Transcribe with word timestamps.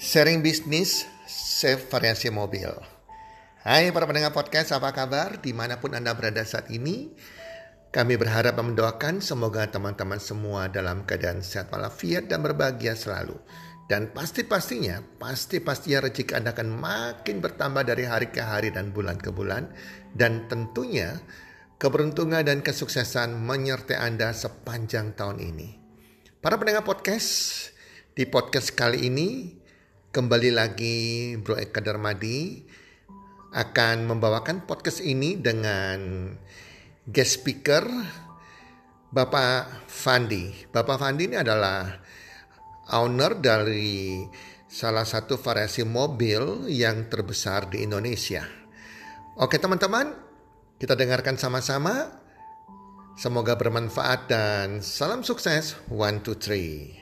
Sharing 0.00 0.40
bisnis, 0.40 1.04
save 1.28 1.84
variasi 1.92 2.32
mobil. 2.32 2.72
Hai 3.60 3.92
para 3.92 4.08
pendengar 4.08 4.32
podcast, 4.32 4.72
apa 4.72 4.96
kabar? 4.96 5.44
Di 5.44 5.52
mana 5.52 5.76
pun 5.76 5.92
Anda 5.92 6.16
berada 6.16 6.40
saat 6.40 6.72
ini, 6.72 7.12
kami 7.92 8.16
berharap 8.16 8.56
dan 8.56 8.72
mendoakan 8.72 9.20
semoga 9.20 9.68
teman-teman 9.68 10.16
semua 10.16 10.72
dalam 10.72 11.04
keadaan 11.04 11.44
sehat 11.44 11.68
walafiat 11.68 12.32
dan 12.32 12.40
berbahagia 12.40 12.96
selalu. 12.96 13.36
Dan 13.92 14.08
pasti-pastinya, 14.16 15.04
pasti-pastinya 15.20 16.08
rezeki 16.08 16.32
Anda 16.32 16.56
akan 16.56 16.68
makin 16.80 17.44
bertambah 17.44 17.84
dari 17.84 18.08
hari 18.08 18.32
ke 18.32 18.40
hari 18.40 18.72
dan 18.72 18.96
bulan 18.96 19.20
ke 19.20 19.28
bulan. 19.28 19.68
Dan 20.16 20.48
tentunya 20.48 21.20
keberuntungan 21.76 22.40
dan 22.40 22.64
kesuksesan 22.64 23.36
menyertai 23.36 24.00
Anda 24.00 24.32
sepanjang 24.32 25.12
tahun 25.12 25.44
ini. 25.44 25.68
Para 26.40 26.56
pendengar 26.56 26.88
podcast, 26.88 27.68
di 28.16 28.24
podcast 28.24 28.72
kali 28.72 29.12
ini 29.12 29.59
Kembali 30.10 30.50
lagi 30.50 31.38
Bro 31.38 31.54
Eka 31.54 31.78
Darmadi 31.78 32.66
akan 33.54 34.10
membawakan 34.10 34.66
podcast 34.66 35.06
ini 35.06 35.38
dengan 35.38 36.26
guest 37.06 37.38
speaker 37.38 37.86
Bapak 39.14 39.86
Fandi. 39.86 40.66
Bapak 40.66 40.98
Fandi 40.98 41.30
ini 41.30 41.38
adalah 41.38 41.94
owner 42.90 43.38
dari 43.38 44.26
salah 44.66 45.06
satu 45.06 45.38
variasi 45.38 45.86
mobil 45.86 46.66
yang 46.66 47.06
terbesar 47.06 47.70
di 47.70 47.86
Indonesia. 47.86 48.42
Oke 49.38 49.62
teman-teman, 49.62 50.10
kita 50.82 50.98
dengarkan 50.98 51.38
sama-sama. 51.38 52.18
Semoga 53.14 53.54
bermanfaat 53.54 54.26
dan 54.26 54.82
salam 54.82 55.22
sukses. 55.22 55.78
One, 55.86 56.18
two, 56.18 56.34
three. 56.34 56.98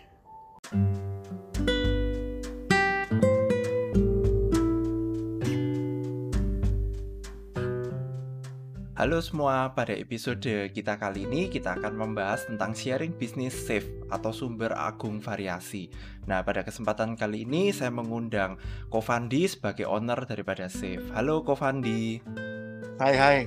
Halo 8.98 9.22
semua, 9.22 9.78
pada 9.78 9.94
episode 9.94 10.74
kita 10.74 10.98
kali 10.98 11.22
ini 11.22 11.46
kita 11.46 11.78
akan 11.78 11.94
membahas 11.94 12.50
tentang 12.50 12.74
sharing 12.74 13.14
bisnis 13.14 13.54
safe 13.54 13.86
atau 14.10 14.34
sumber 14.34 14.74
agung 14.74 15.22
variasi. 15.22 15.86
Nah, 16.26 16.42
pada 16.42 16.66
kesempatan 16.66 17.14
kali 17.14 17.46
ini 17.46 17.70
saya 17.70 17.94
mengundang 17.94 18.58
Kofandi 18.90 19.46
sebagai 19.46 19.86
owner 19.86 20.18
daripada 20.26 20.66
Safe. 20.66 21.14
Halo 21.14 21.46
Kofandi. 21.46 22.18
Hai 22.98 23.14
hai. 23.14 23.38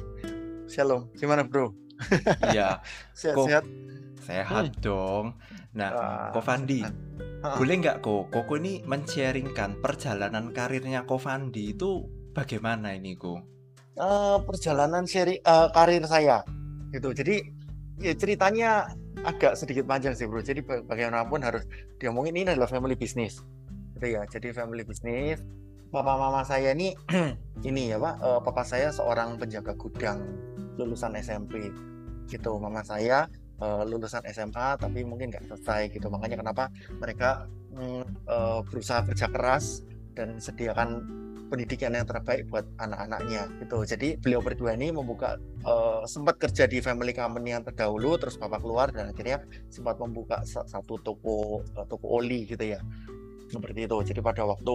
Shalom. 0.72 1.12
Gimana, 1.20 1.44
Bro? 1.44 1.76
Iya. 2.48 2.80
Sehat-sehat. 3.20 3.68
Sehat 4.24 4.72
hmm. 4.72 4.80
dong. 4.80 5.36
Nah, 5.76 6.32
Kofandi, 6.32 6.80
boleh 7.44 7.76
nggak 7.84 8.00
kok 8.00 8.32
Koko 8.32 8.56
ini 8.56 8.88
men-sharingkan 8.88 9.84
perjalanan 9.84 10.56
karirnya 10.56 11.04
Kofandi 11.04 11.76
itu 11.76 12.08
bagaimana 12.32 12.96
ini, 12.96 13.20
Ko? 13.20 13.52
Uh, 13.98 14.38
perjalanan 14.44 15.04
seri 15.08 15.42
uh, 15.44 15.68
karir 15.74 16.04
saya. 16.08 16.46
Gitu. 16.92 17.12
Jadi 17.12 17.36
ya 18.02 18.14
ceritanya 18.16 18.92
agak 19.24 19.58
sedikit 19.60 19.88
panjang 19.88 20.16
sih 20.16 20.28
bro. 20.28 20.40
Jadi 20.40 20.64
bagaimanapun 20.64 21.44
harus 21.44 21.64
diomongin 22.00 22.36
ini 22.38 22.54
adalah 22.56 22.70
family 22.70 22.96
business. 22.96 23.44
Gitu 23.98 24.16
ya. 24.16 24.24
Jadi 24.28 24.54
family 24.56 24.86
business. 24.86 25.42
Papa 25.92 26.16
mama 26.16 26.48
saya 26.48 26.72
ini 26.72 26.96
ini 27.68 27.92
ya 27.92 28.00
pak 28.00 28.16
uh, 28.24 28.40
papa 28.40 28.64
saya 28.64 28.96
seorang 28.96 29.36
penjaga 29.36 29.76
gudang 29.76 30.24
lulusan 30.80 31.20
SMP 31.20 31.68
gitu. 32.32 32.56
Mama 32.56 32.80
saya 32.80 33.28
uh, 33.60 33.84
lulusan 33.84 34.24
SMA 34.32 34.80
tapi 34.80 35.04
mungkin 35.04 35.36
nggak 35.36 35.52
selesai 35.52 35.92
gitu. 35.92 36.08
Makanya 36.08 36.40
kenapa 36.40 36.72
mereka 36.96 37.52
mm, 37.76 38.04
uh, 38.24 38.60
berusaha 38.64 39.04
kerja 39.04 39.28
keras 39.28 39.84
dan 40.16 40.40
sediakan 40.40 41.08
pendidikan 41.52 41.92
yang 41.92 42.08
terbaik 42.08 42.48
buat 42.48 42.64
anak-anaknya 42.80 43.52
gitu. 43.60 43.84
Jadi 43.84 44.16
beliau 44.16 44.40
berdua 44.40 44.80
ini 44.80 44.96
membuka 44.96 45.36
uh, 45.68 46.08
sempat 46.08 46.40
kerja 46.40 46.64
di 46.72 46.80
family 46.80 47.12
company 47.12 47.52
yang 47.52 47.68
terdahulu, 47.68 48.16
terus 48.16 48.40
bapak 48.40 48.64
keluar 48.64 48.88
dan 48.96 49.12
akhirnya 49.12 49.44
sempat 49.68 50.00
membuka 50.00 50.40
satu 50.48 50.96
toko 51.04 51.60
uh, 51.76 51.86
toko 51.86 52.24
oli 52.24 52.48
gitu 52.48 52.64
ya 52.64 52.80
seperti 53.52 53.84
itu. 53.84 53.98
Jadi 54.00 54.20
pada 54.24 54.48
waktu 54.48 54.74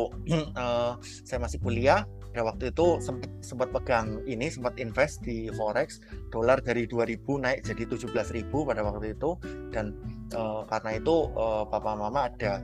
uh, 0.52 1.00
saya 1.26 1.40
masih 1.40 1.58
kuliah, 1.64 2.04
pada 2.36 2.52
waktu 2.52 2.68
itu 2.68 3.00
sempat 3.00 3.32
sempat 3.40 3.68
pegang 3.72 4.20
ini, 4.28 4.52
sempat 4.52 4.76
invest 4.76 5.24
di 5.24 5.48
forex, 5.56 6.04
dolar 6.28 6.60
dari 6.60 6.84
2000 6.84 7.24
naik 7.40 7.64
jadi 7.64 7.82
17.000 7.88 8.52
pada 8.52 8.84
waktu 8.84 9.16
itu 9.16 9.40
dan 9.72 9.96
uh, 10.36 10.68
karena 10.68 11.00
itu 11.00 11.32
uh, 11.32 11.64
papa 11.64 11.96
mama 11.96 12.28
ada 12.28 12.60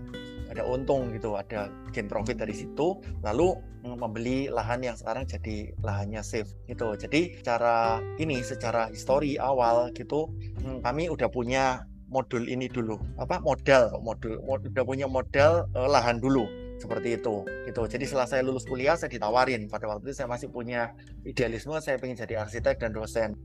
ada 0.52 0.62
untung 0.68 1.08
gitu, 1.16 1.34
ada 1.34 1.72
gain 1.90 2.06
profit 2.06 2.36
dari 2.36 2.52
situ, 2.52 3.00
lalu 3.24 3.56
membeli 3.82 4.46
lahan 4.52 4.84
yang 4.84 4.94
sekarang 4.94 5.24
jadi 5.24 5.72
lahannya 5.80 6.22
safe 6.22 6.52
gitu. 6.68 6.94
Jadi 6.94 7.40
cara 7.40 7.98
ini 8.20 8.44
secara 8.44 8.92
histori 8.92 9.40
awal 9.40 9.90
gitu, 9.96 10.28
mm, 10.62 10.84
kami 10.84 11.08
udah 11.08 11.26
punya 11.32 11.82
modul 12.12 12.44
ini 12.44 12.68
dulu, 12.68 13.00
apa? 13.16 13.40
Modal, 13.40 13.96
modul, 14.04 14.36
mod, 14.44 14.68
udah 14.68 14.84
punya 14.84 15.08
modal 15.08 15.64
uh, 15.72 15.88
lahan 15.88 16.20
dulu 16.20 16.44
seperti 16.76 17.16
itu 17.16 17.46
gitu. 17.64 17.82
Jadi 17.88 18.04
setelah 18.04 18.28
saya 18.28 18.42
lulus 18.44 18.66
kuliah 18.68 18.98
saya 18.98 19.08
ditawarin. 19.08 19.70
Pada 19.70 19.86
waktu 19.88 20.10
itu 20.10 20.20
saya 20.20 20.28
masih 20.28 20.50
punya 20.50 20.92
idealisme 21.22 21.72
saya 21.78 21.96
ingin 22.02 22.18
jadi 22.26 22.42
arsitek 22.42 22.82
dan 22.82 22.90
dosen 22.90 23.38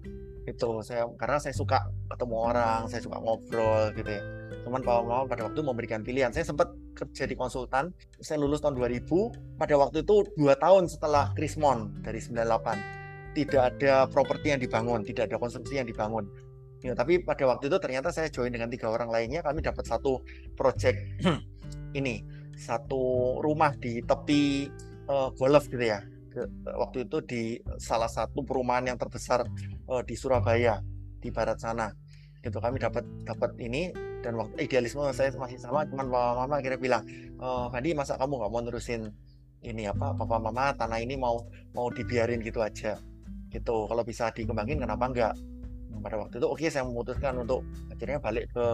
itu 0.47 0.79
saya 0.79 1.05
karena 1.19 1.37
saya 1.43 1.51
suka 1.51 1.91
ketemu 2.07 2.35
orang 2.39 2.87
saya 2.87 3.03
suka 3.03 3.19
ngobrol 3.19 3.93
gitu 3.93 4.09
ya. 4.09 4.23
Cuman 4.65 4.81
Pak 4.83 4.95
Mama 5.05 5.29
pada 5.29 5.47
waktu 5.47 5.61
memberikan 5.61 6.01
pilihan. 6.01 6.33
Saya 6.33 6.43
sempat 6.43 6.71
kerja 6.97 7.29
di 7.29 7.37
konsultan 7.37 7.93
saya 8.17 8.41
lulus 8.41 8.65
tahun 8.65 8.73
2000 8.73 9.61
pada 9.61 9.77
waktu 9.77 10.01
itu 10.01 10.25
dua 10.33 10.57
tahun 10.57 10.89
setelah 10.89 11.29
Krismon 11.37 12.01
dari 12.01 12.17
98 12.17 13.37
tidak 13.37 13.61
ada 13.77 14.09
properti 14.09 14.49
yang 14.49 14.61
dibangun 14.61 15.05
tidak 15.05 15.29
ada 15.29 15.37
konsumsi 15.37 15.77
yang 15.77 15.85
dibangun. 15.85 16.25
Ya, 16.85 16.93
tapi 16.93 17.17
pada 17.21 17.41
waktu 17.49 17.73
itu 17.73 17.77
ternyata 17.81 18.13
saya 18.13 18.29
join 18.29 18.53
dengan 18.53 18.69
tiga 18.69 18.93
orang 18.93 19.09
lainnya 19.09 19.41
kami 19.41 19.65
dapat 19.65 19.81
satu 19.85 20.21
project 20.53 20.97
ini 21.99 22.21
satu 22.53 23.37
rumah 23.41 23.73
di 23.77 24.01
tepi 24.01 24.69
uh, 25.09 25.29
golf 25.33 25.69
gitu 25.69 25.85
ya. 25.85 26.01
Waktu 26.65 27.09
itu 27.09 27.17
di 27.25 27.43
salah 27.81 28.09
satu 28.09 28.45
perumahan 28.45 28.93
yang 28.93 28.97
terbesar 28.97 29.41
uh, 29.89 30.01
di 30.05 30.13
Surabaya 30.13 30.77
di 31.17 31.33
barat 31.33 31.57
sana. 31.57 31.89
Gitu 32.45 32.61
kami 32.61 32.77
dapat 32.77 33.05
dapat 33.25 33.57
ini 33.57 33.89
dan 34.25 34.33
waktu 34.37 34.65
idealisme 34.65 35.01
saya 35.13 35.29
masih 35.37 35.61
sama 35.61 35.85
cuman 35.85 36.09
papa 36.09 36.31
mama 36.45 36.53
akhirnya 36.59 36.79
bilang 36.79 37.03
oh, 37.37 37.69
Fadi 37.69 37.93
masa 37.93 38.17
kamu 38.17 38.41
nggak 38.41 38.51
mau 38.51 38.61
nerusin 38.65 39.13
ini 39.65 39.89
apa 39.89 40.13
papa 40.13 40.37
mama 40.37 40.73
tanah 40.77 40.99
ini 41.01 41.17
mau 41.17 41.41
mau 41.73 41.89
dibiarin 41.89 42.41
gitu 42.45 42.61
aja? 42.61 42.97
Gitu. 43.49 43.75
Kalau 43.89 44.03
bisa 44.05 44.29
dikembangin 44.29 44.83
kenapa 44.83 45.05
enggak 45.09 45.33
pada 45.97 46.15
waktu 46.21 46.37
itu 46.37 46.47
oke 46.47 46.61
okay, 46.61 46.69
saya 46.69 46.85
memutuskan 46.85 47.41
untuk 47.41 47.65
akhirnya 47.89 48.21
balik 48.21 48.53
ke 48.53 48.65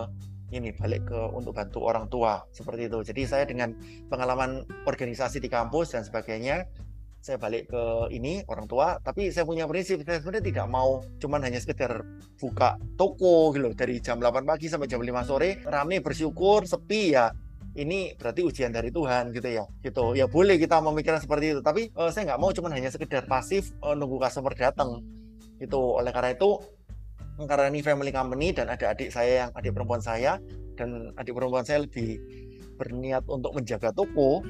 ini 0.54 0.70
balik 0.76 1.08
ke 1.08 1.20
untuk 1.34 1.56
bantu 1.56 1.82
orang 1.88 2.06
tua 2.12 2.44
seperti 2.52 2.92
itu. 2.92 3.00
Jadi 3.02 3.22
saya 3.26 3.44
dengan 3.48 3.74
pengalaman 4.12 4.68
organisasi 4.86 5.40
di 5.42 5.50
kampus 5.50 5.96
dan 5.98 6.04
sebagainya 6.06 6.68
saya 7.24 7.40
balik 7.40 7.72
ke 7.72 7.84
ini 8.12 8.44
orang 8.52 8.68
tua 8.68 9.00
tapi 9.00 9.32
saya 9.32 9.48
punya 9.48 9.64
prinsip 9.64 10.04
saya 10.04 10.20
sebenarnya 10.20 10.44
tidak 10.44 10.68
mau 10.68 11.00
cuman 11.24 11.40
hanya 11.48 11.64
sekedar 11.64 12.04
buka 12.36 12.76
toko 13.00 13.56
gitu 13.56 13.72
dari 13.72 14.04
jam 14.04 14.20
8 14.20 14.44
pagi 14.44 14.68
sampai 14.68 14.92
jam 14.92 15.00
5 15.00 15.24
sore 15.24 15.64
rame 15.64 16.04
bersyukur 16.04 16.68
sepi 16.68 17.16
ya 17.16 17.32
ini 17.74 18.14
berarti 18.14 18.46
ujian 18.46 18.70
dari 18.70 18.94
Tuhan 18.94 19.34
gitu 19.34 19.50
ya 19.50 19.66
gitu. 19.82 20.14
Ya 20.14 20.30
boleh 20.30 20.62
kita 20.62 20.78
memikirkan 20.78 21.24
seperti 21.24 21.58
itu 21.58 21.62
tapi 21.66 21.90
uh, 21.98 22.14
saya 22.14 22.34
nggak 22.34 22.42
mau 22.44 22.54
cuman 22.54 22.72
hanya 22.78 22.94
sekedar 22.94 23.26
pasif 23.26 23.74
uh, 23.82 23.98
nunggu 23.98 24.22
customer 24.22 24.54
datang 24.54 25.02
itu 25.58 25.80
oleh 25.80 26.14
karena 26.14 26.38
itu 26.38 26.60
karena 27.50 27.74
ini 27.74 27.82
family 27.82 28.14
company 28.14 28.54
dan 28.54 28.70
ada 28.70 28.94
adik 28.94 29.10
saya 29.10 29.48
yang 29.48 29.50
adik 29.58 29.74
perempuan 29.74 30.04
saya 30.06 30.38
dan 30.78 31.10
adik 31.18 31.34
perempuan 31.34 31.66
saya 31.66 31.82
lebih 31.82 32.22
berniat 32.78 33.26
untuk 33.26 33.58
menjaga 33.58 33.90
toko. 33.90 34.46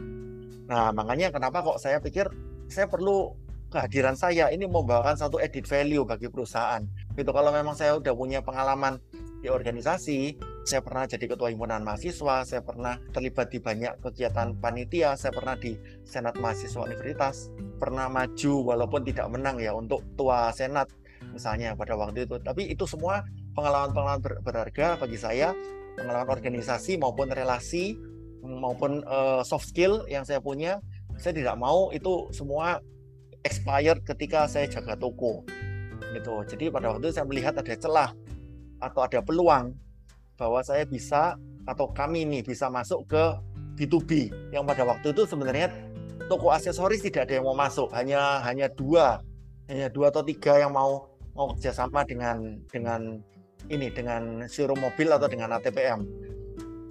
Nah 0.68 0.92
makanya 0.92 1.32
kenapa 1.32 1.64
kok 1.64 1.80
saya 1.80 2.04
pikir 2.04 2.28
saya 2.74 2.90
perlu 2.90 3.38
kehadiran 3.70 4.18
saya 4.18 4.50
ini 4.50 4.66
membawakan 4.66 5.14
satu 5.14 5.38
edit 5.38 5.70
value 5.70 6.06
bagi 6.06 6.30
perusahaan. 6.30 6.82
Gitu 7.14 7.30
kalau 7.30 7.54
memang 7.54 7.78
saya 7.78 7.98
udah 7.98 8.14
punya 8.14 8.42
pengalaman 8.42 8.98
di 9.42 9.52
organisasi, 9.52 10.40
saya 10.64 10.80
pernah 10.80 11.04
jadi 11.04 11.28
ketua 11.28 11.52
himpunan 11.52 11.84
mahasiswa, 11.84 12.48
saya 12.48 12.62
pernah 12.64 12.96
terlibat 13.12 13.52
di 13.52 13.60
banyak 13.60 14.00
kegiatan 14.00 14.56
panitia, 14.58 15.20
saya 15.20 15.36
pernah 15.36 15.60
di 15.60 15.76
senat 16.08 16.40
mahasiswa 16.40 16.80
universitas, 16.80 17.52
pernah 17.76 18.08
maju 18.08 18.54
walaupun 18.72 19.04
tidak 19.04 19.28
menang 19.28 19.60
ya 19.60 19.76
untuk 19.76 20.00
tua 20.16 20.50
senat 20.56 20.88
misalnya 21.36 21.76
pada 21.76 22.00
waktu 22.00 22.24
itu. 22.24 22.40
Tapi 22.40 22.72
itu 22.72 22.88
semua 22.88 23.26
pengalaman-pengalaman 23.58 24.22
ber 24.24 24.34
berharga 24.46 24.96
bagi 24.96 25.20
saya, 25.20 25.52
pengalaman 26.00 26.32
organisasi 26.32 26.96
maupun 26.96 27.28
relasi 27.28 28.00
maupun 28.44 29.04
uh, 29.08 29.40
soft 29.44 29.72
skill 29.72 30.04
yang 30.12 30.28
saya 30.28 30.44
punya 30.44 30.84
saya 31.18 31.34
tidak 31.36 31.56
mau 31.58 31.90
itu 31.94 32.30
semua 32.34 32.80
expired 33.44 34.02
ketika 34.08 34.48
saya 34.48 34.66
jaga 34.70 34.96
toko 34.96 35.44
gitu. 36.14 36.44
Jadi 36.46 36.70
pada 36.70 36.94
waktu 36.94 37.10
itu 37.10 37.14
saya 37.16 37.26
melihat 37.28 37.54
ada 37.58 37.74
celah 37.76 38.12
atau 38.80 39.02
ada 39.04 39.20
peluang 39.24 39.74
bahwa 40.38 40.60
saya 40.62 40.84
bisa 40.84 41.40
atau 41.64 41.88
kami 41.92 42.28
ini 42.28 42.40
bisa 42.44 42.68
masuk 42.68 43.08
ke 43.08 43.24
B2B 43.80 44.30
yang 44.52 44.68
pada 44.68 44.84
waktu 44.84 45.16
itu 45.16 45.24
sebenarnya 45.26 45.72
toko 46.28 46.52
aksesoris 46.52 47.02
tidak 47.02 47.30
ada 47.30 47.40
yang 47.40 47.46
mau 47.48 47.58
masuk 47.58 47.90
hanya 47.96 48.44
hanya 48.44 48.68
dua 48.70 49.24
hanya 49.72 49.88
dua 49.90 50.12
atau 50.12 50.22
tiga 50.22 50.60
yang 50.60 50.76
mau 50.76 51.08
mau 51.34 51.56
kerjasama 51.56 52.06
dengan 52.06 52.60
dengan 52.70 53.24
ini 53.72 53.88
dengan 53.90 54.46
showroom 54.46 54.84
mobil 54.84 55.10
atau 55.10 55.26
dengan 55.32 55.56
ATPM 55.58 56.04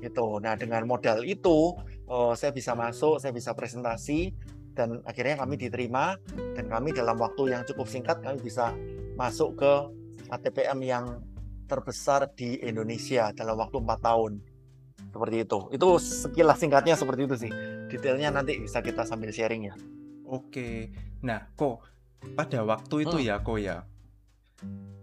gitu. 0.02 0.42
Nah 0.42 0.58
dengan 0.58 0.84
modal 0.84 1.22
itu 1.22 1.78
oh, 2.10 2.32
saya 2.34 2.50
bisa 2.50 2.74
masuk 2.74 3.22
saya 3.22 3.30
bisa 3.30 3.54
presentasi 3.54 4.34
dan 4.74 5.00
akhirnya 5.06 5.40
kami 5.40 5.54
diterima 5.60 6.16
dan 6.56 6.66
kami 6.66 6.90
dalam 6.96 7.16
waktu 7.20 7.54
yang 7.54 7.62
cukup 7.62 7.86
singkat 7.86 8.18
kami 8.24 8.40
bisa 8.40 8.74
masuk 9.14 9.60
ke 9.60 9.72
ATPM 10.32 10.80
yang 10.82 11.04
terbesar 11.68 12.28
di 12.36 12.60
Indonesia 12.60 13.32
dalam 13.32 13.56
waktu 13.56 13.80
empat 13.80 14.00
tahun. 14.04 14.32
Seperti 15.12 15.36
itu. 15.44 15.58
Itu 15.76 15.88
sekilas 16.00 16.56
singkatnya 16.60 16.96
seperti 16.96 17.20
itu 17.28 17.36
sih. 17.48 17.52
Detailnya 17.92 18.32
nanti 18.32 18.60
bisa 18.60 18.80
kita 18.80 19.04
sambil 19.04 19.28
sharing 19.28 19.68
ya. 19.68 19.74
Oke. 20.24 20.88
Nah 21.20 21.52
kok 21.52 21.84
pada 22.32 22.64
waktu 22.64 23.04
itu 23.04 23.16
hmm. 23.20 23.26
ya 23.28 23.36
kok 23.44 23.58
ya. 23.60 23.84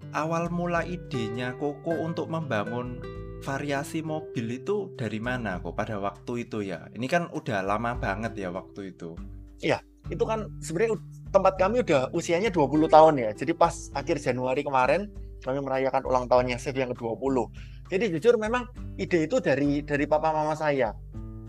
Awal 0.10 0.50
mula 0.50 0.82
idenya 0.90 1.54
Koko 1.54 1.94
untuk 2.02 2.34
membangun 2.34 2.98
variasi 3.40 4.04
mobil 4.04 4.60
itu 4.60 4.92
dari 5.00 5.20
mana 5.24 5.64
kok 5.64 5.76
pada 5.76 6.00
waktu 6.00 6.48
itu 6.48 6.64
ya? 6.66 6.88
Ini 6.92 7.08
kan 7.08 7.32
udah 7.32 7.64
lama 7.64 7.96
banget 7.96 8.36
ya 8.36 8.50
waktu 8.52 8.96
itu. 8.96 9.16
Iya 9.60 9.80
itu 10.10 10.26
kan 10.26 10.50
sebenarnya 10.64 10.98
tempat 11.30 11.54
kami 11.62 11.86
udah 11.86 12.10
usianya 12.16 12.50
20 12.50 12.90
tahun 12.90 13.14
ya. 13.20 13.30
Jadi 13.36 13.52
pas 13.54 13.94
akhir 13.94 14.20
Januari 14.20 14.66
kemarin 14.66 15.12
kami 15.46 15.64
merayakan 15.64 16.04
ulang 16.04 16.26
tahunnya 16.28 16.60
Chef 16.60 16.76
yang 16.76 16.92
ke-20 16.92 17.48
jadi 17.90 18.06
jujur 18.14 18.38
memang 18.38 18.70
ide 19.02 19.26
itu 19.26 19.42
dari 19.42 19.82
dari 19.82 20.06
papa 20.06 20.30
mama 20.30 20.54
saya 20.54 20.94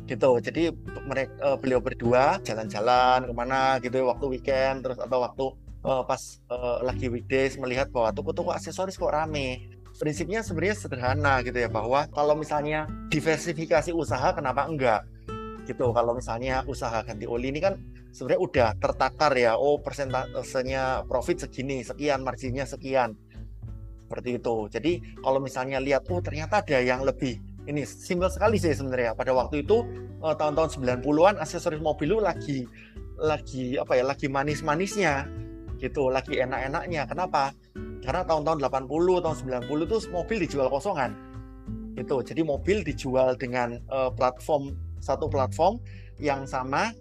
gitu. 0.09 0.41
Jadi 0.41 0.73
mereka 1.07 1.31
uh, 1.45 1.57
beliau 1.61 1.79
berdua 1.79 2.41
jalan-jalan 2.43 3.29
ke 3.29 3.33
mana 3.37 3.79
gitu 3.85 4.09
waktu 4.09 4.27
weekend 4.27 4.83
terus 4.83 4.99
atau 4.99 5.21
waktu 5.23 5.45
uh, 5.85 6.03
pas 6.03 6.41
uh, 6.49 6.81
lagi 6.83 7.13
weekdays 7.13 7.61
melihat 7.61 7.93
bahwa 7.93 8.11
toko-toko 8.17 8.57
aksesoris 8.57 8.97
kok 8.97 9.13
rame 9.13 9.69
prinsipnya 10.01 10.41
sebenarnya 10.41 10.77
sederhana 10.81 11.45
gitu 11.45 11.61
ya 11.61 11.69
bahwa 11.69 12.09
kalau 12.09 12.33
misalnya 12.33 12.89
diversifikasi 13.13 13.93
usaha 13.93 14.33
kenapa 14.33 14.65
enggak 14.65 15.05
gitu 15.69 15.93
kalau 15.93 16.17
misalnya 16.17 16.65
usaha 16.65 17.05
ganti 17.05 17.29
oli 17.29 17.53
ini 17.53 17.61
kan 17.61 17.77
sebenarnya 18.11 18.41
udah 18.41 18.69
tertakar 18.81 19.37
ya 19.37 19.61
oh 19.61 19.79
persentasenya 19.79 21.05
profit 21.05 21.45
segini 21.47 21.85
sekian 21.85 22.25
marginnya 22.25 22.65
sekian 22.65 23.15
seperti 24.11 24.43
itu. 24.43 24.57
Jadi 24.67 24.93
kalau 25.23 25.39
misalnya 25.39 25.79
lihat 25.79 26.11
oh 26.11 26.19
ternyata 26.19 26.67
ada 26.67 26.83
yang 26.83 27.07
lebih 27.07 27.39
ini 27.71 27.87
simpel 27.87 28.27
sekali 28.27 28.59
sih 28.59 28.75
sebenarnya. 28.75 29.15
Pada 29.15 29.31
waktu 29.31 29.63
itu 29.63 29.87
uh, 30.19 30.35
tahun-tahun 30.35 30.83
90-an 30.83 31.39
aksesoris 31.39 31.79
mobil 31.79 32.11
lu 32.11 32.19
lagi 32.19 32.67
lagi 33.23 33.79
apa 33.79 33.95
ya 33.95 34.03
lagi 34.03 34.27
manis-manisnya 34.27 35.31
gitu, 35.79 36.11
lagi 36.11 36.43
enak-enaknya. 36.43 37.07
Kenapa? 37.07 37.55
Karena 38.01 38.25
tahun-tahun 38.25 38.59
80, 38.65 39.25
tahun 39.25 39.37
90 39.69 39.89
itu 39.89 39.97
mobil 40.09 40.37
dijual 40.43 40.69
kosongan. 40.73 41.13
Gitu. 41.95 42.17
Jadi 42.25 42.41
mobil 42.41 42.81
dijual 42.81 43.37
dengan 43.37 43.77
uh, 43.93 44.09
platform 44.09 44.73
satu 45.01 45.29
platform 45.29 45.81
yang 46.21 46.45
sama 46.45 46.93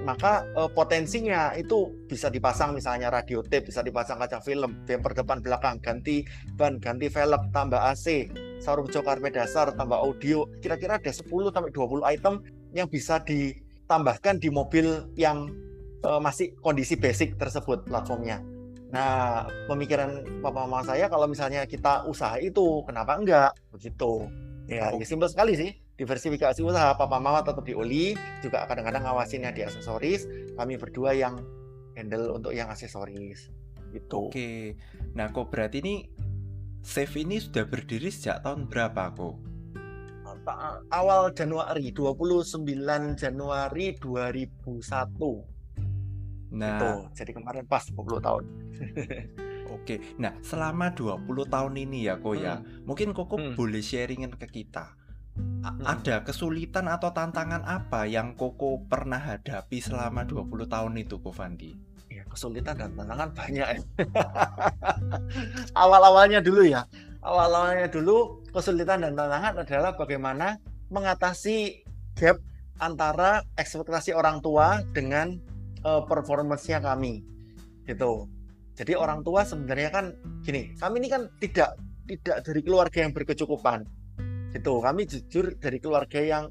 maka 0.00 0.48
uh, 0.56 0.68
potensinya 0.68 1.52
itu 1.56 1.92
bisa 2.08 2.32
dipasang 2.32 2.72
misalnya 2.72 3.12
radio 3.12 3.44
tape, 3.44 3.68
bisa 3.68 3.84
dipasang 3.84 4.16
kaca 4.16 4.40
film, 4.40 4.80
bumper 4.88 5.12
depan 5.12 5.44
belakang, 5.44 5.76
ganti 5.80 6.24
ban, 6.56 6.80
ganti 6.80 7.12
velg, 7.12 7.52
tambah 7.52 7.76
AC, 7.76 8.32
sarung 8.64 8.88
jok 8.88 9.04
karpet 9.04 9.36
dasar, 9.36 9.72
tambah 9.76 10.00
audio. 10.00 10.48
Kira-kira 10.64 10.96
ada 10.96 11.12
10 11.12 11.52
sampai 11.52 11.72
20 11.72 12.00
item 12.16 12.34
yang 12.72 12.88
bisa 12.88 13.20
ditambahkan 13.20 14.40
di 14.40 14.48
mobil 14.48 15.04
yang 15.20 15.52
uh, 16.04 16.20
masih 16.20 16.56
kondisi 16.64 16.96
basic 16.96 17.36
tersebut 17.36 17.84
platformnya. 17.84 18.40
Nah, 18.90 19.46
pemikiran 19.70 20.42
papa 20.42 20.66
mama 20.66 20.82
saya 20.82 21.06
kalau 21.06 21.30
misalnya 21.30 21.62
kita 21.66 22.06
usaha 22.10 22.34
itu, 22.42 22.82
kenapa 22.82 23.14
enggak? 23.14 23.50
Begitu. 23.70 24.26
Ya, 24.66 24.90
ya 24.94 25.04
simpel 25.06 25.30
sekali 25.30 25.54
sih 25.54 25.70
diversifikasi 26.00 26.64
usaha. 26.64 26.96
Papa 26.96 27.20
mama 27.20 27.44
tetap 27.44 27.60
di 27.60 27.76
oli 27.76 28.16
juga 28.40 28.64
kadang-kadang 28.64 29.04
ngawasinnya 29.04 29.52
di 29.52 29.68
aksesoris. 29.68 30.24
Kami 30.56 30.80
berdua 30.80 31.12
yang 31.12 31.38
handle 31.92 32.40
untuk 32.40 32.56
yang 32.56 32.72
aksesoris. 32.72 33.52
Itu 33.92 34.32
oke. 34.32 34.80
Nah 35.12 35.28
kok 35.28 35.52
berarti 35.52 35.84
ini 35.84 35.94
Safe 36.80 37.20
ini 37.20 37.36
sudah 37.36 37.68
berdiri 37.68 38.08
sejak 38.08 38.40
tahun 38.40 38.64
berapa 38.64 39.12
kok? 39.12 39.36
Awal 40.88 41.36
Januari 41.36 41.92
29 41.92 42.64
Januari 43.20 43.92
2001 44.00 45.49
nah 46.50 46.78
itu 46.78 46.90
jadi 47.22 47.32
kemarin 47.34 47.64
pas 47.66 47.86
20 47.86 48.26
tahun 48.26 48.44
Oke, 49.70 50.02
nah 50.18 50.34
selama 50.42 50.90
20 50.98 51.30
tahun 51.46 51.78
ini 51.78 52.10
ya 52.10 52.18
kok 52.18 52.34
ya, 52.34 52.58
hmm. 52.58 52.90
mungkin 52.90 53.14
Koko 53.14 53.38
hmm. 53.38 53.54
boleh 53.54 53.78
sharingin 53.78 54.34
ke 54.34 54.50
kita 54.50 54.98
Hmm. 55.60 55.84
ada 55.84 56.24
kesulitan 56.24 56.88
atau 56.88 57.12
tantangan 57.12 57.60
apa 57.68 58.08
yang 58.08 58.32
Koko 58.32 58.80
pernah 58.88 59.20
hadapi 59.20 59.78
selama 59.80 60.24
20 60.24 60.66
tahun 60.66 60.96
itu, 60.96 61.20
Ko 61.20 61.36
Fandi? 61.36 61.76
Ya, 62.08 62.24
kesulitan 62.26 62.74
dan 62.80 62.96
tantangan 62.96 63.30
banyak 63.36 63.68
ya. 63.68 63.80
Awal-awalnya 65.84 66.40
dulu 66.40 66.64
ya. 66.64 66.88
Awal-awalnya 67.20 67.92
dulu 67.92 68.40
kesulitan 68.50 69.04
dan 69.04 69.12
tantangan 69.14 69.60
adalah 69.60 69.92
bagaimana 69.94 70.56
mengatasi 70.88 71.84
gap 72.16 72.40
antara 72.80 73.44
ekspektasi 73.60 74.16
orang 74.16 74.40
tua 74.40 74.80
dengan 74.96 75.38
uh, 75.84 76.02
performance-nya 76.04 76.80
kami. 76.82 77.22
Gitu. 77.84 78.28
Jadi 78.76 78.92
orang 78.96 79.20
tua 79.20 79.44
sebenarnya 79.44 79.90
kan 79.92 80.04
gini, 80.40 80.72
kami 80.80 81.04
ini 81.04 81.08
kan 81.12 81.28
tidak 81.36 81.76
tidak 82.08 82.42
dari 82.42 82.60
keluarga 82.64 82.98
yang 83.04 83.12
berkecukupan 83.12 83.84
gitu. 84.56 84.82
Kami 84.82 85.06
jujur 85.06 85.54
dari 85.60 85.78
keluarga 85.78 86.20
yang 86.22 86.50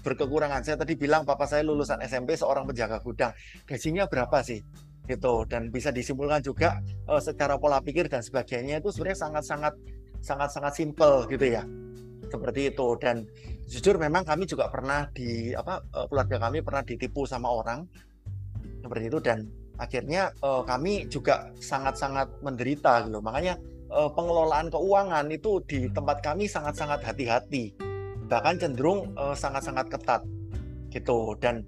berkekurangan. 0.00 0.62
Saya 0.64 0.76
tadi 0.78 0.94
bilang 0.94 1.26
papa 1.26 1.44
saya 1.44 1.66
lulusan 1.66 2.00
SMP 2.04 2.38
seorang 2.38 2.64
penjaga 2.64 3.02
gudang. 3.02 3.32
Gajinya 3.66 4.06
berapa 4.06 4.40
sih 4.40 4.62
gitu. 5.08 5.44
Dan 5.48 5.72
bisa 5.72 5.90
disimpulkan 5.90 6.40
juga 6.44 6.78
uh, 7.08 7.20
secara 7.20 7.56
pola 7.58 7.82
pikir 7.82 8.06
dan 8.06 8.22
sebagainya 8.22 8.80
itu 8.80 8.92
sebenarnya 8.92 9.18
sangat-sangat 9.28 9.74
sangat-sangat 10.22 10.72
simple 10.76 11.26
gitu 11.28 11.46
ya. 11.48 11.62
Seperti 12.28 12.72
itu. 12.72 12.88
Dan 13.00 13.24
jujur 13.68 13.96
memang 14.00 14.24
kami 14.24 14.44
juga 14.48 14.68
pernah 14.68 15.08
di 15.12 15.52
apa 15.52 15.82
uh, 15.96 16.06
keluarga 16.08 16.48
kami 16.48 16.64
pernah 16.64 16.82
ditipu 16.84 17.24
sama 17.28 17.50
orang 17.50 17.84
seperti 18.88 19.12
itu 19.12 19.20
dan 19.20 19.44
akhirnya 19.76 20.32
uh, 20.40 20.64
kami 20.64 21.06
juga 21.12 21.52
sangat-sangat 21.60 22.26
menderita 22.42 23.06
gitu 23.06 23.20
makanya 23.20 23.60
uh, 23.92 24.10
pengelolaan 24.12 24.68
keuangan 24.68 25.26
itu 25.32 25.60
di 25.64 25.88
tempat 25.92 26.20
kami 26.20 26.48
sangat-sangat 26.48 27.00
hati-hati, 27.04 27.72
bahkan 28.28 28.60
cenderung 28.60 29.12
eh, 29.16 29.36
sangat-sangat 29.36 29.88
ketat 29.88 30.22
gitu. 30.92 31.36
Dan 31.40 31.64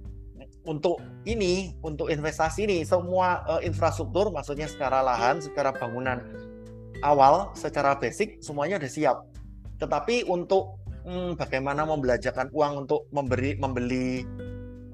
untuk 0.68 1.00
ini, 1.24 1.72
untuk 1.80 2.12
investasi 2.12 2.68
ini, 2.68 2.78
semua 2.84 3.40
uh, 3.48 3.60
infrastruktur, 3.64 4.28
maksudnya 4.28 4.68
secara 4.68 5.00
lahan, 5.00 5.40
secara 5.40 5.72
bangunan 5.72 6.20
awal, 7.00 7.48
secara 7.56 7.96
basic, 7.96 8.44
semuanya 8.44 8.76
sudah 8.76 8.92
siap. 8.92 9.16
Tetapi 9.80 10.28
untuk 10.28 10.76
hmm, 11.08 11.40
bagaimana 11.40 11.88
membelajarkan 11.88 12.52
uang 12.52 12.84
untuk 12.84 13.08
memberi 13.08 13.56
membeli 13.56 14.20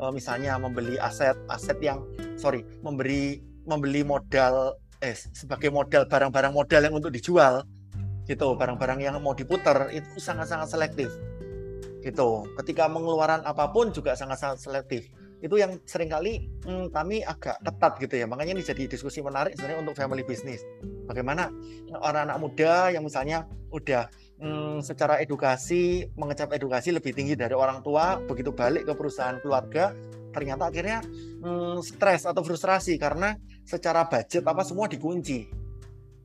uh, 0.00 0.12
misalnya 0.12 0.56
membeli 0.60 0.96
aset 1.00 1.36
aset 1.48 1.78
yang 1.80 2.04
sorry 2.36 2.64
memberi 2.80 3.40
membeli 3.66 4.06
modal 4.06 4.78
eh 5.02 5.12
sebagai 5.12 5.68
modal 5.68 6.08
barang-barang 6.08 6.52
modal 6.54 6.80
yang 6.80 6.94
untuk 6.96 7.12
dijual 7.12 7.66
gitu. 8.26 8.58
Barang-barang 8.58 8.98
yang 9.00 9.16
mau 9.22 9.32
diputar 9.32 9.88
itu 9.94 10.18
sangat-sangat 10.18 10.68
selektif 10.68 11.10
gitu. 12.02 12.46
Ketika 12.62 12.86
mengeluarkan 12.86 13.42
apa 13.46 13.70
pun 13.70 13.90
juga 13.90 14.14
sangat-sangat 14.14 14.62
selektif. 14.62 15.10
Itu 15.36 15.60
yang 15.60 15.78
sering 15.84 16.08
kali 16.08 16.48
hmm, 16.64 16.90
kami 16.90 17.20
agak 17.22 17.60
ketat 17.60 17.92
gitu 18.00 18.14
ya. 18.18 18.26
Makanya 18.26 18.56
ini 18.56 18.62
jadi 18.64 18.88
diskusi 18.88 19.20
menarik 19.20 19.54
sebenarnya 19.54 19.82
untuk 19.84 19.94
family 19.98 20.24
business. 20.24 20.62
Bagaimana 21.06 21.50
orang-anak 21.92 22.38
muda 22.40 22.90
yang 22.94 23.04
misalnya 23.04 23.44
udah 23.70 24.08
hmm, 24.40 24.84
secara 24.84 25.20
edukasi 25.20 26.08
mengecap 26.16 26.52
edukasi 26.56 26.92
lebih 26.92 27.12
tinggi 27.16 27.34
dari 27.36 27.52
orang 27.52 27.80
tua 27.80 28.20
begitu 28.24 28.52
balik 28.52 28.88
ke 28.88 28.92
perusahaan 28.92 29.36
keluarga 29.40 29.96
ternyata 30.36 30.68
akhirnya 30.68 31.00
hmm, 31.40 31.80
stres 31.80 32.28
atau 32.28 32.44
frustrasi 32.44 33.00
karena 33.00 33.32
secara 33.64 34.04
budget 34.04 34.44
apa 34.44 34.62
semua 34.62 34.84
dikunci. 34.84 35.48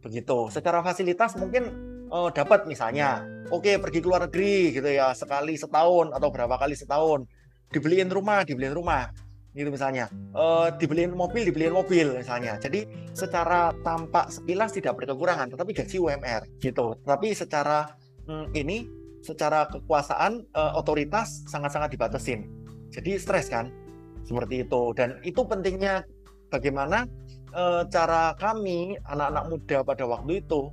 Begitu. 0.04 0.52
Secara 0.52 0.84
fasilitas 0.84 1.40
mungkin 1.40 1.72
uh, 2.12 2.28
dapat 2.30 2.68
misalnya 2.68 3.24
oke 3.48 3.64
okay, 3.64 3.76
pergi 3.80 4.04
ke 4.04 4.08
luar 4.12 4.28
negeri 4.28 4.76
gitu 4.76 4.90
ya 4.92 5.16
sekali 5.16 5.56
setahun 5.56 6.12
atau 6.12 6.28
berapa 6.28 6.60
kali 6.60 6.76
setahun. 6.76 7.24
Dibeliin 7.72 8.12
rumah 8.12 8.44
dibeliin 8.44 8.76
rumah 8.76 9.08
gitu 9.56 9.72
misalnya. 9.72 10.12
Uh, 10.36 10.68
dibeliin 10.76 11.16
mobil 11.16 11.48
dibeliin 11.48 11.72
mobil 11.72 12.20
misalnya. 12.20 12.60
Jadi 12.60 12.84
secara 13.16 13.72
tampak 13.80 14.28
sekilas 14.28 14.76
tidak 14.76 15.00
berkekurangan 15.00 15.56
tetapi 15.56 15.72
gaji 15.72 15.98
UMR 16.04 16.42
gitu. 16.60 17.00
Tapi 17.08 17.32
secara 17.32 17.88
hmm, 17.88 18.01
ini 18.54 18.88
secara 19.22 19.70
kekuasaan 19.70 20.46
uh, 20.58 20.74
otoritas 20.78 21.46
sangat-sangat 21.50 21.94
dibatasin. 21.94 22.50
Jadi 22.90 23.16
stres 23.22 23.48
kan? 23.48 23.70
Seperti 24.26 24.66
itu. 24.66 24.82
Dan 24.98 25.22
itu 25.24 25.42
pentingnya 25.46 26.06
bagaimana 26.52 27.08
e, 27.56 27.64
cara 27.88 28.36
kami 28.36 29.00
anak-anak 29.08 29.44
muda 29.48 29.78
pada 29.88 30.04
waktu 30.04 30.44
itu 30.44 30.70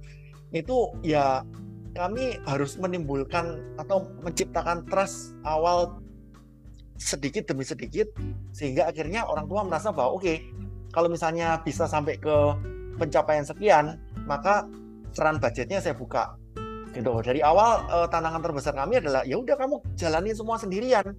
itu 0.50 0.76
ya 1.06 1.46
kami 1.94 2.36
harus 2.44 2.76
menimbulkan 2.76 3.62
atau 3.78 4.10
menciptakan 4.26 4.84
trust 4.90 5.38
awal 5.46 6.02
sedikit 6.98 7.46
demi 7.46 7.62
sedikit 7.62 8.10
sehingga 8.50 8.90
akhirnya 8.90 9.22
orang 9.24 9.46
tua 9.46 9.62
merasa 9.62 9.94
bahwa 9.94 10.18
oke 10.18 10.26
okay, 10.26 10.36
kalau 10.90 11.06
misalnya 11.06 11.62
bisa 11.62 11.86
sampai 11.86 12.18
ke 12.18 12.36
pencapaian 12.98 13.46
sekian 13.46 14.02
maka 14.26 14.66
ceran 15.14 15.38
budgetnya 15.38 15.78
saya 15.78 15.94
buka 15.94 16.34
gitu. 16.92 17.12
Dari 17.20 17.40
awal 17.42 17.84
uh, 17.88 18.06
tantangan 18.08 18.42
terbesar 18.42 18.74
kami 18.74 19.00
adalah 19.00 19.22
ya 19.24 19.36
udah 19.38 19.56
kamu 19.56 19.76
jalani 19.94 20.30
semua 20.32 20.56
sendirian. 20.56 21.14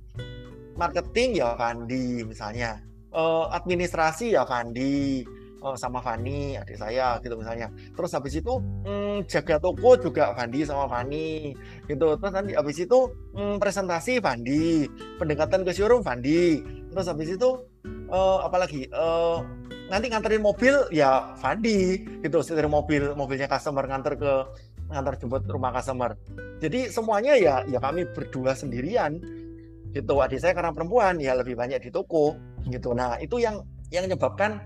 Marketing 0.79 1.39
ya 1.39 1.55
Fandi 1.59 2.23
misalnya. 2.23 2.79
Uh, 3.09 3.49
administrasi 3.51 4.37
ya 4.37 4.45
Fandi. 4.47 5.25
Uh, 5.59 5.75
sama 5.75 5.99
Fani 5.99 6.55
adik 6.55 6.79
saya 6.79 7.19
gitu 7.19 7.35
misalnya. 7.35 7.67
Terus 7.91 8.15
habis 8.15 8.39
itu 8.39 8.63
hmm, 8.87 9.27
jaga 9.27 9.59
toko 9.59 9.99
juga 9.99 10.31
Fandi 10.31 10.63
sama 10.63 10.87
Fani. 10.87 11.51
Gitu. 11.83 12.07
Terus 12.15 12.31
nanti 12.31 12.55
habis 12.55 12.79
itu 12.79 13.11
hmm, 13.35 13.59
presentasi 13.59 14.23
Fandi. 14.23 14.87
Pendekatan 15.19 15.67
ke 15.67 15.75
showroom 15.75 15.99
Fandi. 15.99 16.63
Terus 16.63 17.07
habis 17.11 17.35
itu 17.35 17.49
uh, 18.07 18.39
apalagi 18.47 18.87
uh, 18.95 19.43
nanti 19.91 20.07
nganterin 20.07 20.39
mobil 20.39 20.79
ya 20.95 21.35
Fandi. 21.35 22.07
Gitu 22.23 22.39
setir 22.39 22.71
mobil 22.71 23.11
mobilnya 23.11 23.51
customer 23.51 23.83
nganter 23.83 24.15
ke 24.15 24.31
ngantar 24.89 25.15
jemput 25.21 25.45
rumah 25.45 25.71
customer. 25.71 26.17
Jadi 26.59 26.89
semuanya 26.89 27.33
ya 27.37 27.55
ya 27.69 27.79
kami 27.79 28.09
berdua 28.09 28.57
sendirian. 28.57 29.21
Gitu 29.89 30.13
adik 30.21 30.37
saya 30.37 30.53
karena 30.53 30.69
perempuan 30.69 31.17
ya 31.17 31.33
lebih 31.33 31.57
banyak 31.57 31.81
di 31.81 31.89
toko 31.89 32.37
gitu. 32.69 32.93
Nah 32.93 33.17
itu 33.21 33.41
yang 33.41 33.65
yang 33.89 34.05
menyebabkan 34.05 34.61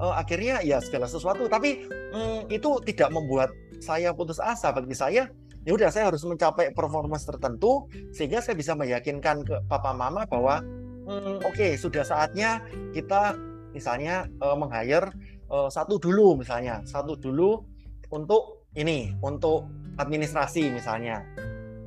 uh, 0.00 0.16
akhirnya 0.16 0.60
ya 0.64 0.80
segala 0.80 1.08
sesuatu. 1.08 1.48
Tapi 1.48 1.88
mm, 1.88 2.52
itu 2.52 2.80
tidak 2.84 3.12
membuat 3.12 3.52
saya 3.80 4.12
putus 4.12 4.40
asa. 4.40 4.72
Bagi 4.72 4.96
saya 4.96 5.28
ya 5.66 5.70
udah 5.72 5.88
saya 5.92 6.12
harus 6.12 6.22
mencapai 6.24 6.72
performance 6.72 7.26
tertentu 7.26 7.88
sehingga 8.14 8.38
saya 8.38 8.54
bisa 8.54 8.76
meyakinkan 8.78 9.42
ke 9.42 9.56
papa 9.66 9.96
mama 9.96 10.28
bahwa 10.28 10.60
mm, 11.08 11.44
oke 11.44 11.56
okay, 11.56 11.76
sudah 11.76 12.04
saatnya 12.04 12.60
kita 12.92 13.36
misalnya 13.72 14.24
uh, 14.40 14.56
meng-hire 14.56 15.08
uh, 15.52 15.68
satu 15.68 15.96
dulu 16.00 16.36
misalnya. 16.36 16.80
Satu 16.84 17.16
dulu 17.16 17.64
untuk 18.12 18.55
ini 18.76 19.16
untuk 19.24 19.66
administrasi 19.96 20.68
misalnya. 20.70 21.24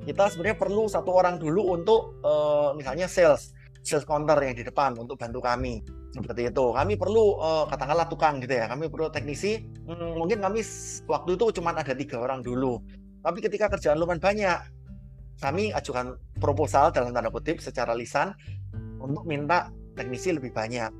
Kita 0.04 0.26
sebenarnya 0.34 0.58
perlu 0.58 0.90
satu 0.90 1.14
orang 1.14 1.38
dulu 1.38 1.78
untuk 1.78 2.18
uh, 2.26 2.74
misalnya 2.74 3.06
sales 3.06 3.54
sales 3.86 4.04
counter 4.04 4.36
yang 4.42 4.58
di 4.58 4.66
depan 4.66 4.98
untuk 4.98 5.22
bantu 5.22 5.40
kami. 5.40 5.86
Seperti 6.10 6.50
itu. 6.50 6.66
Kami 6.74 6.98
perlu 6.98 7.38
uh, 7.38 7.70
katakanlah 7.70 8.10
tukang 8.10 8.42
gitu 8.42 8.58
ya. 8.58 8.66
Kami 8.66 8.90
perlu 8.90 9.14
teknisi. 9.14 9.62
Hmm, 9.86 10.18
mungkin 10.18 10.42
kami 10.42 10.66
waktu 11.06 11.38
itu 11.38 11.46
cuma 11.62 11.78
ada 11.78 11.94
tiga 11.94 12.18
orang 12.18 12.42
dulu. 12.42 12.82
Tapi 13.22 13.38
ketika 13.46 13.70
kerjaan 13.70 14.02
lumayan 14.02 14.18
banyak 14.18 14.58
kami 15.40 15.72
ajukan 15.72 16.20
proposal 16.42 16.92
dalam 16.92 17.16
tanda 17.16 17.32
kutip 17.32 17.64
secara 17.64 17.96
lisan 17.96 18.36
untuk 19.00 19.24
minta 19.24 19.72
teknisi 19.96 20.36
lebih 20.36 20.52
banyak 20.52 20.92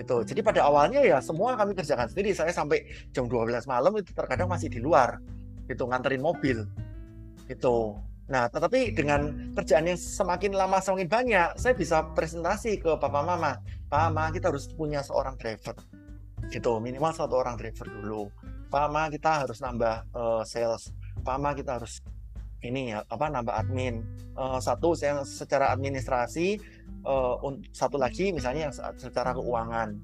gitu 0.00 0.24
jadi 0.24 0.40
pada 0.40 0.60
awalnya 0.64 1.04
ya 1.04 1.20
semua 1.20 1.52
kami 1.60 1.76
kerjakan 1.76 2.08
sendiri 2.08 2.32
saya 2.32 2.50
sampai 2.50 2.88
jam 3.12 3.28
12 3.28 3.68
malam 3.68 3.92
itu 4.00 4.10
terkadang 4.16 4.48
masih 4.48 4.72
di 4.72 4.80
luar 4.80 5.20
gitu 5.68 5.84
nganterin 5.84 6.24
mobil 6.24 6.64
gitu 7.46 8.00
Nah, 8.30 8.46
tetapi 8.46 8.94
dengan 8.94 9.50
kerjaan 9.58 9.90
yang 9.90 9.98
semakin 9.98 10.54
lama 10.54 10.78
semakin 10.78 11.10
banyak, 11.10 11.48
saya 11.58 11.74
bisa 11.74 12.06
presentasi 12.14 12.78
ke 12.78 12.94
papa 12.94 13.26
mama. 13.26 13.58
Mama, 13.90 14.30
kita 14.30 14.54
harus 14.54 14.70
punya 14.70 15.02
seorang 15.02 15.34
driver. 15.34 15.74
Gitu, 16.46 16.70
minimal 16.78 17.10
satu 17.10 17.42
orang 17.42 17.58
driver 17.58 17.90
dulu. 17.90 18.30
Mama, 18.70 19.10
kita 19.10 19.42
harus 19.42 19.58
nambah 19.58 20.06
uh, 20.14 20.42
sales. 20.46 20.94
Mama, 21.26 21.58
kita 21.58 21.82
harus 21.82 21.98
ini 22.62 22.94
ya, 22.94 23.02
apa 23.10 23.26
nambah 23.26 23.50
admin. 23.50 24.06
Uh, 24.38 24.62
satu 24.62 24.94
yang 25.02 25.26
secara 25.26 25.74
administrasi, 25.74 26.62
uh, 27.06 27.36
satu 27.70 27.96
lagi 27.96 28.30
misalnya 28.30 28.70
yang 28.70 28.74
secara 28.98 29.32
keuangan. 29.36 29.98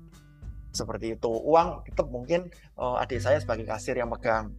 Seperti 0.72 1.16
itu. 1.16 1.32
Uang 1.32 1.88
tetap 1.88 2.12
mungkin 2.12 2.52
uh, 2.76 3.00
adik 3.00 3.24
saya 3.24 3.40
sebagai 3.40 3.64
kasir 3.64 3.96
yang 3.96 4.12
megang 4.12 4.52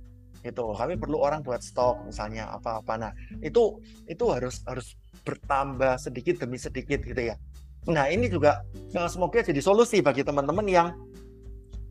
itu 0.45 0.63
kami 0.73 0.95
perlu 0.95 1.19
orang 1.19 1.41
buat 1.41 1.59
stok 1.59 2.07
misalnya 2.07 2.47
apa-apa 2.53 2.93
nah 2.95 3.11
itu 3.41 3.81
itu 4.05 4.23
harus 4.29 4.61
harus 4.63 4.93
bertambah 5.25 5.97
sedikit 5.97 6.45
demi 6.45 6.55
sedikit 6.61 7.01
gitu 7.01 7.33
ya 7.33 7.35
nah 7.87 8.07
ini 8.11 8.27
juga 8.27 8.63
uh, 8.95 9.09
semoga 9.09 9.43
jadi 9.43 9.59
solusi 9.63 10.03
bagi 10.03 10.21
teman-teman 10.21 10.67
yang 10.67 10.87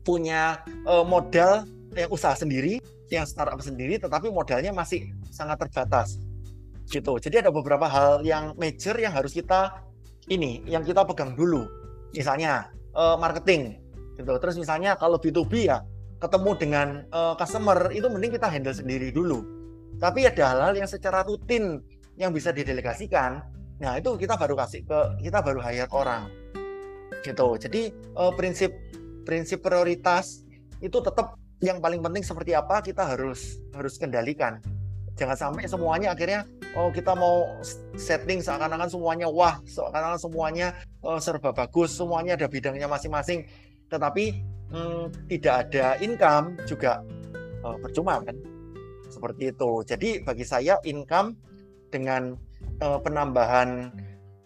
punya 0.05 0.61
uh, 0.87 1.03
modal 1.03 1.65
yang 1.97 2.09
usaha 2.13 2.37
sendiri 2.37 2.79
yang 3.11 3.25
startup 3.25 3.59
sendiri 3.59 3.97
tetapi 3.97 4.29
modalnya 4.29 4.71
masih 4.71 5.09
sangat 5.33 5.67
terbatas 5.67 6.21
gitu 6.87 7.19
jadi 7.19 7.43
ada 7.43 7.51
beberapa 7.51 7.89
hal 7.89 8.23
yang 8.23 8.55
major 8.55 8.95
yang 8.95 9.11
harus 9.11 9.35
kita 9.35 9.83
ini 10.27 10.63
yang 10.67 10.83
kita 10.83 11.03
pegang 11.07 11.35
dulu 11.35 11.67
misalnya 12.15 12.71
uh, 12.95 13.15
marketing 13.15 13.79
gitu 14.15 14.33
terus 14.41 14.55
misalnya 14.57 14.97
kalau 14.97 15.21
B2B 15.21 15.69
ya 15.69 15.83
ketemu 16.17 16.51
dengan 16.57 16.87
uh, 17.13 17.37
customer 17.37 17.93
itu 17.93 18.09
mending 18.09 18.33
kita 18.33 18.49
handle 18.49 18.73
sendiri 18.73 19.13
dulu. 19.13 19.45
Tapi 19.97 20.25
ada 20.25 20.53
hal-hal 20.53 20.73
yang 20.77 20.89
secara 20.89 21.21
rutin 21.25 21.81
yang 22.17 22.33
bisa 22.33 22.49
didelegasikan. 22.49 23.41
Nah, 23.77 23.93
itu 23.97 24.17
kita 24.17 24.33
baru 24.37 24.57
kasih 24.57 24.81
ke 24.85 24.99
kita 25.21 25.41
baru 25.45 25.61
hire 25.61 25.89
orang. 25.93 26.29
Gitu. 27.21 27.47
Jadi 27.61 27.81
uh, 28.17 28.33
prinsip 28.33 28.73
prinsip 29.25 29.61
prioritas 29.61 30.45
itu 30.81 30.97
tetap 31.01 31.37
yang 31.61 31.81
paling 31.81 32.01
penting 32.05 32.21
seperti 32.21 32.53
apa 32.53 32.81
kita 32.81 33.05
harus 33.05 33.61
harus 33.73 33.97
kendalikan. 33.97 34.61
Jangan 35.17 35.33
sampai 35.33 35.65
semuanya 35.65 36.13
akhirnya 36.13 36.45
oh 36.77 36.93
kita 36.93 37.17
mau 37.17 37.57
setting 37.97 38.37
seakan-akan 38.37 38.85
semuanya 38.85 39.25
wah, 39.25 39.57
seakan-akan 39.65 40.21
semuanya 40.21 40.77
uh, 41.01 41.17
serba 41.17 41.49
bagus, 41.49 41.97
semuanya 41.97 42.37
ada 42.37 42.45
bidangnya 42.45 42.85
masing-masing. 42.85 43.49
Tetapi 43.89 44.25
hmm, 44.69 45.25
tidak 45.25 45.55
ada 45.67 45.97
income 45.97 46.61
juga 46.69 47.01
uh, 47.65 47.77
percuma 47.81 48.21
kan? 48.21 48.37
Seperti 49.09 49.49
itu. 49.49 49.71
Jadi 49.89 50.09
bagi 50.21 50.45
saya 50.45 50.77
income 50.85 51.33
dengan 51.89 52.37
uh, 52.85 53.01
penambahan 53.01 53.89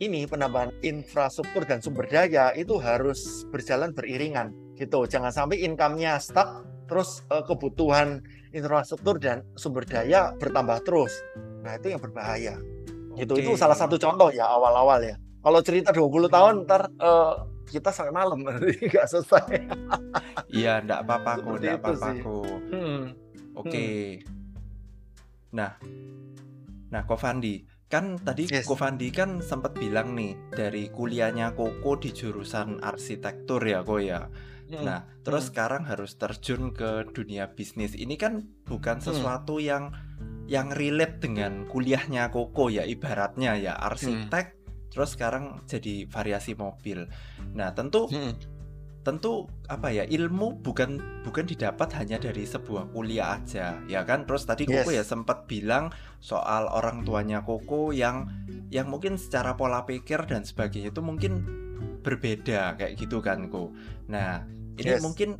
ini 0.01 0.25
penambahan 0.25 0.73
infrastruktur 0.81 1.67
dan 1.67 1.83
sumber 1.83 2.09
daya 2.09 2.55
itu 2.57 2.79
harus 2.79 3.43
berjalan 3.51 3.91
beriringan 3.91 4.55
gitu. 4.79 5.03
Jangan 5.03 5.29
sampai 5.35 5.61
income-nya 5.67 6.17
stuck 6.17 6.70
terus 6.91 7.23
uh, 7.31 7.47
kebutuhan 7.47 8.19
infrastruktur 8.51 9.15
dan 9.15 9.47
sumber 9.55 9.87
daya 9.87 10.35
bertambah 10.35 10.83
terus 10.83 11.15
nah 11.63 11.79
itu 11.79 11.95
yang 11.95 12.03
berbahaya 12.03 12.59
okay. 13.15 13.23
itu 13.23 13.33
itu 13.39 13.51
salah 13.55 13.79
satu 13.79 13.95
contoh 13.95 14.27
ya 14.35 14.51
awal-awal 14.51 14.99
ya 14.99 15.15
kalau 15.39 15.63
cerita 15.63 15.95
20 15.95 16.27
tahun 16.27 16.53
ntar 16.67 16.91
uh, 16.99 17.47
kita 17.71 17.89
sampai 17.95 18.13
malam 18.13 18.43
nggak 18.91 19.07
selesai. 19.07 19.63
Iya, 20.51 20.83
enggak 20.83 21.07
apa-apa 21.07 21.31
kok, 21.39 21.55
enggak 21.55 21.79
apa-apa 21.79 22.09
kok. 22.19 22.59
Hmm. 22.69 23.01
Oke. 23.55 23.69
Okay. 23.71 23.97
Hmm. 24.19 25.55
Nah, 25.55 25.71
nah 26.91 27.01
Kofandi, 27.07 27.63
kan 27.87 28.19
tadi 28.19 28.51
yes. 28.51 28.67
Kofandi 28.67 29.07
kan 29.09 29.39
sempat 29.39 29.75
bilang 29.79 30.13
nih 30.13 30.35
dari 30.51 30.91
kuliahnya 30.91 31.55
Koko 31.55 31.95
di 31.95 32.11
jurusan 32.11 32.83
arsitektur 32.83 33.63
ya 33.63 33.81
kok 33.81 34.01
ya. 34.03 34.27
Hmm. 34.71 34.87
Nah, 34.87 34.99
terus 35.27 35.47
hmm. 35.47 35.49
sekarang 35.51 35.83
harus 35.83 36.15
terjun 36.15 36.71
ke 36.71 37.11
dunia 37.11 37.51
bisnis. 37.51 37.93
Ini 37.93 38.15
kan 38.15 38.47
bukan 38.63 39.03
hmm. 39.03 39.05
sesuatu 39.05 39.59
hmm. 39.59 39.67
yang 39.67 39.83
yang 40.47 40.67
relate 40.71 41.23
dengan 41.23 41.67
kuliahnya 41.67 42.27
Koko 42.31 42.67
ya 42.67 42.83
ibaratnya 42.83 43.55
ya 43.55 43.75
arsitek 43.75 44.45
hmm 44.55 44.61
terus 44.91 45.15
sekarang 45.15 45.63
jadi 45.65 46.05
variasi 46.05 46.53
mobil. 46.53 47.07
Nah, 47.55 47.71
tentu 47.71 48.11
hmm. 48.11 48.59
tentu 49.01 49.49
apa 49.65 49.89
ya 49.89 50.05
ilmu 50.05 50.61
bukan 50.61 51.23
bukan 51.25 51.47
didapat 51.47 51.89
hanya 51.97 52.21
dari 52.21 52.43
sebuah 52.45 52.91
kuliah 52.91 53.39
aja, 53.39 53.79
ya 53.87 54.03
kan? 54.03 54.27
Terus 54.27 54.43
tadi 54.45 54.67
yes. 54.67 54.83
Koko 54.83 54.89
ya 54.91 55.03
sempat 55.07 55.47
bilang 55.47 55.89
soal 56.19 56.67
orang 56.67 57.07
tuanya 57.07 57.41
Koko 57.41 57.95
yang 57.95 58.29
yang 58.69 58.91
mungkin 58.91 59.15
secara 59.15 59.55
pola 59.55 59.87
pikir 59.87 60.27
dan 60.27 60.43
sebagainya 60.43 60.91
itu 60.91 61.01
mungkin 61.01 61.33
berbeda 62.03 62.75
kayak 62.77 62.93
gitu 62.99 63.23
kan, 63.23 63.47
Ko. 63.47 63.71
Nah, 64.11 64.43
ini 64.79 64.95
yes. 64.97 65.03
mungkin 65.03 65.35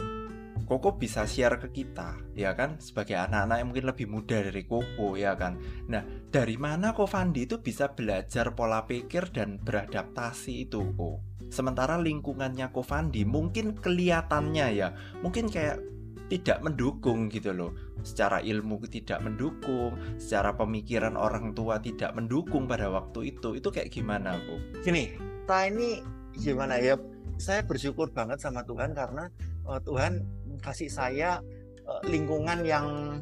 Koko 0.72 0.96
bisa 0.96 1.28
share 1.28 1.60
ke 1.60 1.68
kita, 1.68 2.16
ya 2.32 2.56
kan? 2.56 2.80
Sebagai 2.80 3.20
anak-anak 3.20 3.60
yang 3.60 3.68
mungkin 3.76 3.88
lebih 3.92 4.08
muda 4.08 4.40
dari 4.40 4.64
Koko, 4.64 5.20
ya 5.20 5.36
kan? 5.36 5.60
Nah, 5.92 6.00
dari 6.32 6.56
mana 6.56 6.96
Ko 6.96 7.04
Fandi 7.04 7.44
itu 7.44 7.60
bisa 7.60 7.92
belajar 7.92 8.56
pola 8.56 8.88
pikir 8.88 9.36
dan 9.36 9.60
beradaptasi 9.60 10.64
itu, 10.64 10.96
Ko? 10.96 11.20
Sementara 11.52 12.00
lingkungannya 12.00 12.72
Ko 12.72 12.88
Fandi 12.88 13.28
mungkin 13.28 13.76
kelihatannya 13.76 14.68
ya, 14.72 14.96
mungkin 15.20 15.52
kayak 15.52 15.84
tidak 16.32 16.64
mendukung 16.64 17.28
gitu 17.28 17.52
loh. 17.52 17.76
Secara 18.08 18.40
ilmu 18.40 18.80
tidak 18.88 19.20
mendukung, 19.20 20.00
secara 20.16 20.56
pemikiran 20.56 21.20
orang 21.20 21.52
tua 21.52 21.84
tidak 21.84 22.16
mendukung 22.16 22.72
pada 22.72 22.88
waktu 22.88 23.36
itu. 23.36 23.60
Itu 23.60 23.76
kayak 23.76 23.92
gimana, 23.92 24.40
Ko? 24.48 24.56
Gini, 24.80 25.20
kita 25.20 25.68
ini 25.68 26.00
gimana 26.40 26.80
ya? 26.80 26.96
Saya 27.42 27.66
bersyukur 27.66 28.14
banget 28.14 28.38
sama 28.38 28.62
Tuhan 28.62 28.94
karena 28.94 29.26
uh, 29.66 29.82
Tuhan 29.82 30.22
kasih 30.62 30.94
saya 30.94 31.42
uh, 31.90 32.02
lingkungan 32.06 32.62
yang 32.62 33.18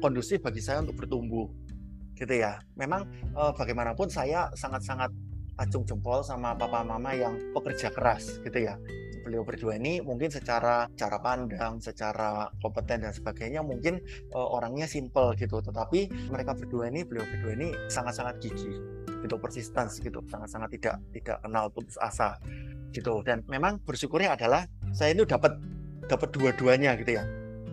kondusif 0.00 0.40
bagi 0.40 0.64
saya 0.64 0.80
untuk 0.80 1.04
bertumbuh 1.04 1.52
gitu 2.16 2.32
ya. 2.32 2.56
Memang 2.80 3.04
uh, 3.36 3.52
bagaimanapun 3.52 4.08
saya 4.08 4.48
sangat-sangat 4.56 5.12
acung 5.60 5.84
jempol 5.84 6.24
sama 6.24 6.56
papa 6.56 6.80
mama 6.80 7.12
yang 7.12 7.36
pekerja 7.52 7.92
keras 7.92 8.40
gitu 8.42 8.64
ya 8.64 8.74
beliau 9.24 9.40
berdua 9.40 9.80
ini 9.80 10.04
mungkin 10.04 10.28
secara 10.28 10.84
cara 10.92 11.18
pandang, 11.24 11.80
secara 11.80 12.52
kompeten 12.60 13.08
dan 13.08 13.16
sebagainya 13.16 13.64
mungkin 13.64 14.04
uh, 14.36 14.48
orangnya 14.52 14.84
simple 14.84 15.32
gitu, 15.40 15.64
tetapi 15.64 16.12
mereka 16.28 16.52
berdua 16.52 16.92
ini, 16.92 17.02
beliau 17.08 17.24
berdua 17.24 17.56
ini 17.56 17.72
sangat-sangat 17.88 18.44
gigih, 18.44 18.76
gitu 19.24 19.40
persisten 19.40 19.88
gitu, 19.88 20.20
sangat-sangat 20.28 20.68
tidak 20.76 21.00
tidak 21.16 21.36
kenal 21.40 21.72
putus 21.72 21.96
asa 21.96 22.36
gitu. 22.92 23.24
Dan 23.24 23.40
memang 23.48 23.80
bersyukurnya 23.80 24.36
adalah 24.36 24.68
saya 24.92 25.16
ini 25.16 25.24
dapat 25.24 25.56
dapat 26.04 26.28
dua-duanya 26.36 26.94
gitu 27.00 27.16
ya. 27.16 27.24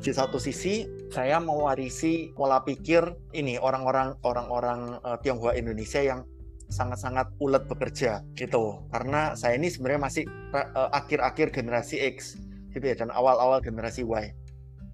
Di 0.01 0.10
satu 0.10 0.41
sisi 0.41 0.88
saya 1.13 1.38
mewarisi 1.38 2.34
pola 2.34 2.63
pikir 2.65 3.05
ini 3.38 3.62
orang-orang 3.62 4.17
orang-orang 4.25 4.98
uh, 5.05 5.20
Tionghoa 5.22 5.53
Indonesia 5.53 6.01
yang 6.01 6.25
sangat-sangat 6.72 7.28
ulet 7.44 7.68
bekerja 7.68 8.24
gitu. 8.40 8.82
Karena 8.90 9.36
saya 9.36 9.60
ini 9.60 9.68
sebenarnya 9.68 10.01
masih 10.01 10.24
uh, 10.56 10.90
akhir-akhir 10.96 11.51
generasi 11.51 12.00
X 12.16 12.40
gitu 12.72 12.82
ya 12.88 12.96
dan 12.96 13.12
awal-awal 13.12 13.60
generasi 13.60 14.08
Y 14.08 14.32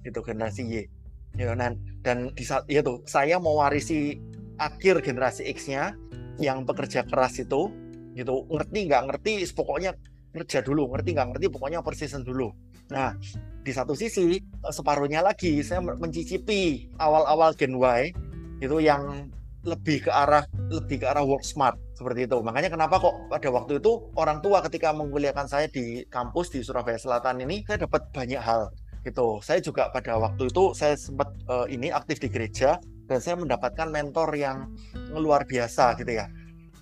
gitu 0.04 0.20
generasi 0.26 0.66
Y. 0.66 0.76
Ya 1.38 1.54
dan 1.54 1.78
dan 2.02 2.34
di 2.34 2.42
saat 2.42 2.66
itu 2.66 3.06
saya 3.06 3.38
mewarisi 3.38 4.18
akhir 4.58 5.06
generasi 5.06 5.46
X-nya 5.54 5.94
yang 6.42 6.66
bekerja 6.66 7.06
keras 7.06 7.38
itu 7.38 7.70
gitu. 8.18 8.50
Ngerti 8.50 8.90
nggak? 8.90 9.04
Ngerti 9.14 9.46
pokoknya 9.54 9.94
kerja 10.34 10.66
dulu. 10.66 10.90
Ngerti 10.90 11.14
nggak? 11.14 11.28
Ngerti 11.38 11.46
pokoknya 11.54 11.86
persisten 11.86 12.26
dulu. 12.26 12.50
Nah 12.90 13.14
di 13.62 13.72
satu 13.76 13.94
sisi 13.94 14.40
separuhnya 14.66 15.22
lagi 15.22 15.60
saya 15.62 15.84
mencicipi 15.84 16.88
awal-awal 16.98 17.54
Gen 17.54 17.78
Y 17.78 18.16
itu 18.64 18.82
yang 18.82 19.30
lebih 19.66 20.06
ke 20.06 20.12
arah 20.14 20.46
lebih 20.70 21.02
ke 21.02 21.06
arah 21.10 21.26
work 21.26 21.42
smart 21.42 21.80
seperti 21.98 22.30
itu. 22.30 22.38
Makanya 22.44 22.70
kenapa 22.70 23.02
kok 23.02 23.16
pada 23.32 23.50
waktu 23.50 23.82
itu 23.82 24.12
orang 24.14 24.44
tua 24.46 24.62
ketika 24.62 24.94
menguliakan 24.94 25.50
saya 25.50 25.66
di 25.72 26.06
kampus 26.08 26.54
di 26.54 26.62
Surabaya 26.62 27.00
Selatan 27.00 27.42
ini 27.42 27.66
saya 27.66 27.90
dapat 27.90 28.06
banyak 28.14 28.42
hal 28.42 28.70
gitu. 29.08 29.40
Saya 29.42 29.64
juga 29.64 29.90
pada 29.90 30.20
waktu 30.20 30.52
itu 30.52 30.76
saya 30.76 30.94
sempat 31.00 31.32
uh, 31.48 31.66
ini 31.72 31.90
aktif 31.90 32.20
di 32.22 32.30
gereja 32.30 32.78
dan 33.08 33.24
saya 33.24 33.40
mendapatkan 33.40 33.88
mentor 33.88 34.36
yang 34.36 34.68
luar 35.16 35.48
biasa 35.48 35.96
gitu 35.98 36.12
ya. 36.20 36.28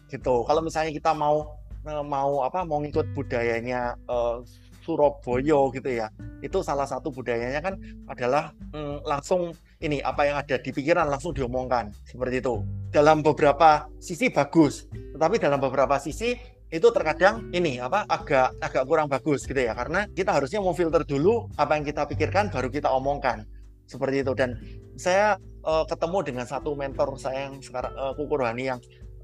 Gitu. 0.10 0.36
Kalau 0.44 0.62
misalnya 0.62 0.92
kita 0.92 1.14
mau 1.14 1.56
uh, 1.86 2.04
mau 2.06 2.42
apa 2.44 2.66
mau 2.66 2.82
ngikut 2.82 3.14
budayanya 3.14 3.94
uh, 4.10 4.42
Surabaya 4.86 5.60
gitu 5.74 5.90
ya. 5.90 6.08
Itu 6.46 6.62
salah 6.62 6.86
satu 6.86 7.10
budayanya 7.10 7.62
kan 7.62 7.74
adalah 8.06 8.54
mm, 8.70 9.02
langsung 9.02 9.50
ini 9.86 10.02
apa 10.02 10.26
yang 10.26 10.42
ada 10.42 10.58
di 10.58 10.74
pikiran 10.74 11.06
langsung 11.08 11.32
diomongkan. 11.32 11.94
Seperti 12.04 12.42
itu. 12.42 12.66
Dalam 12.90 13.22
beberapa 13.22 13.86
sisi 14.02 14.34
bagus, 14.34 14.90
tetapi 15.14 15.38
dalam 15.38 15.62
beberapa 15.62 15.96
sisi 16.02 16.34
itu 16.74 16.88
terkadang 16.90 17.54
ini 17.54 17.78
apa 17.78 18.04
agak 18.10 18.58
agak 18.60 18.84
kurang 18.90 19.08
bagus 19.08 19.46
gitu 19.46 19.62
ya. 19.62 19.78
Karena 19.78 20.10
kita 20.10 20.34
harusnya 20.34 20.60
mau 20.60 20.74
filter 20.74 21.06
dulu 21.06 21.48
apa 21.56 21.78
yang 21.78 21.86
kita 21.86 22.10
pikirkan 22.10 22.50
baru 22.50 22.68
kita 22.74 22.90
omongkan. 22.90 23.46
Seperti 23.86 24.26
itu. 24.26 24.34
Dan 24.34 24.58
saya 24.98 25.38
uh, 25.62 25.86
ketemu 25.86 26.18
dengan 26.26 26.46
satu 26.50 26.74
mentor 26.74 27.14
saya 27.22 27.52
yang 27.52 27.62
sekarang 27.62 27.94
uh, 27.94 28.12
Kuku 28.18 28.34
Rohani 28.34 28.74
yang 28.74 28.80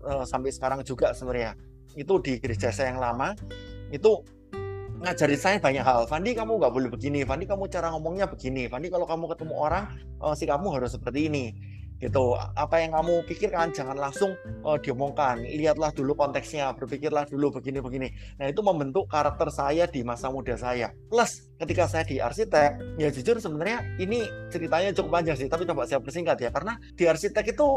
uh, 0.05 0.23
sampai 0.23 0.53
sekarang 0.53 0.85
juga 0.85 1.17
sebenarnya. 1.17 1.57
Itu 1.97 2.21
di 2.21 2.37
gereja 2.37 2.69
saya 2.69 2.93
yang 2.93 3.01
lama. 3.01 3.33
Itu 3.91 4.23
ngajarin 5.01 5.39
saya 5.41 5.57
banyak 5.57 5.81
hal. 5.81 6.05
Fandi 6.05 6.37
kamu 6.37 6.61
nggak 6.61 6.73
boleh 6.73 6.89
begini. 6.93 7.25
Fandi 7.25 7.49
kamu 7.49 7.67
cara 7.67 7.89
ngomongnya 7.91 8.29
begini. 8.29 8.69
Fandi 8.69 8.87
kalau 8.93 9.09
kamu 9.09 9.25
ketemu 9.33 9.53
orang 9.57 9.83
uh, 10.21 10.37
si 10.37 10.45
kamu 10.45 10.67
harus 10.77 10.93
seperti 10.93 11.27
ini. 11.27 11.45
Gitu. 12.01 12.33
Apa 12.57 12.81
yang 12.81 12.97
kamu 12.97 13.29
pikirkan 13.29 13.73
jangan 13.73 13.93
langsung 13.93 14.33
uh, 14.65 14.77
diomongkan. 14.77 15.41
Lihatlah 15.41 15.93
dulu 15.93 16.17
konteksnya. 16.17 16.73
Berpikirlah 16.77 17.29
dulu 17.29 17.53
begini-begini. 17.57 18.09
Nah 18.41 18.49
itu 18.49 18.61
membentuk 18.65 19.05
karakter 19.09 19.49
saya 19.53 19.85
di 19.89 20.01
masa 20.01 20.29
muda 20.29 20.57
saya. 20.57 20.93
Plus 21.09 21.49
ketika 21.61 21.85
saya 21.85 22.05
di 22.05 22.17
arsitek, 22.17 22.97
ya 22.97 23.09
jujur 23.13 23.37
sebenarnya 23.37 23.85
ini 24.01 24.25
ceritanya 24.49 24.93
cukup 24.97 25.21
panjang 25.21 25.37
sih. 25.37 25.49
Tapi 25.49 25.65
coba 25.65 25.85
saya 25.85 26.01
persingkat 26.01 26.41
ya. 26.41 26.49
Karena 26.49 26.77
di 26.97 27.05
arsitek 27.05 27.53
itu 27.53 27.67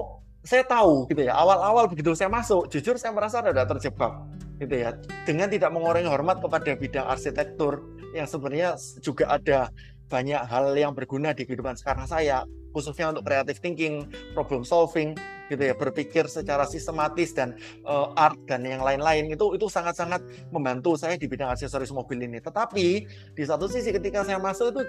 saya 0.45 0.63
tahu 0.63 1.09
gitu 1.09 1.25
ya. 1.25 1.33
Awal-awal 1.35 1.89
begitu 1.89 2.13
saya 2.13 2.29
masuk 2.29 2.69
jujur 2.69 3.01
saya 3.01 3.17
merasa 3.17 3.41
ada 3.41 3.65
terjebak 3.65 4.13
gitu 4.61 4.75
ya. 4.77 4.93
Dengan 5.25 5.49
tidak 5.49 5.73
mengurangi 5.73 6.07
hormat 6.07 6.39
kepada 6.45 6.77
bidang 6.77 7.09
arsitektur 7.09 7.81
yang 8.13 8.29
sebenarnya 8.29 8.77
juga 9.03 9.33
ada 9.33 9.73
banyak 10.13 10.43
hal 10.47 10.77
yang 10.77 10.93
berguna 10.93 11.33
di 11.33 11.49
kehidupan 11.49 11.75
sekarang 11.81 12.05
saya 12.07 12.45
khususnya 12.75 13.15
untuk 13.15 13.25
creative 13.25 13.63
thinking, 13.63 14.05
problem 14.35 14.67
solving 14.67 15.15
gitu 15.47 15.63
ya, 15.63 15.75
berpikir 15.79 16.27
secara 16.27 16.67
sistematis 16.67 17.31
dan 17.31 17.55
uh, 17.87 18.11
art 18.19 18.37
dan 18.51 18.67
yang 18.67 18.83
lain-lain. 18.83 19.31
Itu 19.31 19.55
itu 19.55 19.71
sangat-sangat 19.71 20.51
membantu 20.51 20.99
saya 20.99 21.15
di 21.15 21.31
bidang 21.31 21.55
aksesoris 21.55 21.95
mobil 21.95 22.27
ini. 22.27 22.43
Tetapi 22.43 22.87
di 23.33 23.43
satu 23.47 23.71
sisi 23.71 23.95
ketika 23.95 24.27
saya 24.27 24.43
masuk 24.43 24.75
itu 24.75 24.83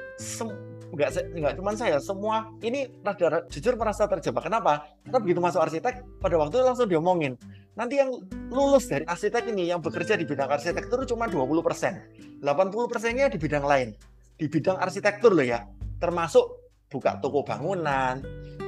nggak 0.94 1.10
nggak 1.34 1.54
cuma 1.58 1.72
saya, 1.74 1.98
semua. 1.98 2.52
Ini 2.62 3.02
rada 3.02 3.46
jujur 3.50 3.74
merasa 3.80 4.06
terjebak. 4.06 4.46
Kenapa? 4.46 4.86
Karena 5.06 5.20
begitu 5.22 5.40
masuk 5.42 5.62
arsitek 5.66 6.06
pada 6.22 6.36
waktu 6.38 6.62
itu 6.62 6.66
langsung 6.66 6.90
diomongin. 6.90 7.34
Nanti 7.76 8.00
yang 8.00 8.12
lulus 8.54 8.88
dari 8.88 9.04
arsitek 9.04 9.52
ini 9.52 9.68
yang 9.68 9.84
bekerja 9.84 10.16
di 10.16 10.24
bidang 10.24 10.48
arsitektur 10.48 11.04
cuma 11.10 11.28
20 11.28 11.60
persen. 11.66 12.00
80 12.40 12.92
persennya 12.92 13.28
di 13.28 13.38
bidang 13.42 13.66
lain. 13.68 13.92
Di 14.36 14.48
bidang 14.48 14.80
arsitektur 14.80 15.36
loh 15.36 15.44
ya. 15.44 15.68
Termasuk 16.00 16.66
buka 16.92 17.20
toko 17.20 17.42
bangunan 17.44 18.22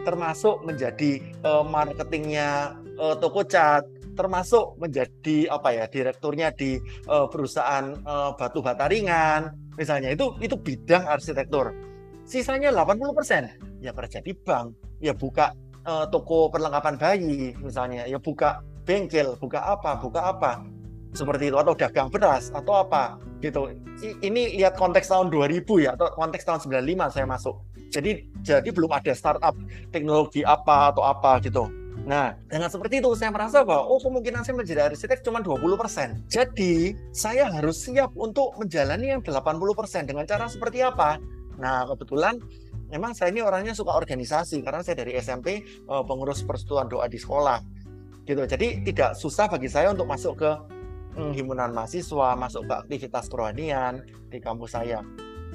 termasuk 0.07 0.63
menjadi 0.63 1.19
uh, 1.43 1.67
marketingnya 1.67 2.79
uh, 2.95 3.15
toko 3.19 3.43
cat 3.43 3.83
termasuk 4.15 4.79
menjadi 4.79 5.51
apa 5.51 5.75
ya 5.75 5.85
direkturnya 5.91 6.49
di 6.55 6.79
uh, 7.11 7.27
perusahaan 7.27 7.91
uh, 8.07 8.31
batu 8.39 8.63
bata 8.63 8.87
ringan 8.87 9.51
misalnya. 9.75 10.15
Itu 10.15 10.39
itu 10.39 10.55
bidang 10.55 11.05
arsitektur 11.05 11.75
sisanya 12.27 12.75
80% 12.75 13.79
ya 13.79 13.95
kerja 13.95 14.19
di 14.19 14.35
bank 14.35 14.75
ya 14.99 15.15
buka 15.15 15.55
uh, 15.87 16.05
toko 16.11 16.51
perlengkapan 16.51 16.99
bayi 16.99 17.55
misalnya 17.63 18.03
ya 18.03 18.19
buka 18.19 18.59
bengkel, 18.87 19.35
buka 19.39 19.59
apa, 19.63 19.99
buka 19.99 20.31
apa. 20.31 20.63
Seperti 21.11 21.51
itu 21.51 21.57
atau 21.59 21.75
dagang 21.75 22.07
beras 22.07 22.51
atau 22.55 22.83
apa 22.83 23.19
gitu. 23.43 23.67
Ini 23.99 24.59
lihat 24.59 24.79
konteks 24.79 25.11
tahun 25.11 25.27
2000 25.31 25.65
ya 25.83 25.95
atau 25.95 26.07
konteks 26.15 26.43
tahun 26.47 26.59
95 26.63 27.15
saya 27.15 27.25
masuk. 27.27 27.55
Jadi 27.91 28.27
jadi 28.43 28.69
belum 28.71 28.91
ada 28.91 29.11
startup 29.15 29.55
teknologi 29.91 30.43
apa 30.43 30.91
atau 30.91 31.03
apa 31.03 31.39
gitu. 31.43 31.67
Nah, 32.07 32.39
dengan 32.47 32.71
seperti 32.71 33.03
itu 33.03 33.11
saya 33.19 33.35
merasa 33.35 33.67
bahwa 33.67 33.83
oh 33.83 33.99
kemungkinan 33.99 34.47
saya 34.47 34.55
menjadi 34.55 34.87
arsitek 34.87 35.27
cuma 35.27 35.43
20%. 35.43 36.31
Jadi, 36.31 36.95
saya 37.11 37.51
harus 37.51 37.83
siap 37.83 38.15
untuk 38.15 38.55
menjalani 38.55 39.11
yang 39.11 39.19
80% 39.19 40.07
dengan 40.07 40.23
cara 40.23 40.47
seperti 40.47 40.87
apa? 40.87 41.19
Nah, 41.57 41.85
kebetulan 41.89 42.37
memang 42.89 43.11
saya 43.17 43.33
ini 43.33 43.41
orangnya 43.43 43.73
suka 43.73 43.93
organisasi 43.93 44.61
karena 44.63 44.81
saya 44.85 45.03
dari 45.03 45.17
SMP 45.17 45.61
eh, 45.65 46.03
pengurus 46.05 46.45
persatuan 46.45 46.87
doa 46.87 47.05
di 47.09 47.19
sekolah 47.19 47.59
gitu. 48.27 48.43
Jadi 48.43 48.83
tidak 48.85 49.15
susah 49.15 49.47
bagi 49.47 49.71
saya 49.71 49.91
untuk 49.91 50.07
masuk 50.07 50.33
ke 50.39 50.51
hmm, 51.17 51.31
himpunan 51.33 51.73
mahasiswa 51.73 52.37
masuk 52.37 52.69
ke 52.69 52.73
aktivitas 52.75 53.25
kerohanian 53.31 54.05
di 54.29 54.37
kampus 54.37 54.77
saya 54.77 55.01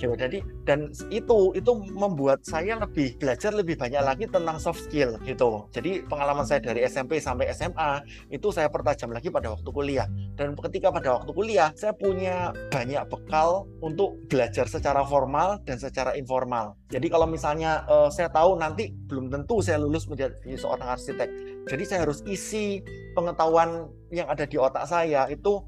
gitu. 0.02 0.14
Jadi 0.18 0.42
dan 0.66 0.90
itu 1.14 1.54
itu 1.54 1.72
membuat 1.94 2.42
saya 2.42 2.82
lebih 2.82 3.14
belajar 3.22 3.54
lebih 3.54 3.78
banyak 3.78 4.02
lagi 4.02 4.24
tentang 4.26 4.58
soft 4.58 4.82
skill 4.82 5.14
gitu. 5.22 5.70
Jadi 5.70 6.02
pengalaman 6.10 6.42
saya 6.42 6.58
dari 6.58 6.82
SMP 6.82 7.22
sampai 7.22 7.54
SMA 7.54 8.02
itu 8.34 8.50
saya 8.50 8.66
pertajam 8.66 9.14
lagi 9.14 9.30
pada 9.30 9.54
waktu 9.54 9.70
kuliah. 9.70 10.10
Dan 10.34 10.58
ketika 10.58 10.90
pada 10.90 11.22
waktu 11.22 11.30
kuliah 11.30 11.70
saya 11.78 11.94
punya 11.94 12.50
banyak 12.74 13.06
bekal 13.06 13.70
untuk 13.78 14.18
belajar 14.26 14.66
secara 14.66 15.06
formal 15.06 15.62
dan 15.62 15.78
secara 15.78 16.18
informal. 16.18 16.74
Jadi 16.90 17.06
kalau 17.06 17.30
misalnya 17.30 17.86
uh, 17.86 18.10
saya 18.10 18.28
tahu 18.28 18.58
nanti 18.58 18.90
belum 19.06 19.30
tentu 19.30 19.62
saya 19.62 19.78
lulus 19.78 20.10
menjadi 20.10 20.58
seorang 20.58 20.98
arsitek. 20.98 21.28
Jadi 21.70 21.82
saya 21.86 22.04
harus 22.04 22.20
isi 22.26 22.82
pengetahuan 23.14 23.86
yang 24.10 24.26
ada 24.26 24.44
di 24.44 24.58
otak 24.58 24.84
saya 24.84 25.30
itu 25.30 25.62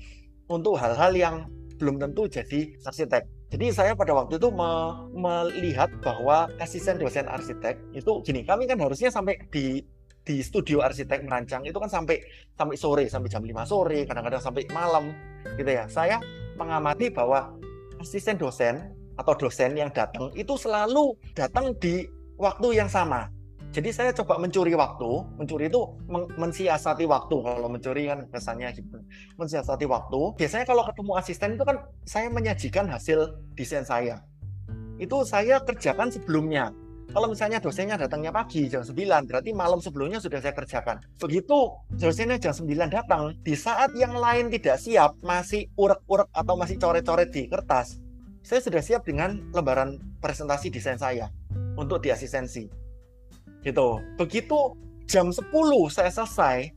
untuk 0.51 0.77
hal-hal 0.77 1.12
yang 1.14 1.37
belum 1.79 1.99
tentu 1.99 2.29
jadi 2.31 2.77
arsitek. 2.85 3.34
Jadi 3.54 3.70
saya 3.70 3.94
pada 3.94 4.10
waktu 4.18 4.34
itu 4.42 4.50
me 4.50 4.98
melihat 5.14 5.86
bahwa 6.02 6.50
asisten 6.58 6.98
dosen 6.98 7.30
arsitek 7.30 7.78
itu 7.94 8.18
gini, 8.26 8.42
kami 8.42 8.66
kan 8.66 8.82
harusnya 8.82 9.14
sampai 9.14 9.38
di 9.54 9.78
di 10.26 10.42
studio 10.42 10.82
arsitek 10.82 11.22
merancang 11.22 11.62
itu 11.62 11.78
kan 11.78 11.86
sampai 11.86 12.18
sampai 12.58 12.74
sore, 12.74 13.06
sampai 13.06 13.30
jam 13.30 13.46
5 13.46 13.54
sore, 13.62 14.02
kadang-kadang 14.10 14.42
sampai 14.42 14.66
malam 14.74 15.14
gitu 15.54 15.70
ya. 15.70 15.86
Saya 15.86 16.18
mengamati 16.58 17.14
bahwa 17.14 17.54
asisten 18.02 18.42
dosen 18.42 18.90
atau 19.14 19.38
dosen 19.38 19.78
yang 19.78 19.94
datang 19.94 20.34
itu 20.34 20.58
selalu 20.58 21.14
datang 21.38 21.78
di 21.78 22.10
waktu 22.34 22.74
yang 22.74 22.90
sama 22.90 23.30
Jadi 23.74 23.90
saya 23.90 24.14
coba 24.14 24.38
mencuri 24.38 24.70
waktu, 24.78 25.10
mencuri 25.34 25.66
itu 25.66 25.82
men 26.06 26.30
mensiasati 26.38 27.10
waktu. 27.10 27.42
Kalau 27.42 27.66
mencuri 27.66 28.06
kan 28.06 28.22
kesannya 28.30 28.70
gitu. 28.70 29.02
Mensiasati 29.34 29.82
waktu. 29.90 30.38
Biasanya 30.38 30.62
kalau 30.62 30.87
ketemu 30.87 31.12
asisten 31.18 31.58
itu 31.58 31.66
kan 31.66 31.82
saya 32.06 32.30
menyajikan 32.30 32.87
hasil 32.87 33.34
desain 33.58 33.82
saya. 33.82 34.22
Itu 35.02 35.26
saya 35.26 35.58
kerjakan 35.58 36.14
sebelumnya. 36.14 36.70
Kalau 37.10 37.26
misalnya 37.26 37.58
dosennya 37.58 37.98
datangnya 37.98 38.30
pagi 38.30 38.70
jam 38.70 38.87
9, 38.87 38.94
berarti 39.26 39.50
malam 39.50 39.82
sebelumnya 39.82 40.22
sudah 40.22 40.38
saya 40.38 40.54
kerjakan. 40.54 41.02
Begitu 41.18 41.74
dosennya 41.98 42.38
jam 42.38 42.54
9 42.54 42.70
datang, 42.88 43.34
di 43.42 43.58
saat 43.58 43.90
yang 43.98 44.14
lain 44.14 44.54
tidak 44.54 44.78
siap, 44.78 45.18
masih 45.20 45.66
urek-urek 45.74 46.30
atau 46.30 46.54
masih 46.54 46.78
coret-coret 46.78 47.28
di 47.28 47.50
kertas, 47.50 47.98
saya 48.40 48.62
sudah 48.62 48.80
siap 48.80 49.02
dengan 49.04 49.42
lembaran 49.52 50.00
presentasi 50.22 50.72
desain 50.72 50.96
saya 50.96 51.28
untuk 51.76 52.00
di 52.00 52.08
asistensi 52.08 52.84
gitu. 53.64 53.98
Begitu 54.20 54.77
jam 55.09 55.33
10 55.33 55.50
saya 55.90 56.12
selesai 56.12 56.70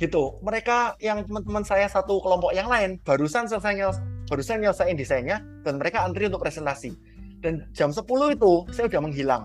gitu. 0.00 0.40
Mereka 0.40 0.96
yang 1.04 1.22
teman-teman 1.28 1.62
saya 1.62 1.86
satu 1.86 2.18
kelompok 2.24 2.56
yang 2.56 2.66
lain 2.66 2.96
barusan 3.04 3.46
selesai 3.46 3.92
barusan 4.26 4.64
nyelesain 4.64 4.96
desainnya 4.96 5.44
dan 5.62 5.76
mereka 5.76 6.02
antri 6.02 6.26
untuk 6.26 6.40
presentasi. 6.40 6.96
Dan 7.40 7.68
jam 7.76 7.92
10 7.92 8.04
itu 8.36 8.52
saya 8.72 8.88
udah 8.88 9.00
menghilang. 9.04 9.42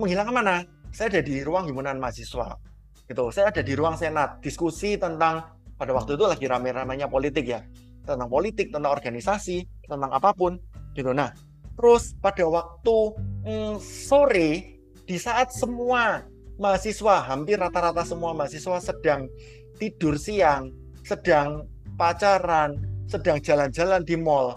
Menghilang 0.00 0.26
ke 0.28 0.34
mana 0.34 0.54
saya 0.88 1.12
ada 1.12 1.22
di 1.22 1.44
ruang 1.44 1.68
himpunan 1.68 2.00
mahasiswa 2.00 2.56
gitu. 3.04 3.24
Saya 3.28 3.52
ada 3.52 3.60
di 3.60 3.72
ruang 3.76 3.96
senat 3.96 4.40
diskusi 4.40 4.96
tentang 4.96 5.44
pada 5.76 5.92
waktu 5.94 6.16
itu 6.18 6.24
lagi 6.26 6.44
rame-ramenya 6.48 7.06
politik 7.06 7.46
ya 7.46 7.62
tentang 8.02 8.26
politik 8.32 8.72
tentang 8.72 8.88
organisasi 8.88 9.68
tentang 9.84 10.10
apa 10.10 10.32
pun 10.32 10.56
gitu. 10.96 11.12
Nah 11.12 11.32
terus 11.76 12.16
pada 12.18 12.42
waktu 12.48 12.96
mm, 13.44 13.74
sore 13.78 14.80
di 15.04 15.16
saat 15.16 15.52
semua 15.52 16.24
mahasiswa, 16.58 17.24
hampir 17.24 17.58
rata-rata 17.58 18.02
semua 18.04 18.34
mahasiswa 18.34 18.78
sedang 18.82 19.30
tidur 19.78 20.18
siang, 20.18 20.74
sedang 21.06 21.66
pacaran, 21.98 22.78
sedang 23.10 23.42
jalan-jalan 23.42 24.02
di 24.06 24.14
mall. 24.14 24.54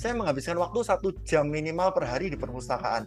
Saya 0.00 0.16
menghabiskan 0.16 0.56
waktu 0.56 0.80
satu 0.80 1.12
jam 1.28 1.48
minimal 1.48 1.92
per 1.92 2.08
hari 2.08 2.32
di 2.32 2.36
perpustakaan. 2.40 3.04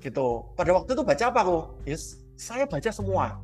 Gitu. 0.00 0.28
Pada 0.56 0.70
waktu 0.72 0.96
itu 0.96 1.04
baca 1.04 1.24
apa 1.28 1.40
aku? 1.44 1.58
Yes, 1.84 2.24
saya 2.40 2.64
baca 2.64 2.88
semua 2.88 3.43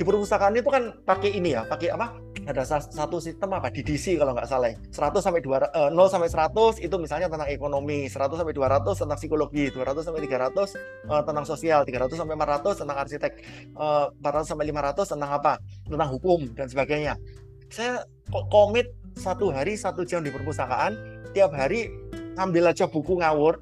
di 0.00 0.08
perpustakaan 0.08 0.56
itu 0.56 0.72
kan 0.72 0.96
pakai 1.04 1.36
ini 1.36 1.52
ya, 1.52 1.68
pakai 1.68 1.92
apa? 1.92 2.16
Ada 2.48 2.88
satu 2.88 3.20
sistem 3.20 3.52
apa 3.52 3.68
di 3.68 3.84
DC 3.84 4.16
kalau 4.16 4.32
nggak 4.32 4.48
salah. 4.48 4.72
100 4.72 4.96
sampai 5.20 5.44
200 5.44 5.76
uh, 5.76 5.92
0 5.92 6.08
sampai 6.08 6.32
100 6.32 6.80
itu 6.80 6.96
misalnya 6.96 7.28
tentang 7.28 7.52
ekonomi, 7.52 8.08
100 8.08 8.32
sampai 8.32 8.56
200 8.56 8.96
tentang 8.96 9.18
psikologi, 9.20 9.68
200 9.68 10.00
sampai 10.00 10.24
300 10.24 10.56
uh, 11.04 11.20
tentang 11.20 11.44
sosial, 11.44 11.84
300 11.84 12.16
sampai 12.16 12.32
400 12.32 12.80
tentang 12.80 12.96
arsitek, 12.96 13.32
uh, 13.76 14.08
eh, 14.08 14.24
400 14.24 14.48
sampai 14.48 14.64
500 14.72 15.04
tentang 15.04 15.30
apa? 15.36 15.52
Tentang 15.84 16.08
hukum 16.16 16.40
dan 16.56 16.66
sebagainya. 16.72 17.20
Saya 17.68 18.00
komit 18.48 18.96
satu 19.20 19.52
hari 19.52 19.76
satu 19.76 20.08
jam 20.08 20.24
di 20.24 20.32
perpustakaan, 20.32 20.96
tiap 21.36 21.52
hari 21.52 21.92
ambil 22.40 22.72
aja 22.72 22.88
buku 22.88 23.20
ngawur, 23.20 23.60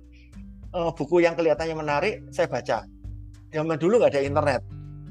buku 0.94 1.18
yang 1.18 1.34
kelihatannya 1.34 1.74
menarik, 1.74 2.14
saya 2.30 2.46
baca. 2.46 2.86
Zaman 3.50 3.74
dulu 3.74 3.98
nggak 3.98 4.14
ada 4.14 4.22
internet 4.22 4.62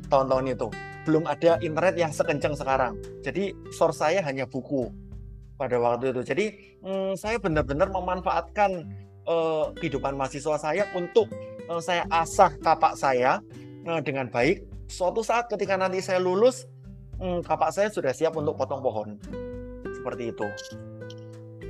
tahun-tahun 0.08 0.56
itu 0.56 0.72
belum 1.08 1.24
ada 1.24 1.56
internet 1.64 1.96
yang 1.96 2.12
sekencang 2.12 2.60
sekarang. 2.60 3.00
Jadi 3.24 3.56
source 3.72 4.04
saya 4.04 4.20
hanya 4.28 4.44
buku 4.44 4.92
pada 5.56 5.80
waktu 5.80 6.12
itu. 6.12 6.22
Jadi 6.28 6.46
hmm, 6.84 7.16
saya 7.16 7.40
benar-benar 7.40 7.88
memanfaatkan 7.88 8.84
uh, 9.24 9.72
kehidupan 9.80 10.20
mahasiswa 10.20 10.60
saya 10.60 10.84
untuk 10.92 11.32
uh, 11.72 11.80
saya 11.80 12.04
asah 12.12 12.52
kapak 12.60 13.00
saya 13.00 13.40
uh, 13.88 14.04
dengan 14.04 14.28
baik. 14.28 14.68
Suatu 14.92 15.24
saat 15.24 15.48
ketika 15.48 15.80
nanti 15.80 16.04
saya 16.04 16.20
lulus, 16.20 16.68
um, 17.24 17.40
kapak 17.40 17.72
saya 17.72 17.88
sudah 17.88 18.12
siap 18.12 18.36
untuk 18.36 18.60
potong 18.60 18.84
pohon. 18.84 19.16
Seperti 19.96 20.36
itu. 20.36 20.48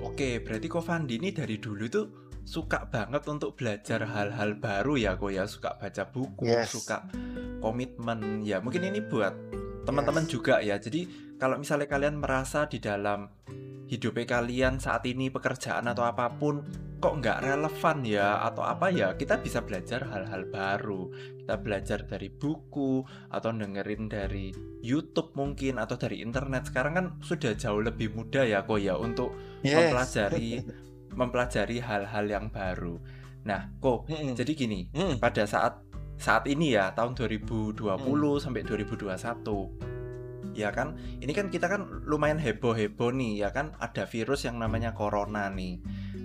Oke, 0.02 0.42
berarti 0.42 0.70
Fandi 0.70 1.18
ini 1.18 1.30
dari 1.34 1.58
dulu 1.58 1.84
itu 1.86 2.02
suka 2.48 2.88
banget 2.88 3.28
untuk 3.28 3.60
belajar 3.60 4.08
hal-hal 4.08 4.56
baru 4.56 4.96
ya 4.96 5.20
kok 5.20 5.32
ya. 5.36 5.44
Suka 5.44 5.76
baca 5.76 6.08
buku 6.08 6.48
yes. 6.48 6.72
suka 6.72 7.04
komitmen. 7.60 8.48
Ya 8.48 8.64
mungkin 8.64 8.88
ini 8.88 9.04
buat 9.04 9.36
teman-teman 9.84 10.24
yes. 10.24 10.32
juga 10.32 10.64
ya. 10.64 10.80
Jadi 10.80 11.36
kalau 11.36 11.60
misalnya 11.60 11.92
kalian 11.92 12.24
merasa 12.24 12.72
di 12.72 12.80
dalam 12.80 13.28
hidupnya 13.92 14.40
kalian 14.40 14.80
saat 14.80 15.04
ini 15.08 15.28
pekerjaan 15.28 15.92
atau 15.92 16.08
apa 16.08 16.32
pun 16.40 16.64
kok 17.04 17.20
nggak 17.20 17.44
relevan 17.44 18.08
ya? 18.08 18.40
Atau 18.40 18.64
apa 18.64 18.96
ya? 18.96 19.20
Kita 19.20 19.44
bisa 19.44 19.68
belajar 19.68 20.08
hal-hal 20.08 20.48
baru. 20.48 21.12
Kita 21.44 21.60
belajar 21.60 22.08
dari 22.08 22.32
buku 22.32 23.04
atau 23.28 23.52
dengerin 23.52 24.08
dari 24.08 24.56
YouTube 24.80 25.36
mungkin 25.36 25.84
atau 25.84 26.00
dari 26.00 26.24
internet. 26.24 26.72
Sekarang 26.72 26.94
kan 26.96 27.06
sudah 27.20 27.60
jauh 27.60 27.84
lebih 27.84 28.16
mudah 28.16 28.48
ya 28.48 28.64
kok 28.64 28.80
ya 28.80 28.96
untuk 28.96 29.36
yes. 29.68 29.76
mempelajari 29.76 30.64
mempelajari 31.18 31.82
hal-hal 31.82 32.30
yang 32.30 32.54
baru 32.54 33.02
nah 33.42 33.74
kok 33.82 34.06
mm 34.06 34.14
-mm. 34.14 34.34
jadi 34.38 34.52
gini 34.54 34.80
mm. 34.94 35.18
pada 35.18 35.50
saat 35.50 35.88
saat 36.18 36.50
ini 36.50 36.74
ya 36.74 36.92
tahun 36.98 37.14
2020 37.14 37.78
hmm. 37.78 38.42
sampai 38.42 38.66
2021 38.66 40.58
ya 40.58 40.74
kan 40.74 40.98
ini 41.22 41.30
kan 41.30 41.54
kita 41.54 41.70
kan 41.70 41.86
lumayan 42.10 42.42
heboh-heboh 42.42 43.14
nih 43.14 43.46
ya 43.46 43.54
kan 43.54 43.78
ada 43.78 44.10
virus 44.10 44.50
yang 44.50 44.58
namanya 44.58 44.98
corona 44.98 45.54
nih 45.54 45.78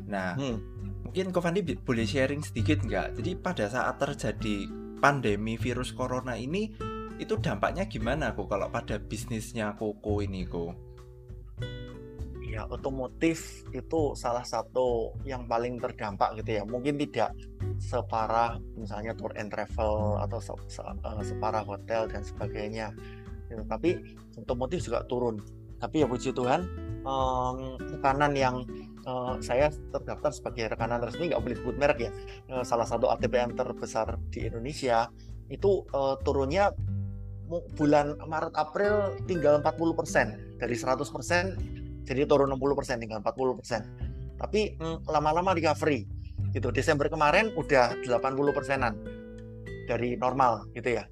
nah 0.09 0.33
hmm. 0.33 0.57
mungkin 1.05 1.29
Kofandi 1.29 1.77
boleh 1.77 2.09
sharing 2.09 2.41
sedikit 2.41 2.81
nggak 2.81 3.21
jadi 3.21 3.31
pada 3.37 3.69
saat 3.69 4.01
terjadi 4.01 4.65
pandemi 5.05 5.61
virus 5.61 5.93
corona 5.93 6.41
ini 6.41 6.73
itu 7.21 7.37
dampaknya 7.37 7.85
gimana 7.85 8.33
kok 8.33 8.49
kalau 8.49 8.73
pada 8.73 8.97
bisnisnya 8.97 9.77
Koko 9.77 10.25
ini 10.25 10.49
kok 10.49 10.92
ya 12.53 12.69
otomotif 12.69 13.65
itu 13.73 14.13
salah 14.13 14.45
satu 14.45 15.17
yang 15.25 15.49
paling 15.49 15.81
terdampak 15.81 16.37
gitu 16.45 16.61
ya. 16.61 16.63
Mungkin 16.69 17.01
tidak 17.01 17.33
separah 17.81 18.61
misalnya 18.77 19.17
tour 19.17 19.33
and 19.41 19.49
travel 19.49 20.21
atau 20.21 20.37
se 20.37 20.53
se 20.69 20.85
uh, 20.85 21.25
separah 21.25 21.65
hotel 21.65 22.05
dan 22.13 22.21
sebagainya. 22.21 22.93
Gitu. 23.49 23.65
tapi 23.69 24.01
otomotif 24.37 24.85
juga 24.85 25.05
turun. 25.09 25.41
Tapi 25.81 26.05
ya 26.05 26.07
puji 26.09 26.33
Tuhan 26.33 26.65
um, 27.09 27.77
rekanan 27.81 28.33
yang 28.33 28.65
uh, 29.09 29.37
saya 29.41 29.69
terdaftar 29.93 30.31
sebagai 30.33 30.65
rekanan 30.73 31.03
resmi 31.05 31.33
nggak 31.33 31.43
boleh 31.43 31.57
sebut 31.57 31.77
merek 31.81 31.99
ya. 32.09 32.11
Uh, 32.53 32.65
salah 32.65 32.85
satu 32.85 33.09
ATPM 33.13 33.57
terbesar 33.57 34.21
di 34.29 34.45
Indonesia 34.49 35.09
itu 35.49 35.85
uh, 35.93 36.17
turunnya 36.25 36.73
bulan 37.77 38.17
Maret 38.25 38.55
April 38.57 39.13
tinggal 39.29 39.61
40% 39.61 40.57
dari 40.57 40.73
100% 40.73 41.82
jadi 42.13 42.29
turun 42.29 42.53
60% 42.53 43.01
tinggal 43.01 43.25
40% 43.25 44.13
tapi 44.43 44.75
mm, 44.75 45.07
lama-lama 45.07 45.55
recovery. 45.55 46.05
Gitu 46.53 46.69
Desember 46.75 47.07
kemarin 47.07 47.55
udah 47.55 47.97
80 48.03 48.57
persenan. 48.59 48.99
Dari 49.87 50.19
normal 50.19 50.67
gitu 50.75 50.99
ya. 50.99 51.07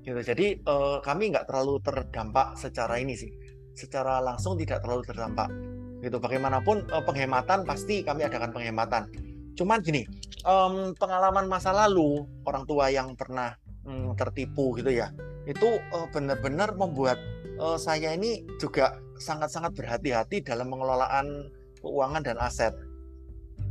Gitu 0.00 0.16
jadi 0.24 0.56
eh, 0.56 0.98
kami 1.04 1.30
nggak 1.30 1.46
terlalu 1.46 1.78
terdampak 1.84 2.56
secara 2.56 2.96
ini 2.96 3.12
sih. 3.14 3.30
Secara 3.76 4.18
langsung 4.24 4.56
tidak 4.56 4.80
terlalu 4.80 5.04
terdampak. 5.04 5.52
Gitu 6.00 6.16
bagaimanapun 6.16 6.88
eh, 6.88 7.04
penghematan 7.04 7.68
pasti 7.68 8.00
kami 8.00 8.24
adakan 8.24 8.50
penghematan. 8.50 9.12
Cuman 9.54 9.84
gini 9.84 10.08
um, 10.48 10.96
pengalaman 10.96 11.44
masa 11.44 11.74
lalu 11.74 12.24
orang 12.48 12.64
tua 12.64 12.88
yang 12.88 13.12
pernah 13.12 13.52
um, 13.84 14.16
tertipu 14.16 14.72
gitu 14.78 14.88
ya 14.88 15.12
itu 15.44 15.76
uh, 15.92 16.08
benar-benar 16.08 16.72
membuat 16.80 17.20
uh, 17.60 17.76
saya 17.76 18.16
ini 18.16 18.44
juga 18.56 18.96
sangat-sangat 19.20 19.76
berhati-hati 19.76 20.42
dalam 20.42 20.72
pengelolaan 20.72 21.52
keuangan 21.78 22.24
dan 22.24 22.36
aset. 22.40 22.74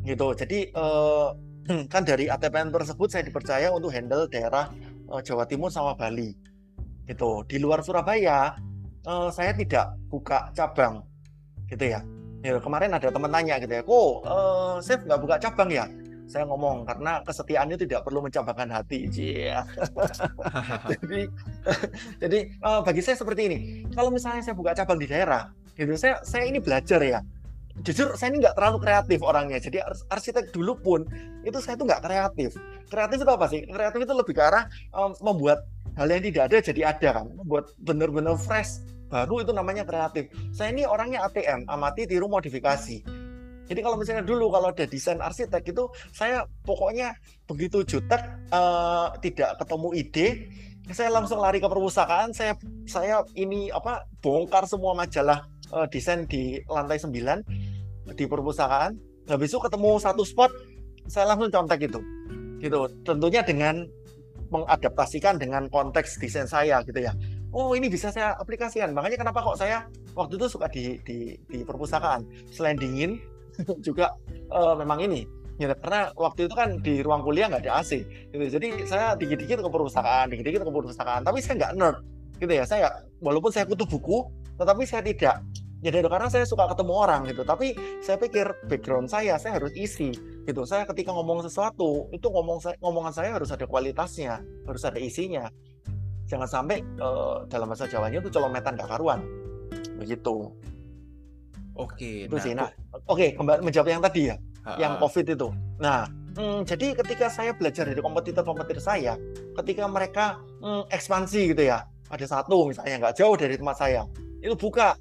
Gitu. 0.05 0.27
Jadi 0.37 0.69
uh, 0.77 1.35
kan 1.93 2.05
dari 2.05 2.29
ATPN 2.29 2.71
tersebut 2.71 3.09
saya 3.09 3.25
dipercaya 3.25 3.73
untuk 3.73 3.91
handle 3.91 4.29
daerah 4.29 4.69
uh, 5.09 5.19
Jawa 5.19 5.43
Timur 5.49 5.73
sama 5.73 5.97
Bali. 5.97 6.33
Gitu. 7.09 7.43
Di 7.49 7.57
luar 7.57 7.81
Surabaya 7.81 8.55
uh, 9.09 9.29
saya 9.33 9.51
tidak 9.57 9.97
buka 10.07 10.53
cabang. 10.53 11.01
Gitu 11.67 11.89
ya. 11.89 12.01
Ya 12.39 12.55
kemarin 12.55 12.95
ada 12.95 13.11
teman 13.11 13.27
tanya 13.35 13.59
gitu 13.59 13.73
ya 13.75 13.83
kok 13.83 14.11
uh, 14.23 14.79
saya 14.79 15.03
nggak 15.03 15.19
buka 15.19 15.35
cabang 15.43 15.67
ya 15.75 15.83
saya 16.29 16.45
ngomong 16.45 16.85
karena 16.85 17.25
kesetiaan 17.25 17.73
itu 17.73 17.89
tidak 17.89 18.05
perlu 18.05 18.21
mencabangkan 18.21 18.69
hati. 18.69 19.09
Yeah. 19.09 19.65
jadi 20.93 21.21
jadi 22.21 22.39
uh, 22.61 22.85
bagi 22.85 23.01
saya 23.01 23.17
seperti 23.17 23.41
ini. 23.49 23.57
Kalau 23.97 24.13
misalnya 24.13 24.45
saya 24.45 24.53
buka 24.53 24.77
cabang 24.77 25.01
di 25.01 25.09
daerah 25.09 25.49
gitu 25.73 25.97
saya 25.97 26.21
saya 26.21 26.45
ini 26.45 26.61
belajar 26.61 27.01
ya. 27.01 27.25
Jujur 27.81 28.13
saya 28.13 28.29
ini 28.29 28.45
nggak 28.45 28.53
terlalu 28.53 28.77
kreatif 28.77 29.19
orangnya. 29.25 29.57
Jadi 29.57 29.81
arsitek 30.13 30.53
dulu 30.53 30.77
pun 30.77 31.01
itu 31.41 31.57
saya 31.57 31.73
tuh 31.73 31.89
nggak 31.89 32.05
kreatif. 32.05 32.53
Kreatif 32.93 33.17
itu 33.25 33.31
apa 33.33 33.45
sih? 33.49 33.65
Kreatif 33.65 33.99
itu 34.05 34.13
lebih 34.13 34.33
ke 34.37 34.43
arah 34.45 34.69
um, 34.93 35.17
membuat 35.25 35.65
hal 35.97 36.05
yang 36.13 36.21
tidak 36.21 36.53
ada 36.53 36.57
jadi 36.61 36.81
ada 36.93 37.09
kan. 37.09 37.25
Membuat 37.41 37.73
bener-bener 37.81 38.37
fresh 38.37 38.85
baru 39.09 39.41
itu 39.41 39.49
namanya 39.49 39.81
kreatif. 39.81 40.29
Saya 40.53 40.69
ini 40.77 40.85
orangnya 40.85 41.25
ATM 41.25 41.65
amati 41.65 42.05
tiru 42.05 42.29
modifikasi 42.29 43.18
jadi 43.69 43.79
kalau 43.85 43.95
misalnya 44.01 44.25
dulu 44.25 44.49
kalau 44.49 44.73
ada 44.73 44.85
desain 44.89 45.21
arsitek 45.21 45.61
itu 45.69 45.85
saya 46.09 46.43
pokoknya 46.65 47.13
begitu 47.45 47.85
jutek 47.85 48.19
uh, 48.49 49.13
tidak 49.21 49.61
ketemu 49.61 49.89
ide 49.93 50.27
saya 50.89 51.13
langsung 51.13 51.37
lari 51.37 51.61
ke 51.61 51.69
perpustakaan 51.69 52.33
saya 52.33 52.57
saya 52.89 53.21
ini 53.37 53.69
apa 53.69 54.09
bongkar 54.25 54.65
semua 54.65 54.97
majalah 54.97 55.45
uh, 55.73 55.85
desain 55.85 56.25
di 56.25 56.57
lantai 56.65 56.97
9 56.97 57.13
di 58.13 58.25
perpustakaan. 58.25 58.97
Habis 59.29 59.53
itu 59.53 59.59
ketemu 59.61 60.01
satu 60.01 60.23
spot 60.25 60.49
saya 61.05 61.33
langsung 61.33 61.53
contek 61.53 61.89
itu. 61.89 61.99
Gitu. 62.61 62.79
Tentunya 63.05 63.45
dengan 63.45 63.85
mengadaptasikan 64.49 65.37
dengan 65.37 65.69
konteks 65.69 66.17
desain 66.17 66.49
saya 66.49 66.81
gitu 66.81 66.97
ya. 66.97 67.13
Oh 67.53 67.73
ini 67.77 67.89
bisa 67.89 68.09
saya 68.09 68.33
aplikasikan. 68.37 68.93
Makanya 68.93 69.21
kenapa 69.21 69.45
kok 69.45 69.57
saya 69.57 69.85
waktu 70.17 70.37
itu 70.41 70.45
suka 70.49 70.65
di 70.69 70.97
di, 71.05 71.37
di 71.45 71.61
perpustakaan. 71.61 72.25
Selain 72.49 72.77
dingin 72.77 73.21
juga 73.85 74.15
uh, 74.51 74.75
memang 74.77 75.03
ini 75.03 75.27
ya 75.59 75.75
karena 75.75 76.15
waktu 76.15 76.47
itu 76.47 76.55
kan 76.55 76.79
di 76.79 77.03
ruang 77.03 77.19
kuliah 77.19 77.51
nggak 77.51 77.67
ada 77.67 77.83
AC 77.83 78.07
gitu. 78.31 78.45
Jadi 78.47 78.87
saya 78.87 79.13
dikit-dikit 79.19 79.59
ke 79.59 79.69
perpustakaan 79.69 80.31
dikit-dikit 80.31 80.63
ke 80.63 80.71
perpustakaan 80.71 81.27
tapi 81.27 81.43
saya 81.43 81.59
nggak 81.59 81.73
nerd 81.75 81.97
gitu 82.39 82.53
ya. 82.55 82.63
Saya 82.63 82.87
walaupun 83.19 83.51
saya 83.51 83.67
kutu 83.67 83.83
buku 83.83 84.23
tetapi 84.55 84.87
saya 84.87 85.03
tidak 85.03 85.43
ya 85.79 85.91
karena 85.91 86.27
saya 86.31 86.47
suka 86.47 86.63
ketemu 86.71 86.93
orang 86.95 87.27
gitu. 87.27 87.43
Tapi 87.43 87.75
saya 87.99 88.15
pikir 88.15 88.47
background 88.71 89.11
saya 89.11 89.35
saya 89.35 89.59
harus 89.59 89.75
isi 89.75 90.15
gitu. 90.47 90.63
Saya 90.63 90.87
ketika 90.87 91.11
ngomong 91.11 91.43
sesuatu 91.43 92.07
itu 92.15 92.27
ngomong 92.31 92.63
ngomongan 92.79 93.11
saya 93.11 93.35
harus 93.35 93.51
ada 93.51 93.67
kualitasnya 93.67 94.39
harus 94.63 94.83
ada 94.87 94.95
isinya. 94.95 95.51
Jangan 96.31 96.47
sampai 96.47 96.79
uh, 97.03 97.43
dalam 97.51 97.67
bahasa 97.67 97.89
Jawanya 97.89 98.21
itu 98.21 98.31
colometan 98.31 98.77
gak 98.77 98.85
karuan 98.85 99.25
begitu 99.99 100.55
oke 101.79 102.27
itu 102.27 102.35
nah, 102.35 102.43
sih 102.43 102.53
nah 102.53 102.69
oke 103.07 103.39
kembali 103.39 103.63
menjawab 103.63 103.87
yang 103.87 104.03
tadi 104.03 104.21
ya 104.27 104.35
yang 104.77 104.99
COVID 105.01 105.25
itu. 105.33 105.49
Nah, 105.81 106.05
hmm, 106.35 106.67
jadi 106.67 106.93
ketika 106.93 107.31
saya 107.31 107.55
belajar 107.55 107.87
dari 107.87 107.97
kompetitor-kompetitor 108.03 108.83
saya, 108.83 109.15
ketika 109.63 109.87
mereka 109.87 110.37
hmm, 110.61 110.91
ekspansi 110.91 111.55
gitu 111.55 111.63
ya, 111.65 111.87
ada 112.11 112.25
satu 112.27 112.69
misalnya 112.69 112.99
nggak 113.01 113.15
jauh 113.17 113.33
dari 113.39 113.55
tempat 113.57 113.77
saya, 113.79 114.05
itu 114.43 114.53
buka 114.53 114.99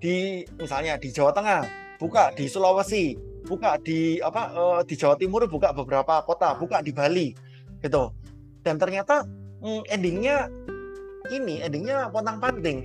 di 0.00 0.46
misalnya 0.56 0.96
di 0.96 1.12
Jawa 1.12 1.34
Tengah, 1.34 1.60
buka 2.00 2.32
di 2.32 2.48
Sulawesi, 2.48 3.18
buka 3.44 3.76
di 3.82 4.22
apa 4.22 4.54
uh, 4.54 4.80
di 4.86 4.94
Jawa 4.96 5.18
Timur, 5.18 5.44
buka 5.50 5.74
beberapa 5.74 6.22
kota, 6.24 6.56
buka 6.56 6.80
di 6.80 6.94
Bali, 6.94 7.34
gitu. 7.82 8.14
Dan 8.64 8.80
ternyata 8.80 9.26
hmm, 9.60 9.84
endingnya 9.90 10.48
ini 11.34 11.60
endingnya 11.60 12.08
pontang 12.08 12.40
panting, 12.40 12.80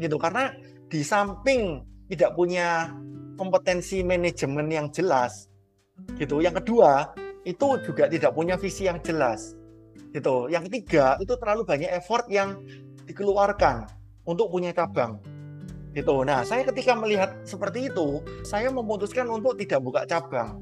gitu 0.00 0.18
karena 0.18 0.50
di 0.90 1.00
samping 1.06 1.91
tidak 2.12 2.36
punya 2.36 2.92
kompetensi 3.40 4.04
manajemen 4.04 4.68
yang 4.68 4.86
jelas 4.92 5.48
gitu. 6.20 6.44
Yang 6.44 6.60
kedua 6.60 7.16
itu 7.48 7.80
juga 7.88 8.04
tidak 8.12 8.36
punya 8.36 8.60
visi 8.60 8.84
yang 8.84 9.00
jelas 9.00 9.56
gitu. 10.12 10.52
Yang 10.52 10.68
ketiga 10.68 11.16
itu 11.24 11.32
terlalu 11.40 11.64
banyak 11.64 11.88
effort 11.88 12.28
yang 12.28 12.60
dikeluarkan 13.08 13.88
untuk 14.28 14.52
punya 14.52 14.76
cabang 14.76 15.24
gitu. 15.96 16.20
Nah 16.20 16.44
saya 16.44 16.68
ketika 16.68 16.92
melihat 16.92 17.32
seperti 17.48 17.88
itu 17.88 18.20
saya 18.44 18.68
memutuskan 18.68 19.24
untuk 19.32 19.56
tidak 19.56 19.80
buka 19.80 20.04
cabang 20.04 20.60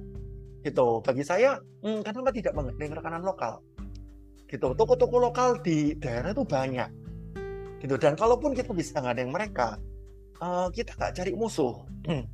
gitu. 0.62 1.02
Bagi 1.02 1.26
saya 1.26 1.58
hmm, 1.82 2.06
kenapa 2.06 2.30
tidak 2.30 2.54
menggandeng 2.54 2.94
rekanan 2.94 3.26
lokal 3.26 3.58
gitu. 4.46 4.70
Toko-toko 4.78 5.18
lokal 5.18 5.58
di 5.66 5.98
daerah 5.98 6.30
itu 6.30 6.46
banyak 6.46 6.90
gitu. 7.82 7.98
Dan 7.98 8.14
kalaupun 8.14 8.54
kita 8.54 8.70
bisa 8.70 9.02
ngadeng 9.02 9.34
mereka 9.34 9.82
uh, 10.40 10.68
kita 10.72 10.96
nggak 10.96 11.12
cari 11.16 11.32
musuh. 11.36 11.84
Hmm. 12.08 12.24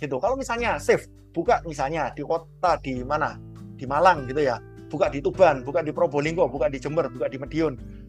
Gitu. 0.00 0.16
Kalau 0.16 0.34
misalnya 0.34 0.80
safe 0.80 1.06
buka 1.30 1.60
misalnya 1.68 2.10
di 2.16 2.24
kota 2.24 2.80
di 2.80 3.04
mana? 3.04 3.36
Di 3.76 3.84
Malang 3.88 4.28
gitu 4.28 4.40
ya. 4.42 4.58
Buka 4.90 5.06
di 5.06 5.22
Tuban 5.22 5.62
buka 5.62 5.86
di 5.86 5.94
Probolinggo 5.94 6.50
buka 6.50 6.66
di 6.66 6.82
Jember 6.82 7.06
buka 7.06 7.30
di 7.30 7.38
Madiun 7.38 8.00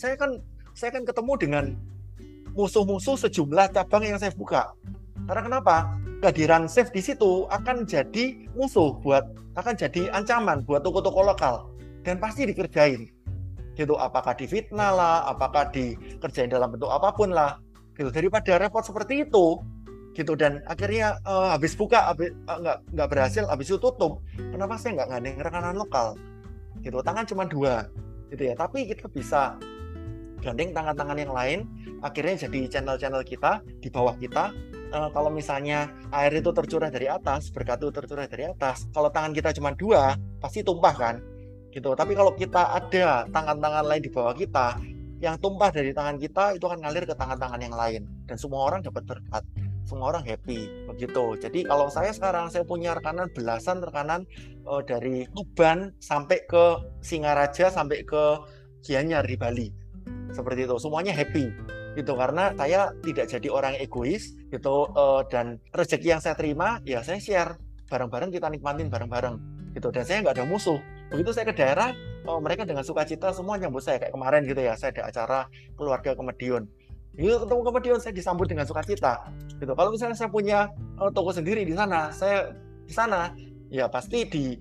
saya 0.00 0.16
kan 0.16 0.40
saya 0.72 0.96
kan 0.96 1.04
ketemu 1.04 1.32
dengan 1.36 1.64
musuh-musuh 2.56 3.20
sejumlah 3.20 3.76
cabang 3.76 4.08
yang 4.08 4.16
saya 4.16 4.32
buka. 4.32 4.72
Karena 5.28 5.42
kenapa? 5.44 5.92
Kehadiran 6.24 6.64
safe 6.64 6.88
di 6.88 7.04
situ 7.04 7.44
akan 7.52 7.84
jadi 7.84 8.48
musuh 8.56 8.96
buat 9.04 9.28
akan 9.60 9.76
jadi 9.76 10.08
ancaman 10.16 10.64
buat 10.64 10.80
toko-toko 10.80 11.20
lokal. 11.20 11.68
Dan 12.00 12.16
pasti 12.16 12.48
dikerjain. 12.48 13.12
Gitu. 13.76 13.92
Apakah 13.92 14.32
di 14.32 14.48
fitnah 14.48 14.92
lah 14.92 15.16
apakah 15.28 15.68
dikerjain 15.68 16.48
dalam 16.48 16.72
bentuk 16.72 16.88
apa 16.88 17.12
pun 17.12 17.32
lah 17.32 17.60
gitu. 18.00 18.08
Daripada 18.08 18.56
repot 18.56 18.80
seperti 18.80 19.28
itu 19.28 19.60
gitu. 20.16 20.32
Dan 20.34 20.64
akhirnya 20.64 21.20
uh, 21.28 21.52
habis 21.52 21.76
buka 21.76 22.10
habis 22.10 22.32
uh, 22.48 22.58
nggak 22.58 22.78
nggak 22.96 23.08
berhasil 23.12 23.44
habis 23.44 23.68
itu 23.68 23.76
tutup. 23.76 24.24
Kenapa 24.36 24.80
saya 24.80 24.96
nggak 25.00 25.08
ngandeng 25.12 25.36
rekanan 25.44 25.76
lokal? 25.76 26.16
Gitu. 26.80 26.96
Tangan 27.04 27.28
cuma 27.28 27.44
dua 27.44 27.84
gitu 28.32 28.42
ya. 28.48 28.54
Tapi 28.56 28.88
kita 28.88 29.06
bisa 29.12 29.60
gandeng 30.40 30.72
tangan-tangan 30.72 31.18
yang 31.20 31.36
lain 31.36 31.68
akhirnya 32.00 32.48
jadi 32.48 32.80
channel-channel 32.80 33.20
kita 33.28 33.60
di 33.84 33.92
bawah 33.92 34.16
kita. 34.16 34.56
Uh, 34.90 35.06
kalau 35.14 35.30
misalnya 35.30 35.86
air 36.10 36.34
itu 36.34 36.50
tercurah 36.50 36.90
dari 36.90 37.06
atas 37.06 37.54
berkat 37.54 37.78
itu 37.78 37.94
tercurah 37.94 38.26
dari 38.26 38.50
atas 38.50 38.90
kalau 38.90 39.06
tangan 39.06 39.30
kita 39.30 39.54
cuma 39.54 39.70
dua 39.76 40.18
pasti 40.42 40.66
tumpah 40.66 40.94
kan? 40.96 41.16
Gitu. 41.70 41.94
Tapi 41.94 42.18
kalau 42.18 42.34
kita 42.34 42.74
ada 42.74 43.22
tangan-tangan 43.30 43.86
lain 43.86 44.02
di 44.02 44.10
bawah 44.10 44.34
kita 44.34 44.82
yang 45.20 45.36
tumpah 45.36 45.68
dari 45.68 45.92
tangan 45.92 46.16
kita 46.16 46.56
itu 46.56 46.64
akan 46.64 46.80
ngalir 46.80 47.04
ke 47.04 47.12
tangan-tangan 47.12 47.60
yang 47.60 47.76
lain 47.76 48.02
dan 48.24 48.36
semua 48.40 48.72
orang 48.72 48.80
dapat 48.80 49.04
berkat 49.04 49.44
semua 49.84 50.14
orang 50.14 50.22
happy 50.22 50.86
begitu. 50.86 51.34
Jadi 51.40 51.66
kalau 51.66 51.90
saya 51.90 52.14
sekarang 52.14 52.46
saya 52.46 52.62
punya 52.62 52.94
rekanan 52.94 53.26
belasan 53.34 53.82
rekanan 53.82 54.22
uh, 54.62 54.78
dari 54.86 55.26
Tuban 55.34 55.90
sampai 55.98 56.46
ke 56.46 56.78
Singaraja 57.02 57.74
sampai 57.74 58.06
ke 58.06 58.38
Gianyar 58.86 59.26
di 59.26 59.34
Bali. 59.34 59.68
Seperti 60.30 60.64
itu. 60.64 60.76
Semuanya 60.78 61.10
happy 61.10 61.50
gitu 61.98 62.14
karena 62.14 62.54
saya 62.54 62.94
tidak 63.02 63.26
jadi 63.26 63.48
orang 63.50 63.74
egois 63.82 64.38
gitu 64.54 64.86
uh, 64.94 65.26
dan 65.26 65.58
rezeki 65.74 66.14
yang 66.14 66.22
saya 66.22 66.38
terima 66.38 66.78
ya 66.86 67.02
saya 67.02 67.18
share 67.18 67.58
bareng-bareng 67.90 68.30
kita 68.30 68.46
nikmatin 68.46 68.86
bareng-bareng 68.86 69.42
gitu 69.74 69.90
dan 69.90 70.06
saya 70.06 70.22
nggak 70.22 70.38
ada 70.38 70.46
musuh 70.46 70.78
begitu 71.10 71.34
saya 71.34 71.50
ke 71.50 71.54
daerah 71.58 71.90
oh, 72.26 72.38
mereka 72.42 72.68
dengan 72.68 72.84
sukacita 72.84 73.32
semua 73.32 73.56
nyambut 73.56 73.84
saya 73.84 74.00
kayak 74.00 74.12
kemarin 74.12 74.42
gitu 74.44 74.60
ya 74.60 74.74
saya 74.74 74.90
ada 74.96 75.02
acara 75.08 75.38
keluarga 75.76 76.12
ke 76.12 76.22
Medion 76.24 76.64
Gitu 77.18 77.36
ketemu 77.42 77.60
kemudian 77.66 77.98
saya 77.98 78.14
disambut 78.14 78.46
dengan 78.46 78.62
sukacita. 78.62 79.26
Gitu. 79.58 79.72
Kalau 79.74 79.90
misalnya 79.90 80.14
saya 80.14 80.30
punya 80.30 80.70
uh, 81.02 81.10
toko 81.10 81.34
sendiri 81.34 81.66
di 81.66 81.74
sana, 81.74 82.14
saya 82.14 82.54
di 82.86 82.94
sana 82.94 83.34
ya 83.70 83.90
pasti 83.90 84.26
di 84.30 84.54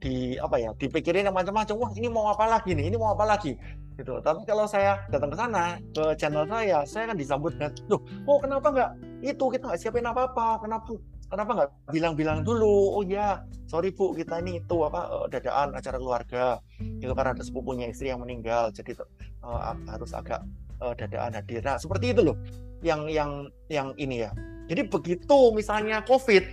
di 0.00 0.36
apa 0.40 0.56
ya 0.56 0.72
dipikirin 0.80 1.28
yang 1.28 1.36
macam-macam. 1.36 1.76
Wah 1.76 1.92
ini 1.92 2.08
mau 2.08 2.32
apa 2.32 2.48
lagi 2.48 2.72
nih? 2.72 2.88
Ini 2.88 2.96
mau 2.96 3.12
apa 3.12 3.28
lagi? 3.28 3.52
Gitu. 3.94 4.16
Tapi 4.24 4.48
kalau 4.48 4.64
saya 4.64 5.04
datang 5.12 5.28
ke 5.28 5.36
sana 5.36 5.76
ke 5.92 6.04
channel 6.16 6.48
saya, 6.48 6.82
saya 6.88 7.04
kan 7.12 7.16
disambut 7.20 7.52
dengan, 7.54 7.70
loh, 7.86 8.00
oh 8.26 8.40
kenapa 8.40 8.66
nggak 8.72 8.90
itu 9.22 9.44
kita 9.52 9.64
nggak 9.68 9.80
siapin 9.80 10.08
apa-apa? 10.08 10.64
Kenapa 10.64 10.88
kenapa 11.34 11.50
nggak 11.58 11.70
bilang-bilang 11.90 12.46
dulu? 12.46 12.94
Oh 12.94 13.02
ya, 13.02 13.42
sorry 13.66 13.90
bu, 13.90 14.14
kita 14.14 14.38
ini 14.38 14.62
itu 14.62 14.76
apa 14.86 15.10
uh, 15.10 15.26
dadaan 15.26 15.74
acara 15.74 15.98
keluarga, 15.98 16.44
itu 16.78 17.10
karena 17.10 17.34
ada 17.34 17.42
sepupunya 17.42 17.90
istri 17.90 18.14
yang 18.14 18.22
meninggal, 18.22 18.70
jadi 18.70 19.02
uh, 19.42 19.74
harus 19.90 20.14
agak 20.14 20.46
uh, 20.78 20.94
dadaan 20.94 21.34
hadir. 21.34 21.60
Nah, 21.66 21.76
seperti 21.76 22.14
itu 22.14 22.22
loh 22.22 22.38
yang 22.86 23.10
yang 23.10 23.50
yang 23.66 23.90
ini 23.98 24.22
ya. 24.24 24.30
Jadi 24.70 24.86
begitu 24.88 25.50
misalnya 25.50 26.00
COVID 26.06 26.44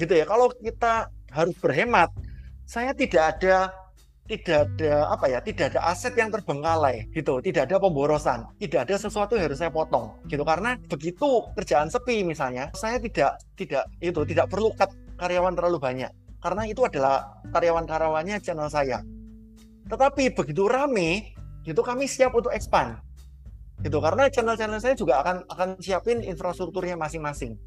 gitu 0.00 0.12
ya, 0.16 0.24
kalau 0.24 0.48
kita 0.58 1.12
harus 1.30 1.54
berhemat, 1.60 2.08
saya 2.64 2.96
tidak 2.96 3.38
ada 3.38 3.70
tidak 4.30 4.70
ada 4.70 5.10
apa 5.10 5.26
ya 5.26 5.38
tidak 5.42 5.74
ada 5.74 5.90
aset 5.90 6.14
yang 6.14 6.30
terbengkalai 6.30 7.10
gitu. 7.10 7.42
Tidak 7.42 7.66
ada 7.66 7.82
pemborosan 7.82 8.46
tidak 8.62 8.86
ada 8.86 8.94
sesuatu 8.94 9.34
yang 9.34 9.50
harus 9.50 9.58
saya 9.58 9.74
potong 9.74 10.14
gitu. 10.30 10.46
Karena 10.46 10.78
begitu 10.86 11.50
kerjaan 11.58 11.90
sepi 11.90 12.22
misalnya 12.22 12.70
saya 12.78 13.02
tidak 13.02 13.42
tidak 13.58 13.90
itu 13.98 14.22
tidak 14.22 14.46
perlu 14.46 14.70
cut 14.78 14.94
karyawan 15.18 15.58
terlalu 15.58 15.82
banyak. 15.82 16.10
Karena 16.40 16.62
itu 16.64 16.86
adalah 16.86 17.42
karyawan-karyawannya 17.52 18.38
channel 18.40 18.70
saya. 18.70 19.02
Tetapi 19.90 20.32
begitu 20.32 20.70
rame 20.70 21.34
itu 21.66 21.82
kami 21.82 22.06
siap 22.06 22.32
untuk 22.32 22.54
expand 22.54 22.96
gitu. 23.82 23.98
Karena 23.98 24.30
channel-channel 24.30 24.80
saya 24.80 24.94
juga 24.94 25.20
akan 25.26 25.44
akan 25.50 25.68
siapin 25.82 26.22
infrastrukturnya 26.22 26.94
masing-masing. 26.94 27.58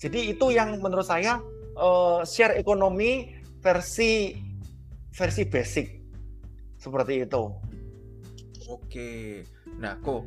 Jadi 0.00 0.32
itu 0.32 0.52
yang 0.52 0.80
menurut 0.80 1.04
saya 1.04 1.38
uh, 1.76 2.24
share 2.24 2.56
ekonomi 2.56 3.36
versi 3.60 4.36
versi 5.16 5.42
basic 5.48 5.95
seperti 6.86 7.26
itu 7.26 7.42
oke 8.70 9.10
nah 9.82 9.98
kok 9.98 10.22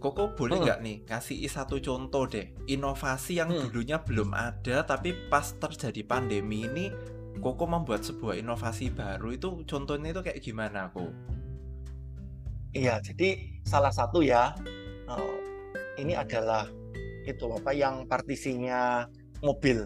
Koko 0.00 0.32
boleh 0.32 0.64
nggak 0.64 0.80
hmm. 0.80 0.86
nih 0.88 0.96
kasih 1.04 1.44
satu 1.44 1.76
contoh 1.76 2.24
deh 2.24 2.56
inovasi 2.72 3.36
yang 3.36 3.52
hmm. 3.52 3.68
dulunya 3.68 4.00
belum 4.00 4.32
ada 4.32 4.80
tapi 4.88 5.12
pas 5.28 5.52
terjadi 5.60 6.00
pandemi 6.08 6.64
ini 6.64 6.88
Koko 7.38 7.68
membuat 7.68 8.04
sebuah 8.04 8.40
inovasi 8.40 8.92
baru 8.92 9.36
itu 9.36 9.62
contohnya 9.68 10.12
itu 10.12 10.20
kayak 10.20 10.40
gimana 10.44 10.88
kok? 10.92 11.08
Iya 12.72 13.00
jadi 13.00 13.60
salah 13.64 13.92
satu 13.92 14.20
ya 14.24 14.56
uh, 15.08 15.36
ini 16.00 16.16
adalah 16.16 16.68
itu 17.24 17.44
apa 17.52 17.70
yang 17.76 18.08
partisinya 18.08 19.04
mobil 19.44 19.84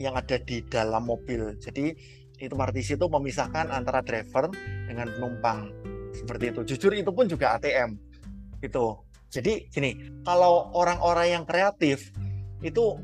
yang 0.00 0.14
ada 0.16 0.36
di 0.40 0.60
dalam 0.66 1.04
mobil. 1.08 1.56
Jadi 1.60 1.94
itu 2.38 2.54
partisi 2.54 2.94
itu 2.94 3.06
memisahkan 3.10 3.70
antara 3.70 4.00
driver 4.02 4.50
dengan 4.86 5.10
penumpang. 5.12 5.70
seperti 6.08 6.50
itu. 6.50 6.60
Jujur 6.74 6.92
itu 6.96 7.12
pun 7.14 7.28
juga 7.30 7.54
ATM 7.60 7.94
gitu. 8.64 8.98
Jadi 9.28 9.68
gini 9.70 10.18
kalau 10.24 10.72
orang-orang 10.72 11.36
yang 11.36 11.44
kreatif 11.44 12.10
itu 12.64 12.98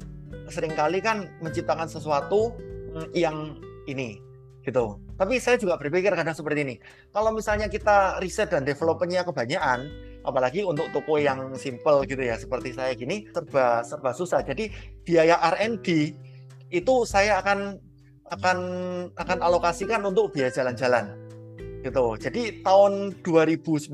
sering 0.50 0.72
kali 0.74 0.98
kan 0.98 1.30
menciptakan 1.44 1.86
sesuatu 1.86 2.56
mm, 2.96 3.12
yang 3.14 3.60
ini. 3.86 4.18
Gitu. 4.64 4.98
Tapi 5.14 5.36
saya 5.36 5.60
juga 5.60 5.76
berpikir 5.76 6.10
kadang 6.16 6.32
seperti 6.32 6.64
ini. 6.64 6.76
Kalau 7.12 7.30
misalnya 7.30 7.68
kita 7.68 8.18
riset 8.18 8.50
dan 8.50 8.64
developmentnya 8.64 9.22
kebanyakan 9.22 9.86
apalagi 10.24 10.64
untuk 10.64 10.88
toko 10.90 11.20
yang 11.20 11.52
simple 11.54 12.00
gitu 12.08 12.24
ya 12.24 12.40
seperti 12.40 12.72
saya 12.72 12.96
gini 12.96 13.28
serba 13.30 13.84
serba 13.84 14.10
susah. 14.16 14.40
Jadi 14.40 14.72
biaya 15.04 15.36
R&D 15.54 16.16
itu 16.72 16.94
saya 17.04 17.38
akan 17.44 17.76
akan 18.32 18.58
akan 19.16 19.38
alokasikan 19.44 20.00
untuk 20.04 20.32
biaya 20.32 20.52
jalan-jalan. 20.52 21.12
Gitu. 21.84 22.04
Jadi 22.16 22.64
tahun 22.64 23.20
2019 23.20 23.92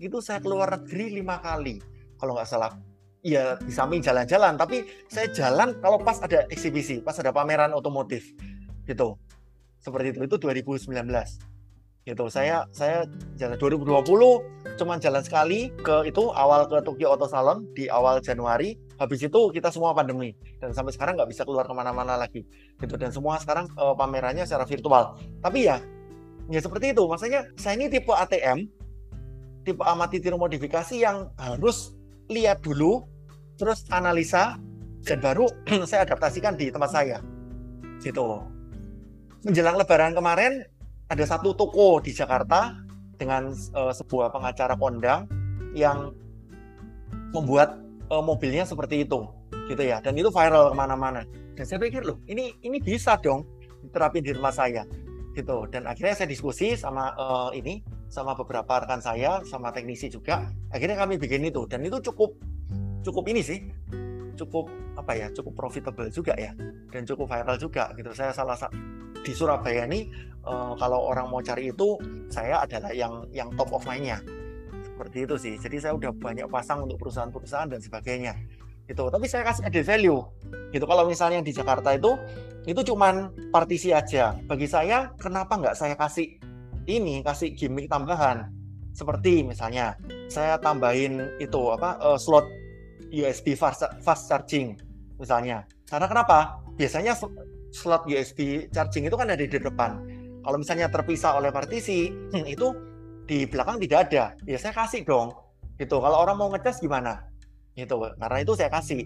itu 0.00 0.18
saya 0.24 0.40
keluar 0.40 0.80
negeri 0.80 1.20
lima 1.20 1.40
kali 1.40 1.80
kalau 2.16 2.36
nggak 2.36 2.48
salah. 2.48 2.72
Ya 3.24 3.56
di 3.56 3.72
samping 3.72 4.04
jalan-jalan 4.04 4.60
tapi 4.60 4.84
saya 5.08 5.32
jalan 5.32 5.80
kalau 5.80 5.96
pas 5.96 6.20
ada 6.20 6.44
eksibisi 6.52 7.00
pas 7.00 7.16
ada 7.20 7.32
pameran 7.32 7.72
otomotif. 7.72 8.32
Gitu. 8.84 9.16
Seperti 9.80 10.16
itu 10.16 10.20
itu 10.24 10.36
2019 10.40 10.92
gitu. 12.04 12.28
Saya 12.28 12.68
saya 12.70 13.08
jalan 13.40 13.56
2020 13.56 14.76
cuman 14.76 15.00
jalan 15.00 15.22
sekali 15.24 15.72
ke 15.80 16.08
itu 16.08 16.28
awal 16.36 16.68
ke 16.68 16.84
Tokyo 16.84 17.16
Auto 17.16 17.24
Salon 17.26 17.64
di 17.72 17.88
awal 17.88 18.20
Januari. 18.20 18.76
Habis 19.00 19.26
itu 19.26 19.40
kita 19.50 19.72
semua 19.72 19.96
pandemi. 19.96 20.36
Dan 20.60 20.70
sampai 20.70 20.92
sekarang 20.94 21.18
nggak 21.18 21.32
bisa 21.32 21.42
keluar 21.42 21.64
ke 21.64 21.74
mana-mana 21.74 22.14
lagi. 22.14 22.44
Gitu. 22.78 22.94
Dan 22.94 23.10
semua 23.10 23.40
sekarang 23.40 23.66
uh, 23.80 23.96
pamerannya 23.96 24.44
secara 24.44 24.68
virtual. 24.68 25.16
Tapi 25.40 25.66
ya 25.66 25.80
ya 26.52 26.60
seperti 26.60 26.92
itu. 26.92 27.02
Maksudnya 27.08 27.48
saya 27.56 27.80
ini 27.80 27.88
tipe 27.88 28.12
ATM 28.12 28.68
tipe 29.64 29.80
amati 29.80 30.20
tiru 30.20 30.36
modifikasi 30.36 30.94
yang 31.00 31.32
harus 31.40 31.96
lihat 32.28 32.60
dulu 32.60 33.08
terus 33.56 33.88
analisa 33.88 34.60
dan 35.08 35.20
baru 35.20 35.48
saya 35.88 36.04
adaptasikan 36.04 36.54
di 36.54 36.68
tempat 36.68 36.92
saya. 36.92 37.18
Gitu. 38.04 38.44
Menjelang 39.44 39.76
lebaran 39.76 40.16
kemarin 40.16 40.64
ada 41.08 41.24
satu 41.28 41.52
toko 41.52 42.00
di 42.00 42.14
Jakarta 42.16 42.80
dengan 43.16 43.52
uh, 43.76 43.92
sebuah 43.92 44.32
pengacara 44.32 44.74
kondang 44.74 45.28
yang 45.76 46.14
membuat 47.34 47.78
uh, 48.08 48.22
mobilnya 48.24 48.64
seperti 48.64 49.04
itu 49.04 49.26
gitu 49.68 49.82
ya. 49.82 50.00
Dan 50.00 50.16
itu 50.16 50.30
viral 50.32 50.72
ke 50.72 50.76
mana-mana. 50.76 51.22
Dan 51.54 51.64
saya 51.64 51.78
pikir 51.78 52.02
loh 52.02 52.18
ini 52.26 52.56
ini 52.64 52.80
bisa 52.80 53.18
dong 53.20 53.46
diterapin 53.84 54.24
di 54.24 54.32
rumah 54.32 54.54
saya 54.54 54.86
gitu. 55.36 55.68
Dan 55.68 55.84
akhirnya 55.84 56.14
saya 56.16 56.28
diskusi 56.30 56.74
sama 56.74 57.12
uh, 57.14 57.50
ini 57.52 57.84
sama 58.08 58.38
beberapa 58.38 58.82
rekan 58.86 59.02
saya 59.02 59.42
sama 59.46 59.74
teknisi 59.74 60.08
juga. 60.08 60.48
Akhirnya 60.72 60.98
kami 60.98 61.20
bikin 61.20 61.44
itu. 61.44 61.66
Dan 61.68 61.84
itu 61.84 62.00
cukup 62.00 62.34
cukup 63.04 63.24
ini 63.28 63.44
sih 63.44 63.60
cukup 64.34 64.66
apa 64.98 65.14
ya 65.14 65.30
cukup 65.30 65.54
profitable 65.54 66.10
juga 66.10 66.34
ya 66.34 66.50
dan 66.90 67.06
cukup 67.06 67.28
viral 67.30 67.56
juga 67.60 67.92
gitu. 67.94 68.10
Saya 68.10 68.34
salah 68.34 68.58
satu 68.58 68.74
di 69.24 69.32
Surabaya 69.32 69.88
ini 69.88 70.12
uh, 70.44 70.76
kalau 70.76 71.08
orang 71.10 71.32
mau 71.32 71.40
cari 71.40 71.72
itu 71.72 71.96
saya 72.28 72.62
adalah 72.62 72.92
yang 72.92 73.24
yang 73.32 73.48
top 73.56 73.72
of 73.72 73.82
mind-nya. 73.88 74.20
Seperti 74.84 75.26
itu 75.26 75.34
sih. 75.40 75.54
Jadi 75.58 75.76
saya 75.80 75.92
udah 75.96 76.12
banyak 76.14 76.46
pasang 76.46 76.86
untuk 76.86 77.00
perusahaan-perusahaan 77.02 77.66
dan 77.66 77.80
sebagainya. 77.82 78.36
Itu 78.86 79.08
tapi 79.08 79.26
saya 79.26 79.42
kasih 79.48 79.66
added 79.66 79.84
value. 79.88 80.20
Gitu. 80.70 80.84
Kalau 80.84 81.08
misalnya 81.08 81.40
di 81.40 81.50
Jakarta 81.50 81.96
itu 81.96 82.14
itu 82.68 82.80
cuman 82.92 83.32
partisi 83.50 83.90
aja. 83.90 84.36
Bagi 84.44 84.68
saya 84.68 85.10
kenapa 85.16 85.56
nggak 85.56 85.76
saya 85.76 85.96
kasih 85.96 86.38
ini 86.84 87.24
kasih 87.24 87.56
gimmick 87.56 87.88
tambahan? 87.88 88.52
Seperti 88.94 89.42
misalnya 89.42 89.98
saya 90.30 90.60
tambahin 90.60 91.18
itu 91.42 91.74
apa 91.74 91.98
uh, 91.98 92.20
slot 92.20 92.46
USB 93.10 93.58
fast, 93.58 93.82
fast 94.04 94.30
charging 94.30 94.78
misalnya. 95.18 95.66
Karena 95.88 96.06
kenapa? 96.06 96.62
Biasanya 96.74 97.14
slot 97.74 98.06
USB 98.06 98.70
charging 98.70 99.10
itu 99.10 99.18
kan 99.18 99.26
ada 99.26 99.42
di 99.42 99.50
depan. 99.50 99.98
Kalau 100.46 100.56
misalnya 100.60 100.86
terpisah 100.86 101.34
oleh 101.34 101.50
partisi, 101.50 102.14
hmm, 102.14 102.46
itu 102.46 102.70
di 103.26 103.48
belakang 103.50 103.82
tidak 103.82 103.98
ada. 104.08 104.24
Ya 104.46 104.60
saya 104.60 104.70
kasih 104.70 105.02
dong. 105.02 105.34
Gitu. 105.74 105.98
Kalau 105.98 106.22
orang 106.22 106.38
mau 106.38 106.48
ngecas 106.54 106.78
gimana? 106.78 107.26
Gitu. 107.74 107.98
Karena 107.98 108.38
itu 108.38 108.52
saya 108.54 108.70
kasih. 108.70 109.02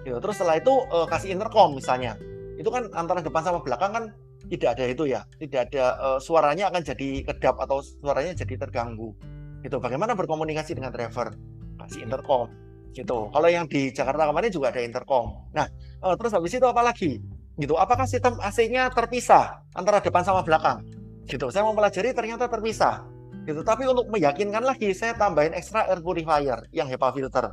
Gitu. 0.00 0.16
Terus 0.16 0.34
setelah 0.38 0.56
itu 0.56 0.72
uh, 0.72 1.04
kasih 1.04 1.36
intercom 1.36 1.76
misalnya. 1.76 2.16
Itu 2.56 2.72
kan 2.72 2.88
antara 2.96 3.20
depan 3.20 3.44
sama 3.44 3.60
belakang 3.60 3.92
kan 3.92 4.04
tidak 4.48 4.78
ada 4.78 4.84
itu 4.88 5.04
ya. 5.10 5.20
Tidak 5.36 5.60
ada 5.68 5.84
uh, 6.00 6.18
suaranya 6.22 6.72
akan 6.72 6.80
jadi 6.86 7.26
kedap 7.26 7.60
atau 7.60 7.82
suaranya 7.82 8.32
jadi 8.32 8.54
terganggu. 8.56 9.12
Gitu. 9.60 9.76
Bagaimana 9.82 10.14
berkomunikasi 10.16 10.78
dengan 10.78 10.94
driver? 10.94 11.34
Kasih 11.76 12.06
intercom 12.06 12.48
gitu. 12.96 13.28
Kalau 13.28 13.48
yang 13.52 13.68
di 13.68 13.92
Jakarta 13.92 14.24
kemarin 14.24 14.48
juga 14.48 14.72
ada 14.72 14.80
intercom. 14.80 15.52
Nah, 15.52 15.68
uh, 16.00 16.16
terus 16.16 16.32
habis 16.32 16.56
itu 16.56 16.64
apa 16.64 16.80
lagi? 16.80 17.20
Gitu. 17.56 17.74
Apakah 17.76 18.04
sistem 18.04 18.36
AC-nya 18.40 18.92
terpisah 18.92 19.64
antara 19.72 20.00
depan 20.00 20.22
sama 20.22 20.44
belakang? 20.44 20.84
Gitu. 21.26 21.48
Saya 21.50 21.66
mau 21.66 21.74
pelajari 21.74 22.12
ternyata 22.12 22.46
terpisah. 22.46 23.02
Gitu. 23.48 23.64
Tapi 23.64 23.88
untuk 23.88 24.06
meyakinkan 24.12 24.62
lagi 24.62 24.92
saya 24.92 25.16
tambahin 25.16 25.56
extra 25.56 25.88
air 25.88 25.98
purifier 26.04 26.68
yang 26.70 26.86
HEPA 26.86 27.10
filter 27.14 27.46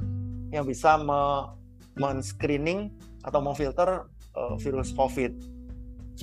yang 0.53 0.67
bisa 0.67 1.01
me 1.01 1.49
men-screening 1.93 2.89
atau 3.21 3.37
memfilter 3.37 4.09
uh, 4.33 4.57
virus 4.57 4.89
COVID. 4.97 5.33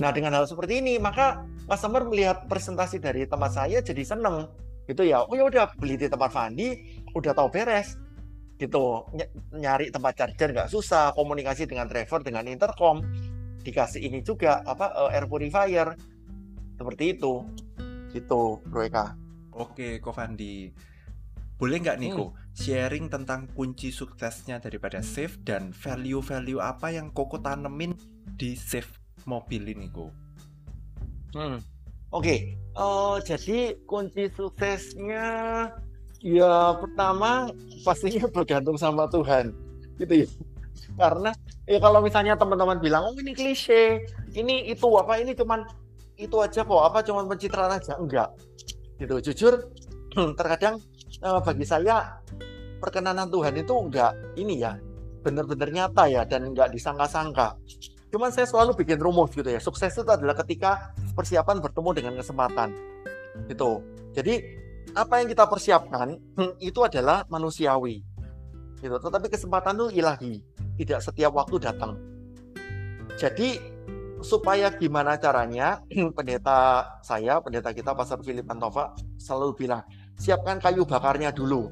Nah 0.03 0.11
dengan 0.11 0.35
hal 0.35 0.43
seperti 0.43 0.83
ini 0.83 0.99
maka 0.99 1.47
customer 1.67 2.03
melihat 2.03 2.47
presentasi 2.51 2.99
dari 2.99 3.23
tempat 3.23 3.55
saya 3.55 3.79
jadi 3.79 4.03
seneng. 4.03 4.51
Gitu 4.87 5.07
ya. 5.07 5.23
Oh 5.23 5.35
ya 5.35 5.47
udah 5.47 5.71
beli 5.79 5.95
di 5.95 6.11
tempat 6.11 6.31
Fandi, 6.35 6.99
udah 7.15 7.31
tahu 7.31 7.47
beres. 7.47 7.95
Gitu. 8.59 8.83
Ny 9.15 9.25
nyari 9.55 9.87
tempat 9.87 10.19
charger 10.19 10.51
nggak 10.51 10.69
susah, 10.71 11.15
komunikasi 11.15 11.63
dengan 11.63 11.87
driver 11.87 12.19
dengan 12.19 12.43
intercom 12.51 12.99
dikasih 13.61 14.01
ini 14.01 14.25
juga 14.25 14.65
apa 14.65 14.91
uh, 14.97 15.09
air 15.13 15.29
purifier 15.29 15.93
seperti 16.75 17.17
itu 17.17 17.45
gitu 18.11 18.59
Bro 18.67 18.89
Eka 18.89 19.15
oke 19.53 20.01
Kovandi 20.01 20.73
boleh 21.61 21.77
nggak 21.77 21.99
Niko 22.01 22.33
hmm. 22.33 22.57
sharing 22.57 23.05
tentang 23.05 23.45
kunci 23.53 23.93
suksesnya 23.93 24.57
daripada 24.57 25.05
Safe 25.05 25.37
dan 25.45 25.69
value-value 25.69 26.57
apa 26.57 26.89
yang 26.89 27.13
Koko 27.13 27.37
tanemin 27.37 27.93
di 28.25 28.57
Safe 28.57 28.89
mobil 29.29 29.69
ini 29.69 29.87
Ko 29.93 30.09
hmm. 31.37 31.61
oke 32.09 32.25
okay. 32.25 32.57
uh, 32.73 33.21
eh, 33.21 33.29
jadi 33.29 33.57
kunci 33.85 34.33
suksesnya 34.33 35.29
ya 36.21 36.53
pertama 36.77 37.53
pastinya 37.85 38.25
bergantung 38.29 38.77
sama 38.77 39.05
Tuhan 39.09 39.53
gitu 40.01 40.25
ya 40.25 40.29
karena 40.99 41.31
ya 41.65 41.79
kalau 41.79 42.03
misalnya 42.03 42.35
teman-teman 42.35 42.77
bilang 42.81 43.07
oh 43.07 43.15
ini 43.15 43.31
klise 43.31 44.03
ini 44.35 44.71
itu 44.71 44.87
apa 44.97 45.19
ini 45.19 45.31
cuman 45.31 45.63
itu 46.21 46.37
aja 46.37 46.61
kok 46.61 46.81
apa 46.85 46.99
cuman 47.01 47.25
pencitraan 47.25 47.73
aja? 47.73 47.97
Enggak. 47.97 48.29
Gitu. 49.01 49.31
Jujur 49.31 49.53
terkadang 50.39 50.77
eh, 51.17 51.39
bagi 51.41 51.65
saya 51.65 52.21
perkenanan 52.77 53.29
Tuhan 53.33 53.57
itu 53.57 53.73
enggak 53.73 54.13
ini 54.37 54.61
ya 54.61 54.77
benar-benar 55.21 55.69
nyata 55.69 56.05
ya 56.09 56.21
dan 56.25 56.53
enggak 56.53 56.69
disangka-sangka. 56.69 57.57
Cuman 58.11 58.29
saya 58.29 58.45
selalu 58.45 58.75
bikin 58.75 58.99
rumus 58.99 59.31
gitu 59.31 59.47
ya 59.47 59.57
sukses 59.57 59.95
itu 59.95 60.05
adalah 60.05 60.35
ketika 60.43 60.93
persiapan 61.17 61.57
bertemu 61.57 61.89
dengan 61.97 62.13
kesempatan. 62.21 62.69
Gitu. 63.49 63.81
Jadi 64.13 64.33
apa 64.93 65.23
yang 65.23 65.27
kita 65.31 65.49
persiapkan 65.49 66.19
itu 66.61 66.79
adalah 66.85 67.25
manusiawi. 67.31 68.03
Gitu. 68.77 68.95
Tetapi 68.97 69.27
kesempatan 69.29 69.73
itu 69.81 69.87
ilahi 69.97 70.33
tidak 70.81 71.05
setiap 71.05 71.37
waktu 71.37 71.61
datang. 71.61 71.97
Jadi 73.21 73.61
supaya 74.21 74.73
gimana 74.73 75.17
caranya 75.17 75.81
pendeta 76.17 76.89
saya, 77.05 77.41
pendeta 77.41 77.69
kita 77.73 77.93
Pastor 77.93 78.21
Philip 78.25 78.45
Antova 78.49 78.97
selalu 79.17 79.65
bilang, 79.65 79.85
siapkan 80.17 80.57
kayu 80.57 80.85
bakarnya 80.85 81.29
dulu. 81.29 81.69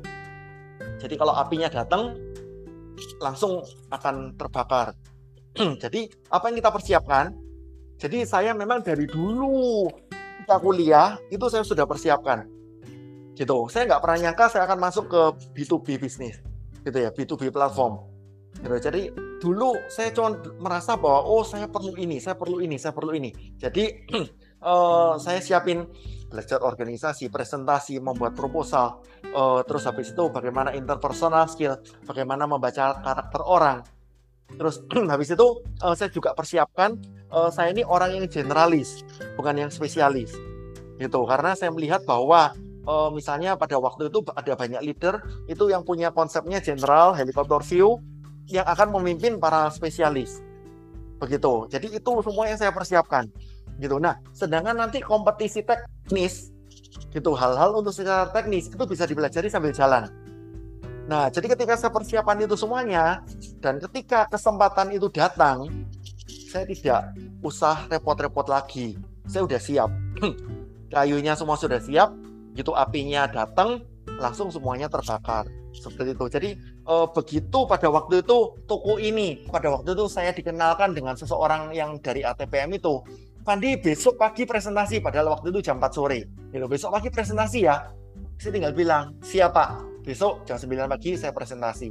Jadi 1.02 1.16
kalau 1.18 1.34
apinya 1.36 1.70
datang 1.70 2.18
langsung 3.22 3.64
akan 3.90 4.36
terbakar. 4.36 4.94
Jadi 5.84 6.10
apa 6.30 6.44
yang 6.50 6.58
kita 6.62 6.72
persiapkan? 6.74 7.26
Jadi 8.00 8.24
saya 8.24 8.56
memang 8.56 8.80
dari 8.80 9.04
dulu 9.10 9.88
kita 10.44 10.56
kuliah 10.66 11.20
itu 11.30 11.46
saya 11.52 11.62
sudah 11.62 11.86
persiapkan. 11.86 12.48
Gitu. 13.38 13.58
Saya 13.72 13.88
nggak 13.88 14.02
pernah 14.04 14.18
nyangka 14.28 14.46
saya 14.52 14.64
akan 14.68 14.80
masuk 14.82 15.06
ke 15.08 15.22
B2B 15.56 16.00
bisnis. 16.00 16.42
Gitu 16.84 16.98
ya, 16.98 17.12
B2B 17.12 17.54
platform. 17.54 18.09
Jadi 18.60 19.08
dulu 19.40 19.72
saya 19.88 20.12
cuma 20.12 20.36
merasa 20.60 21.00
bahwa 21.00 21.24
oh 21.24 21.48
saya 21.48 21.72
perlu 21.72 21.96
ini, 21.96 22.20
saya 22.20 22.36
perlu 22.36 22.60
ini, 22.60 22.76
saya 22.76 22.92
perlu 22.92 23.16
ini. 23.16 23.32
Jadi 23.56 24.10
uh, 24.60 25.16
saya 25.24 25.40
siapin 25.40 25.88
belajar 26.30 26.62
organisasi, 26.62 27.32
presentasi, 27.34 27.98
membuat 27.98 28.38
proposal, 28.38 29.02
uh, 29.34 29.66
terus 29.66 29.88
habis 29.90 30.14
itu 30.14 30.24
bagaimana 30.30 30.76
interpersonal 30.78 31.50
skill, 31.50 31.82
bagaimana 32.06 32.46
membaca 32.46 33.00
karakter 33.02 33.42
orang. 33.42 33.82
Terus 34.54 34.84
habis 35.14 35.34
itu 35.34 35.48
uh, 35.82 35.96
saya 35.96 36.12
juga 36.12 36.36
persiapkan 36.36 37.00
uh, 37.32 37.50
saya 37.50 37.72
ini 37.74 37.82
orang 37.88 38.20
yang 38.20 38.26
generalis, 38.28 39.02
bukan 39.40 39.56
yang 39.56 39.72
spesialis. 39.72 40.36
Gitu. 41.00 41.20
Karena 41.26 41.56
saya 41.56 41.72
melihat 41.72 42.04
bahwa 42.04 42.52
uh, 42.86 43.10
misalnya 43.10 43.56
pada 43.56 43.80
waktu 43.80 44.12
itu 44.12 44.20
ada 44.36 44.54
banyak 44.54 44.82
leader 44.84 45.24
itu 45.48 45.72
yang 45.72 45.88
punya 45.88 46.12
konsepnya 46.12 46.60
general 46.60 47.16
helikopter 47.16 47.64
view 47.66 47.98
yang 48.50 48.66
akan 48.66 48.98
memimpin 49.00 49.38
para 49.38 49.70
spesialis. 49.70 50.42
Begitu. 51.22 51.70
Jadi 51.70 51.88
itu 52.02 52.12
semua 52.26 52.50
yang 52.50 52.58
saya 52.58 52.74
persiapkan. 52.74 53.30
Gitu. 53.78 53.96
Nah 54.02 54.18
sedangkan 54.36 54.76
nanti 54.76 55.00
kompetisi 55.00 55.64
teknis 55.64 56.52
gitu 57.14 57.38
hal-hal 57.38 57.74
untuk 57.78 57.94
secara 57.94 58.30
teknis 58.30 58.70
itu 58.70 58.84
bisa 58.84 59.06
dipelajari 59.06 59.48
sambil 59.48 59.72
jalan. 59.72 60.10
Nah 61.08 61.30
jadi 61.30 61.54
ketika 61.56 61.78
saya 61.80 61.94
persiapan 61.94 62.46
itu 62.46 62.56
semuanya 62.60 63.24
dan 63.64 63.80
ketika 63.80 64.28
kesempatan 64.28 64.94
itu 64.94 65.08
datang 65.10 65.70
saya 66.50 66.66
tidak 66.66 67.14
usah 67.46 67.88
repot-repot 67.88 68.50
lagi. 68.50 68.98
Saya 69.30 69.46
udah 69.46 69.62
siap. 69.62 69.90
Kayunya 70.94 71.38
semua 71.38 71.56
sudah 71.56 71.78
siap 71.78 72.10
gitu 72.58 72.74
apinya 72.74 73.30
datang 73.30 73.86
langsung 74.20 74.52
semuanya 74.52 74.92
terbakar. 74.92 75.48
Seperti 75.72 76.14
itu. 76.14 76.26
Jadi 76.28 76.50
eh, 76.60 77.08
begitu 77.16 77.60
pada 77.66 77.88
waktu 77.88 78.22
itu 78.22 78.38
toko 78.68 79.00
ini 79.00 79.48
pada 79.48 79.72
waktu 79.72 79.96
itu 79.96 80.06
saya 80.12 80.36
dikenalkan 80.36 80.94
dengan 80.94 81.16
seseorang 81.16 81.72
yang 81.74 81.98
dari 82.04 82.22
ATPM 82.22 82.76
itu. 82.78 83.02
Pandi 83.40 83.80
besok 83.80 84.20
pagi 84.20 84.44
presentasi 84.44 85.00
padahal 85.00 85.40
waktu 85.40 85.50
itu 85.50 85.64
jam 85.64 85.80
4 85.80 85.90
sore. 85.90 86.28
Gitu 86.52 86.68
besok 86.68 86.94
pagi 87.00 87.10
presentasi 87.10 87.60
ya. 87.66 87.88
Saya 88.38 88.52
tinggal 88.56 88.76
bilang 88.76 89.16
siapa 89.24 89.80
besok 90.04 90.44
jam 90.44 90.60
9 90.60 90.86
pagi 90.92 91.16
saya 91.16 91.32
presentasi. 91.32 91.90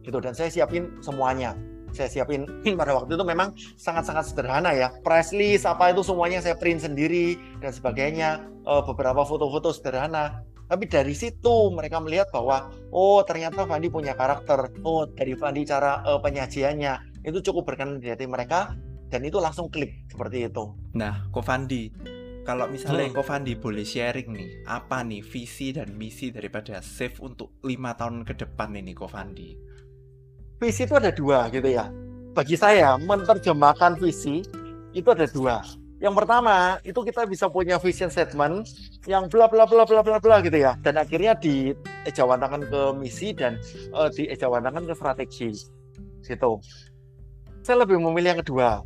Gitu 0.00 0.18
dan 0.18 0.32
saya 0.32 0.48
siapin 0.48 0.88
semuanya. 1.04 1.52
Saya 1.90 2.08
siapin. 2.08 2.46
Pada 2.80 2.96
waktu 2.96 3.18
itu 3.18 3.24
memang 3.26 3.52
sangat-sangat 3.76 4.32
sederhana 4.32 4.72
ya. 4.72 4.88
Press 5.04 5.34
list 5.36 5.68
apa 5.68 5.92
itu 5.92 6.00
semuanya 6.06 6.40
saya 6.40 6.56
print 6.56 6.86
sendiri 6.86 7.36
dan 7.60 7.70
sebagainya. 7.74 8.40
Eh, 8.64 8.82
beberapa 8.86 9.26
foto-foto 9.26 9.74
sederhana 9.74 10.46
tapi 10.70 10.86
dari 10.86 11.18
situ 11.18 11.74
mereka 11.74 11.98
melihat 11.98 12.30
bahwa 12.30 12.70
oh 12.94 13.26
ternyata 13.26 13.66
Fandi 13.66 13.90
punya 13.90 14.14
karakter 14.14 14.70
oh 14.86 15.10
dari 15.10 15.34
Fandi 15.34 15.66
cara 15.66 15.98
uh, 16.06 16.22
penyajiannya 16.22 17.26
itu 17.26 17.42
cukup 17.42 17.74
berkenan 17.74 17.98
di 17.98 18.06
hati 18.06 18.30
mereka 18.30 18.78
dan 19.10 19.26
itu 19.26 19.42
langsung 19.42 19.66
klik 19.66 20.06
seperti 20.06 20.46
itu. 20.46 20.70
Nah, 20.94 21.26
Ko 21.34 21.42
Fandi, 21.42 21.90
kalau 22.46 22.70
misalnya 22.70 23.10
hmm. 23.10 23.16
Ko 23.18 23.22
Fandi 23.26 23.58
boleh 23.58 23.82
sharing 23.82 24.30
nih, 24.30 24.50
apa 24.70 25.02
nih 25.02 25.20
visi 25.20 25.74
dan 25.74 25.90
misi 25.98 26.30
daripada 26.30 26.78
Safe 26.78 27.18
untuk 27.18 27.58
lima 27.66 27.98
tahun 27.98 28.22
ke 28.22 28.38
depan 28.38 28.70
ini 28.78 28.94
Ko 28.94 29.10
Fandi? 29.10 29.58
Visi 30.62 30.86
itu 30.86 30.94
ada 30.94 31.10
dua 31.10 31.50
gitu 31.50 31.66
ya. 31.66 31.90
Bagi 32.30 32.54
saya 32.54 32.94
menerjemahkan 32.94 33.98
visi 33.98 34.46
itu 34.94 35.08
ada 35.10 35.26
dua. 35.26 35.58
Yang 36.00 36.14
pertama 36.16 36.80
itu 36.80 36.96
kita 37.04 37.28
bisa 37.28 37.52
punya 37.52 37.76
vision 37.76 38.08
statement 38.08 38.64
yang 39.04 39.28
bla 39.28 39.44
bla 39.52 39.68
bla 39.68 39.84
bla 39.84 40.00
bla 40.00 40.16
bla 40.16 40.36
gitu 40.40 40.56
ya, 40.56 40.72
dan 40.80 40.96
akhirnya 40.96 41.36
di 41.36 41.76
ejawantakan 42.08 42.64
ke 42.72 42.80
misi 42.96 43.36
dan 43.36 43.60
uh, 43.92 44.08
di 44.08 44.24
ejawantakan 44.32 44.88
ke 44.88 44.94
strategi. 44.96 45.52
Gitu. 46.24 46.52
Saya 47.60 47.84
lebih 47.84 48.00
memilih 48.00 48.32
yang 48.32 48.40
kedua. 48.40 48.80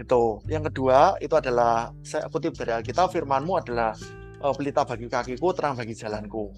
Itu 0.00 0.40
yang 0.48 0.64
kedua 0.64 1.20
itu 1.20 1.36
adalah 1.36 1.92
saya 2.00 2.24
kutip 2.32 2.56
dari 2.56 2.80
Alkitab 2.80 3.12
firmanmu 3.12 3.52
adalah 3.60 3.92
uh, 4.40 4.52
pelita 4.56 4.88
bagi 4.88 5.12
kakiku 5.12 5.52
terang 5.52 5.76
bagi 5.76 5.92
jalanku. 5.92 6.56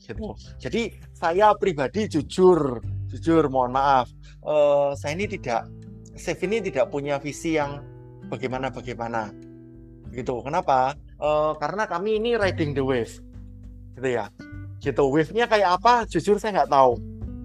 Gitu. 0.00 0.32
Jadi 0.56 0.96
saya 1.12 1.52
pribadi 1.60 2.08
jujur 2.08 2.80
jujur 3.12 3.52
mohon 3.52 3.76
maaf. 3.76 4.08
Uh, 4.40 4.96
saya 4.96 5.12
ini 5.12 5.28
tidak 5.28 5.68
Chef 6.16 6.40
ini 6.40 6.64
tidak 6.64 6.88
punya 6.88 7.20
visi 7.20 7.60
yang 7.60 7.84
bagaimana 8.28 8.70
bagaimana? 8.70 9.30
Gitu. 10.12 10.34
Kenapa? 10.42 10.94
Uh, 11.16 11.56
karena 11.58 11.88
kami 11.88 12.20
ini 12.20 12.36
riding 12.36 12.76
the 12.76 12.84
wave. 12.84 13.12
Gitu 13.96 14.08
ya. 14.08 14.28
Gitu. 14.82 15.02
Wave-nya 15.02 15.46
kayak 15.48 15.80
apa? 15.80 16.04
Jujur 16.06 16.36
saya 16.38 16.62
nggak 16.62 16.70
tahu. 16.70 16.98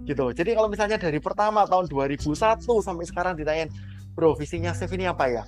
Gitu. 0.05 0.25
Jadi 0.33 0.51
kalau 0.57 0.67
misalnya 0.69 0.97
dari 0.97 1.21
pertama 1.21 1.63
tahun 1.69 1.87
2001 1.87 2.25
sampai 2.61 3.05
sekarang 3.05 3.33
ditanyain 3.37 3.69
bro 4.11 4.35
visinya 4.35 4.75
Chef 4.75 4.91
ini 4.91 5.07
apa 5.07 5.29
ya? 5.29 5.43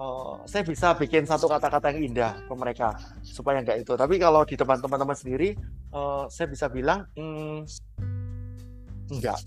Uh, 0.00 0.40
saya 0.48 0.64
bisa 0.64 0.96
bikin 0.96 1.28
satu 1.28 1.44
kata-kata 1.44 1.92
yang 1.92 2.14
indah 2.14 2.32
ke 2.48 2.54
mereka 2.56 2.96
supaya 3.20 3.60
nggak 3.60 3.84
itu. 3.84 3.92
Tapi 3.96 4.16
kalau 4.16 4.48
di 4.48 4.56
depan 4.56 4.80
teman-teman 4.80 5.12
sendiri 5.12 5.52
uh, 5.92 6.24
saya 6.32 6.48
bisa 6.48 6.72
bilang 6.72 7.04
mm, 7.16 7.68
enggak. 9.12 9.40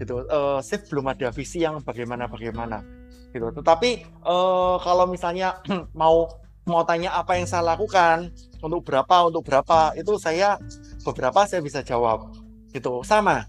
Gitu. 0.00 0.14
Uh, 0.28 0.60
Chef 0.64 0.80
belum 0.88 1.12
ada 1.12 1.28
visi 1.28 1.60
yang 1.60 1.84
bagaimana 1.84 2.24
bagaimana 2.24 2.80
gitu. 3.32 3.48
Tetapi 3.50 4.22
uh, 4.26 4.76
kalau 4.82 5.06
misalnya 5.08 5.58
mau 6.00 6.28
mau 6.66 6.82
tanya 6.82 7.14
apa 7.14 7.38
yang 7.38 7.46
saya 7.46 7.62
lakukan 7.62 8.34
untuk 8.58 8.82
berapa 8.82 9.30
untuk 9.30 9.46
berapa 9.46 9.94
itu 9.94 10.18
saya 10.18 10.58
beberapa 11.06 11.46
saya 11.46 11.62
bisa 11.62 11.80
jawab 11.82 12.34
gitu. 12.74 13.00
Sama 13.06 13.46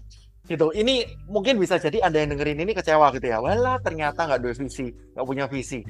gitu. 0.48 0.72
Ini 0.72 1.26
mungkin 1.28 1.60
bisa 1.60 1.76
jadi 1.76 2.00
anda 2.02 2.24
yang 2.24 2.34
dengerin 2.34 2.64
ini 2.64 2.72
kecewa 2.72 3.12
gitu 3.14 3.26
ya. 3.28 3.38
Wala 3.42 3.78
ternyata 3.82 4.24
nggak 4.24 4.40
dua 4.40 4.54
visi 4.54 4.86
nggak 4.90 5.26
punya 5.26 5.44
visi. 5.50 5.82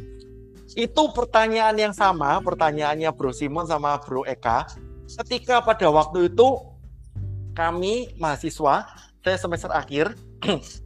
Itu 0.76 1.16
pertanyaan 1.16 1.76
yang 1.80 1.94
sama 1.96 2.44
pertanyaannya 2.44 3.08
Bro 3.16 3.32
Simon 3.32 3.64
sama 3.64 3.96
Bro 4.04 4.28
Eka. 4.28 4.68
Ketika 5.08 5.64
pada 5.64 5.88
waktu 5.88 6.28
itu 6.28 6.60
kami 7.56 8.12
mahasiswa 8.20 8.84
saya 9.24 9.36
semester 9.40 9.72
akhir 9.72 10.12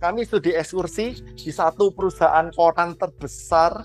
kami 0.02 0.24
studi 0.24 0.56
ekskursi 0.56 1.36
di 1.36 1.50
satu 1.52 1.92
perusahaan 1.92 2.48
koran 2.56 2.96
terbesar 2.96 3.84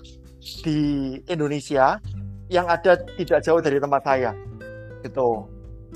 di 0.64 1.14
Indonesia 1.28 2.00
yang 2.48 2.64
ada 2.68 2.96
tidak 3.20 3.44
jauh 3.44 3.60
dari 3.60 3.76
tempat 3.76 4.02
saya. 4.04 4.32
Itu 5.04 5.44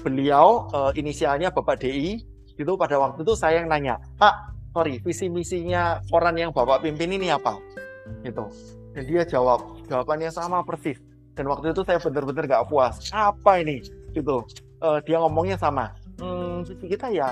beliau 0.05 0.69
uh, 0.73 0.93
inisialnya 0.93 1.53
Bapak 1.53 1.81
DI 1.81 2.21
itu 2.53 2.73
pada 2.77 3.01
waktu 3.01 3.25
itu 3.25 3.33
saya 3.33 3.65
yang 3.65 3.73
nanya 3.73 3.97
Pak 4.21 4.55
sorry 4.77 5.01
visi 5.01 5.27
misinya 5.33 5.99
koran 6.13 6.37
yang 6.37 6.53
bapak 6.53 6.85
pimpin 6.85 7.13
ini 7.17 7.33
apa? 7.33 7.57
Gitu. 8.25 8.45
Dan 8.93 9.03
dia 9.09 9.25
jawab 9.25 9.81
jawabannya 9.89 10.29
sama 10.29 10.61
persis. 10.65 11.01
Dan 11.33 11.49
waktu 11.49 11.73
itu 11.73 11.81
saya 11.81 11.97
benar-benar 11.97 12.45
gak 12.45 12.69
puas. 12.69 13.09
Apa 13.09 13.65
ini? 13.65 13.81
Gitu. 14.13 14.45
Uh, 14.85 15.01
dia 15.09 15.17
ngomongnya 15.17 15.57
sama 15.57 15.97
hmm, 16.23 16.67
kita 16.87 17.11
ya 17.11 17.29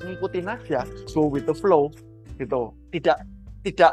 ngikutin 0.00 0.48
aja 0.48 0.88
go 1.12 1.28
with 1.28 1.44
the 1.44 1.56
flow 1.56 1.92
gitu. 2.40 2.72
Tidak 2.94 3.18
tidak 3.66 3.92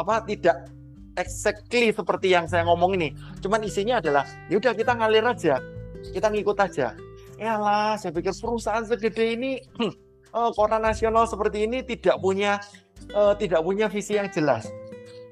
apa 0.00 0.24
tidak 0.24 0.66
exactly 1.14 1.92
seperti 1.92 2.32
yang 2.32 2.50
saya 2.50 2.66
ngomong 2.66 2.98
ini. 2.98 3.14
Cuman 3.38 3.62
isinya 3.62 4.02
adalah 4.02 4.26
ya 4.50 4.58
udah 4.58 4.72
kita 4.74 4.96
ngalir 4.96 5.26
aja 5.26 5.60
kita 6.08 6.32
ngikut 6.32 6.56
aja. 6.56 6.96
Ya 7.40 7.56
lah 7.56 7.96
saya 7.96 8.12
pikir 8.12 8.36
perusahaan 8.36 8.84
segede 8.84 9.36
ini 9.36 9.60
uh, 10.36 10.50
koran 10.52 10.84
nasional 10.84 11.24
seperti 11.28 11.68
ini 11.68 11.84
tidak 11.84 12.16
punya 12.20 12.60
uh, 13.12 13.36
tidak 13.36 13.60
punya 13.64 13.88
visi 13.88 14.16
yang 14.16 14.28
jelas. 14.32 14.68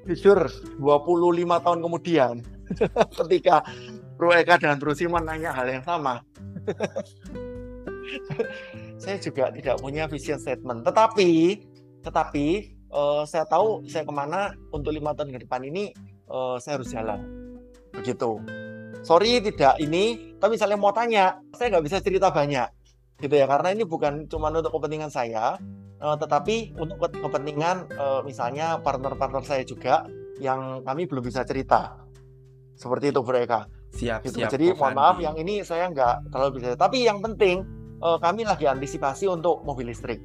Jujur 0.07 0.49
25 0.81 1.65
tahun 1.65 1.79
kemudian 1.85 2.33
ketika 3.19 3.61
Bro 4.17 4.33
Eka 4.33 4.57
dan 4.57 4.81
Bro 4.81 4.97
Simon 4.97 5.27
nanya 5.27 5.53
hal 5.53 5.69
yang 5.69 5.85
sama 5.85 6.25
saya 8.99 9.15
juga 9.17 9.47
tidak 9.55 9.79
punya 9.79 10.05
vision 10.11 10.37
statement. 10.37 10.83
Tetapi 10.83 11.31
tetapi 12.03 12.47
uh, 12.91 13.23
saya 13.23 13.47
tahu 13.47 13.87
saya 13.87 14.03
ke 14.03 14.13
mana 14.13 14.51
untuk 14.75 14.91
lima 14.91 15.15
tahun 15.15 15.31
ke 15.31 15.47
depan 15.47 15.63
ini 15.63 15.95
uh, 16.27 16.59
saya 16.59 16.77
harus 16.77 16.91
jalan. 16.91 17.23
Begitu. 17.95 18.37
Sorry 18.99 19.39
tidak 19.39 19.79
ini 19.79 20.35
tapi 20.35 20.59
misalnya 20.59 20.75
mau 20.75 20.91
tanya 20.91 21.39
saya 21.55 21.79
nggak 21.79 21.85
bisa 21.87 21.97
cerita 22.03 22.29
banyak. 22.29 22.67
Gitu 23.23 23.35
ya 23.35 23.47
karena 23.47 23.71
ini 23.71 23.87
bukan 23.87 24.27
cuma 24.27 24.51
untuk 24.51 24.75
kepentingan 24.75 25.11
saya 25.11 25.55
uh, 26.03 26.15
tetapi 26.19 26.75
untuk 26.75 26.99
kepentingan 27.07 27.87
uh, 27.95 28.21
misalnya 28.27 28.83
partner-partner 28.83 29.43
saya 29.47 29.63
juga 29.63 30.03
yang 30.43 30.83
kami 30.83 31.07
belum 31.07 31.23
bisa 31.23 31.47
cerita. 31.47 32.03
Seperti 32.75 33.11
itu 33.15 33.23
mereka 33.23 33.67
siap 33.89 34.23
gitu. 34.23 34.43
siap 34.43 34.53
jadi 34.53 34.71
mohon 34.75 34.95
maaf 34.95 35.17
yang 35.19 35.35
ini 35.39 35.63
saya 35.63 35.87
nggak 35.87 36.31
terlalu 36.35 36.59
bisa. 36.59 36.75
Tapi 36.75 37.07
yang 37.07 37.23
penting 37.23 37.78
uh, 38.03 38.17
kami 38.19 38.47
lagi 38.47 38.65
antisipasi 38.65 39.29
untuk 39.29 39.63
mobil 39.63 39.91
listrik 39.91 40.19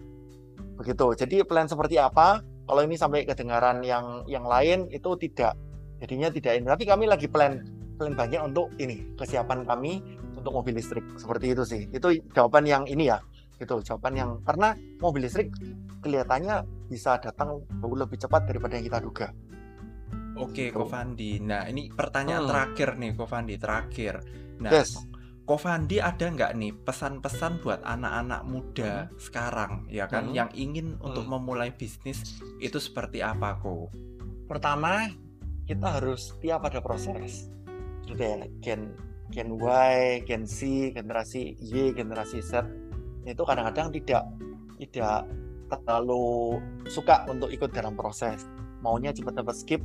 begitu 0.74 1.14
jadi 1.14 1.46
plan 1.46 1.70
seperti 1.70 1.98
apa 2.00 2.42
kalau 2.64 2.80
ini 2.82 2.98
sampai 2.98 3.28
kedengaran 3.28 3.84
yang 3.84 4.26
yang 4.26 4.42
lain 4.48 4.90
itu 4.90 5.14
tidak 5.20 5.54
jadinya 6.02 6.28
tidak 6.32 6.58
ini 6.58 6.66
tapi 6.66 6.84
kami 6.88 7.04
lagi 7.06 7.30
plan 7.30 7.62
paling 7.94 8.18
banyak 8.18 8.40
untuk 8.42 8.74
ini 8.82 9.14
kesiapan 9.14 9.62
kami 9.62 10.02
untuk 10.34 10.50
mobil 10.50 10.74
listrik 10.74 11.04
seperti 11.14 11.54
itu 11.54 11.62
sih 11.62 11.82
itu 11.94 12.18
jawaban 12.34 12.66
yang 12.66 12.82
ini 12.90 13.08
ya 13.08 13.22
itu 13.62 13.78
jawaban 13.86 14.18
yang 14.18 14.30
karena 14.42 14.74
mobil 14.98 15.30
listrik 15.30 15.54
kelihatannya 16.02 16.66
bisa 16.90 17.22
datang 17.22 17.62
jauh 17.80 17.94
lebih 17.94 18.18
cepat 18.18 18.50
daripada 18.50 18.74
yang 18.74 18.86
kita 18.90 19.00
duga 19.00 19.28
Oke, 20.34 20.74
Kofandi. 20.74 21.38
Nah, 21.38 21.70
ini 21.70 21.94
pertanyaan 21.94 22.42
hmm. 22.42 22.50
terakhir 22.50 22.88
nih, 22.98 23.10
Kofandi. 23.14 23.54
Terakhir. 23.54 24.14
Nah, 24.58 24.70
yes. 24.74 24.98
Kofandi 25.44 26.00
ada 26.00 26.24
nggak 26.24 26.56
nih 26.56 26.72
pesan-pesan 26.72 27.60
buat 27.60 27.84
anak-anak 27.84 28.42
muda 28.48 28.92
hmm. 29.12 29.20
sekarang, 29.20 29.72
ya 29.92 30.08
kan, 30.08 30.32
hmm. 30.32 30.36
yang 30.36 30.50
ingin 30.56 30.96
hmm. 30.96 31.04
untuk 31.04 31.28
memulai 31.28 31.68
bisnis 31.68 32.40
itu 32.64 32.80
seperti 32.80 33.20
apa, 33.20 33.60
kok? 33.60 33.92
Pertama, 34.48 35.12
kita 35.68 36.00
harus 36.00 36.36
tiap 36.40 36.64
ada 36.64 36.80
proses 36.80 37.48
gitu 38.04 38.20
ya 38.20 38.44
gen 38.60 38.92
Gen 39.32 39.56
Y, 39.56 40.20
Gen 40.28 40.44
Z, 40.44 40.60
generasi 40.92 41.56
Y, 41.56 41.96
generasi 41.96 42.44
Z 42.44 42.68
itu 43.24 43.40
kadang-kadang 43.40 43.88
tidak 43.88 44.28
tidak 44.76 45.24
terlalu 45.72 46.60
suka 46.92 47.24
untuk 47.24 47.48
ikut 47.48 47.72
dalam 47.72 47.96
proses 47.96 48.44
maunya 48.84 49.16
cepat-cepat 49.16 49.56
skip 49.56 49.80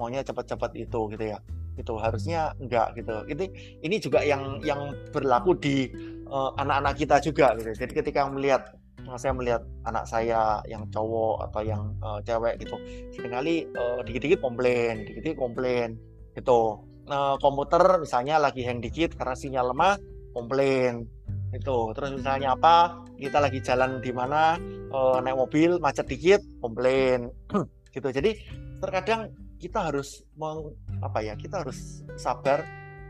maunya 0.00 0.24
cepat-cepat 0.24 0.72
itu 0.80 1.00
gitu 1.12 1.24
ya 1.36 1.38
itu 1.80 1.94
harusnya 1.96 2.52
enggak 2.60 2.92
gitu. 2.94 3.24
Ini 3.26 3.44
ini 3.82 3.96
juga 3.96 4.20
yang 4.20 4.60
yang 4.60 4.92
berlaku 5.10 5.56
di 5.56 5.88
eh, 6.28 6.50
anak-anak 6.60 6.94
uh, 6.94 6.98
kita 6.98 7.16
juga 7.24 7.56
gitu. 7.56 7.72
Jadi 7.72 7.92
ketika 7.96 8.28
melihat 8.28 8.76
saya 9.18 9.32
melihat 9.34 9.64
anak 9.88 10.04
saya 10.06 10.60
yang 10.68 10.84
cowok 10.92 11.50
atau 11.50 11.62
yang 11.64 11.82
uh, 12.04 12.20
cewek 12.22 12.60
gitu 12.62 12.76
sering 13.16 13.32
kali 13.32 13.66
uh, 13.74 14.04
dikit-dikit 14.04 14.38
komplain 14.44 15.08
dikit-dikit 15.08 15.38
komplain 15.40 15.96
gitu. 16.36 16.84
Uh, 17.10 17.34
komputer 17.42 17.82
misalnya 17.98 18.38
lagi 18.38 18.62
hang 18.62 18.78
dikit 18.78 19.18
karena 19.18 19.34
sinyal 19.34 19.74
lemah 19.74 19.98
komplain 20.30 21.10
itu 21.50 21.90
terus 21.98 22.14
misalnya 22.14 22.54
apa 22.54 23.02
kita 23.18 23.42
lagi 23.42 23.58
jalan 23.58 23.98
di 23.98 24.14
mana 24.14 24.54
uh, 24.94 25.18
naik 25.18 25.34
mobil 25.34 25.82
macet 25.82 26.06
dikit 26.06 26.38
komplain 26.62 27.26
gitu. 27.94 28.08
Jadi 28.14 28.38
terkadang 28.78 29.34
kita 29.60 29.92
harus 29.92 30.24
meng, 30.40 30.72
apa 31.00 31.24
ya 31.24 31.34
kita 31.36 31.64
harus 31.64 32.04
sabar 32.16 32.64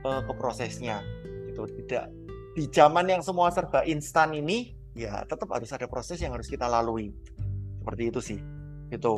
uh, 0.07 0.23
ke 0.25 0.33
prosesnya 0.35 1.03
gitu. 1.51 1.67
Tidak 1.67 2.05
di 2.55 2.67
zaman 2.71 3.07
yang 3.07 3.23
semua 3.23 3.51
serba 3.55 3.87
instan 3.87 4.35
ini 4.35 4.75
ya 4.95 5.23
tetap 5.27 5.51
harus 5.55 5.71
ada 5.71 5.87
proses 5.87 6.19
yang 6.19 6.35
harus 6.35 6.51
kita 6.51 6.67
lalui. 6.67 7.15
Seperti 7.81 8.03
itu 8.11 8.21
sih 8.21 8.41
itu 8.91 9.15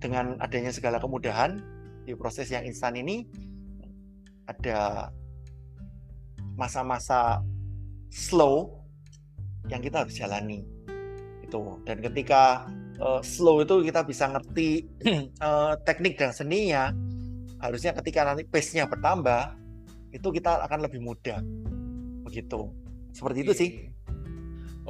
dengan 0.00 0.40
adanya 0.40 0.72
segala 0.72 0.96
kemudahan 0.96 1.60
di 2.08 2.16
proses 2.16 2.48
yang 2.48 2.64
instan 2.64 2.96
ini 2.96 3.28
ada 4.48 5.12
masa-masa 6.56 7.44
slow 8.10 8.80
yang 9.68 9.84
kita 9.84 10.02
harus 10.02 10.16
jalani 10.18 10.66
itu 11.44 11.60
dan 11.86 12.02
ketika 12.02 12.66
uh, 12.98 13.22
slow 13.22 13.62
itu 13.62 13.86
kita 13.86 14.02
bisa 14.02 14.26
ngerti 14.32 14.88
uh, 15.44 15.76
teknik 15.86 16.18
dan 16.18 16.34
seninya 16.34 16.90
harusnya 17.60 17.92
ketika 18.00 18.24
nanti 18.24 18.48
pace-nya 18.48 18.88
bertambah 18.88 19.54
itu 20.10 20.28
kita 20.32 20.64
akan 20.66 20.88
lebih 20.88 21.04
mudah 21.04 21.38
begitu 22.26 22.72
seperti 23.12 23.38
itu 23.46 23.54
sih 23.54 23.70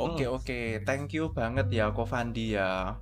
Oke 0.00 0.24
hmm. 0.24 0.32
oke, 0.32 0.60
thank 0.88 1.12
you 1.12 1.28
banget 1.34 1.68
ya 1.68 1.92
Kofandi 1.92 2.56
ya. 2.56 2.96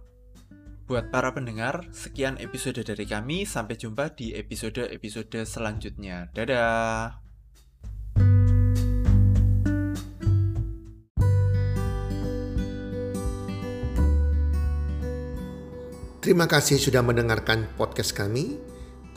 Buat 0.88 1.12
para 1.12 1.30
pendengar, 1.36 1.84
sekian 1.94 2.40
episode 2.42 2.80
dari 2.80 3.04
kami. 3.06 3.44
Sampai 3.44 3.76
jumpa 3.76 4.16
di 4.18 4.32
episode-episode 4.34 5.44
selanjutnya. 5.44 6.32
Dadah. 6.32 7.20
Terima 16.18 16.50
kasih 16.50 16.80
sudah 16.82 17.04
mendengarkan 17.04 17.68
podcast 17.78 18.16
kami. 18.16 18.56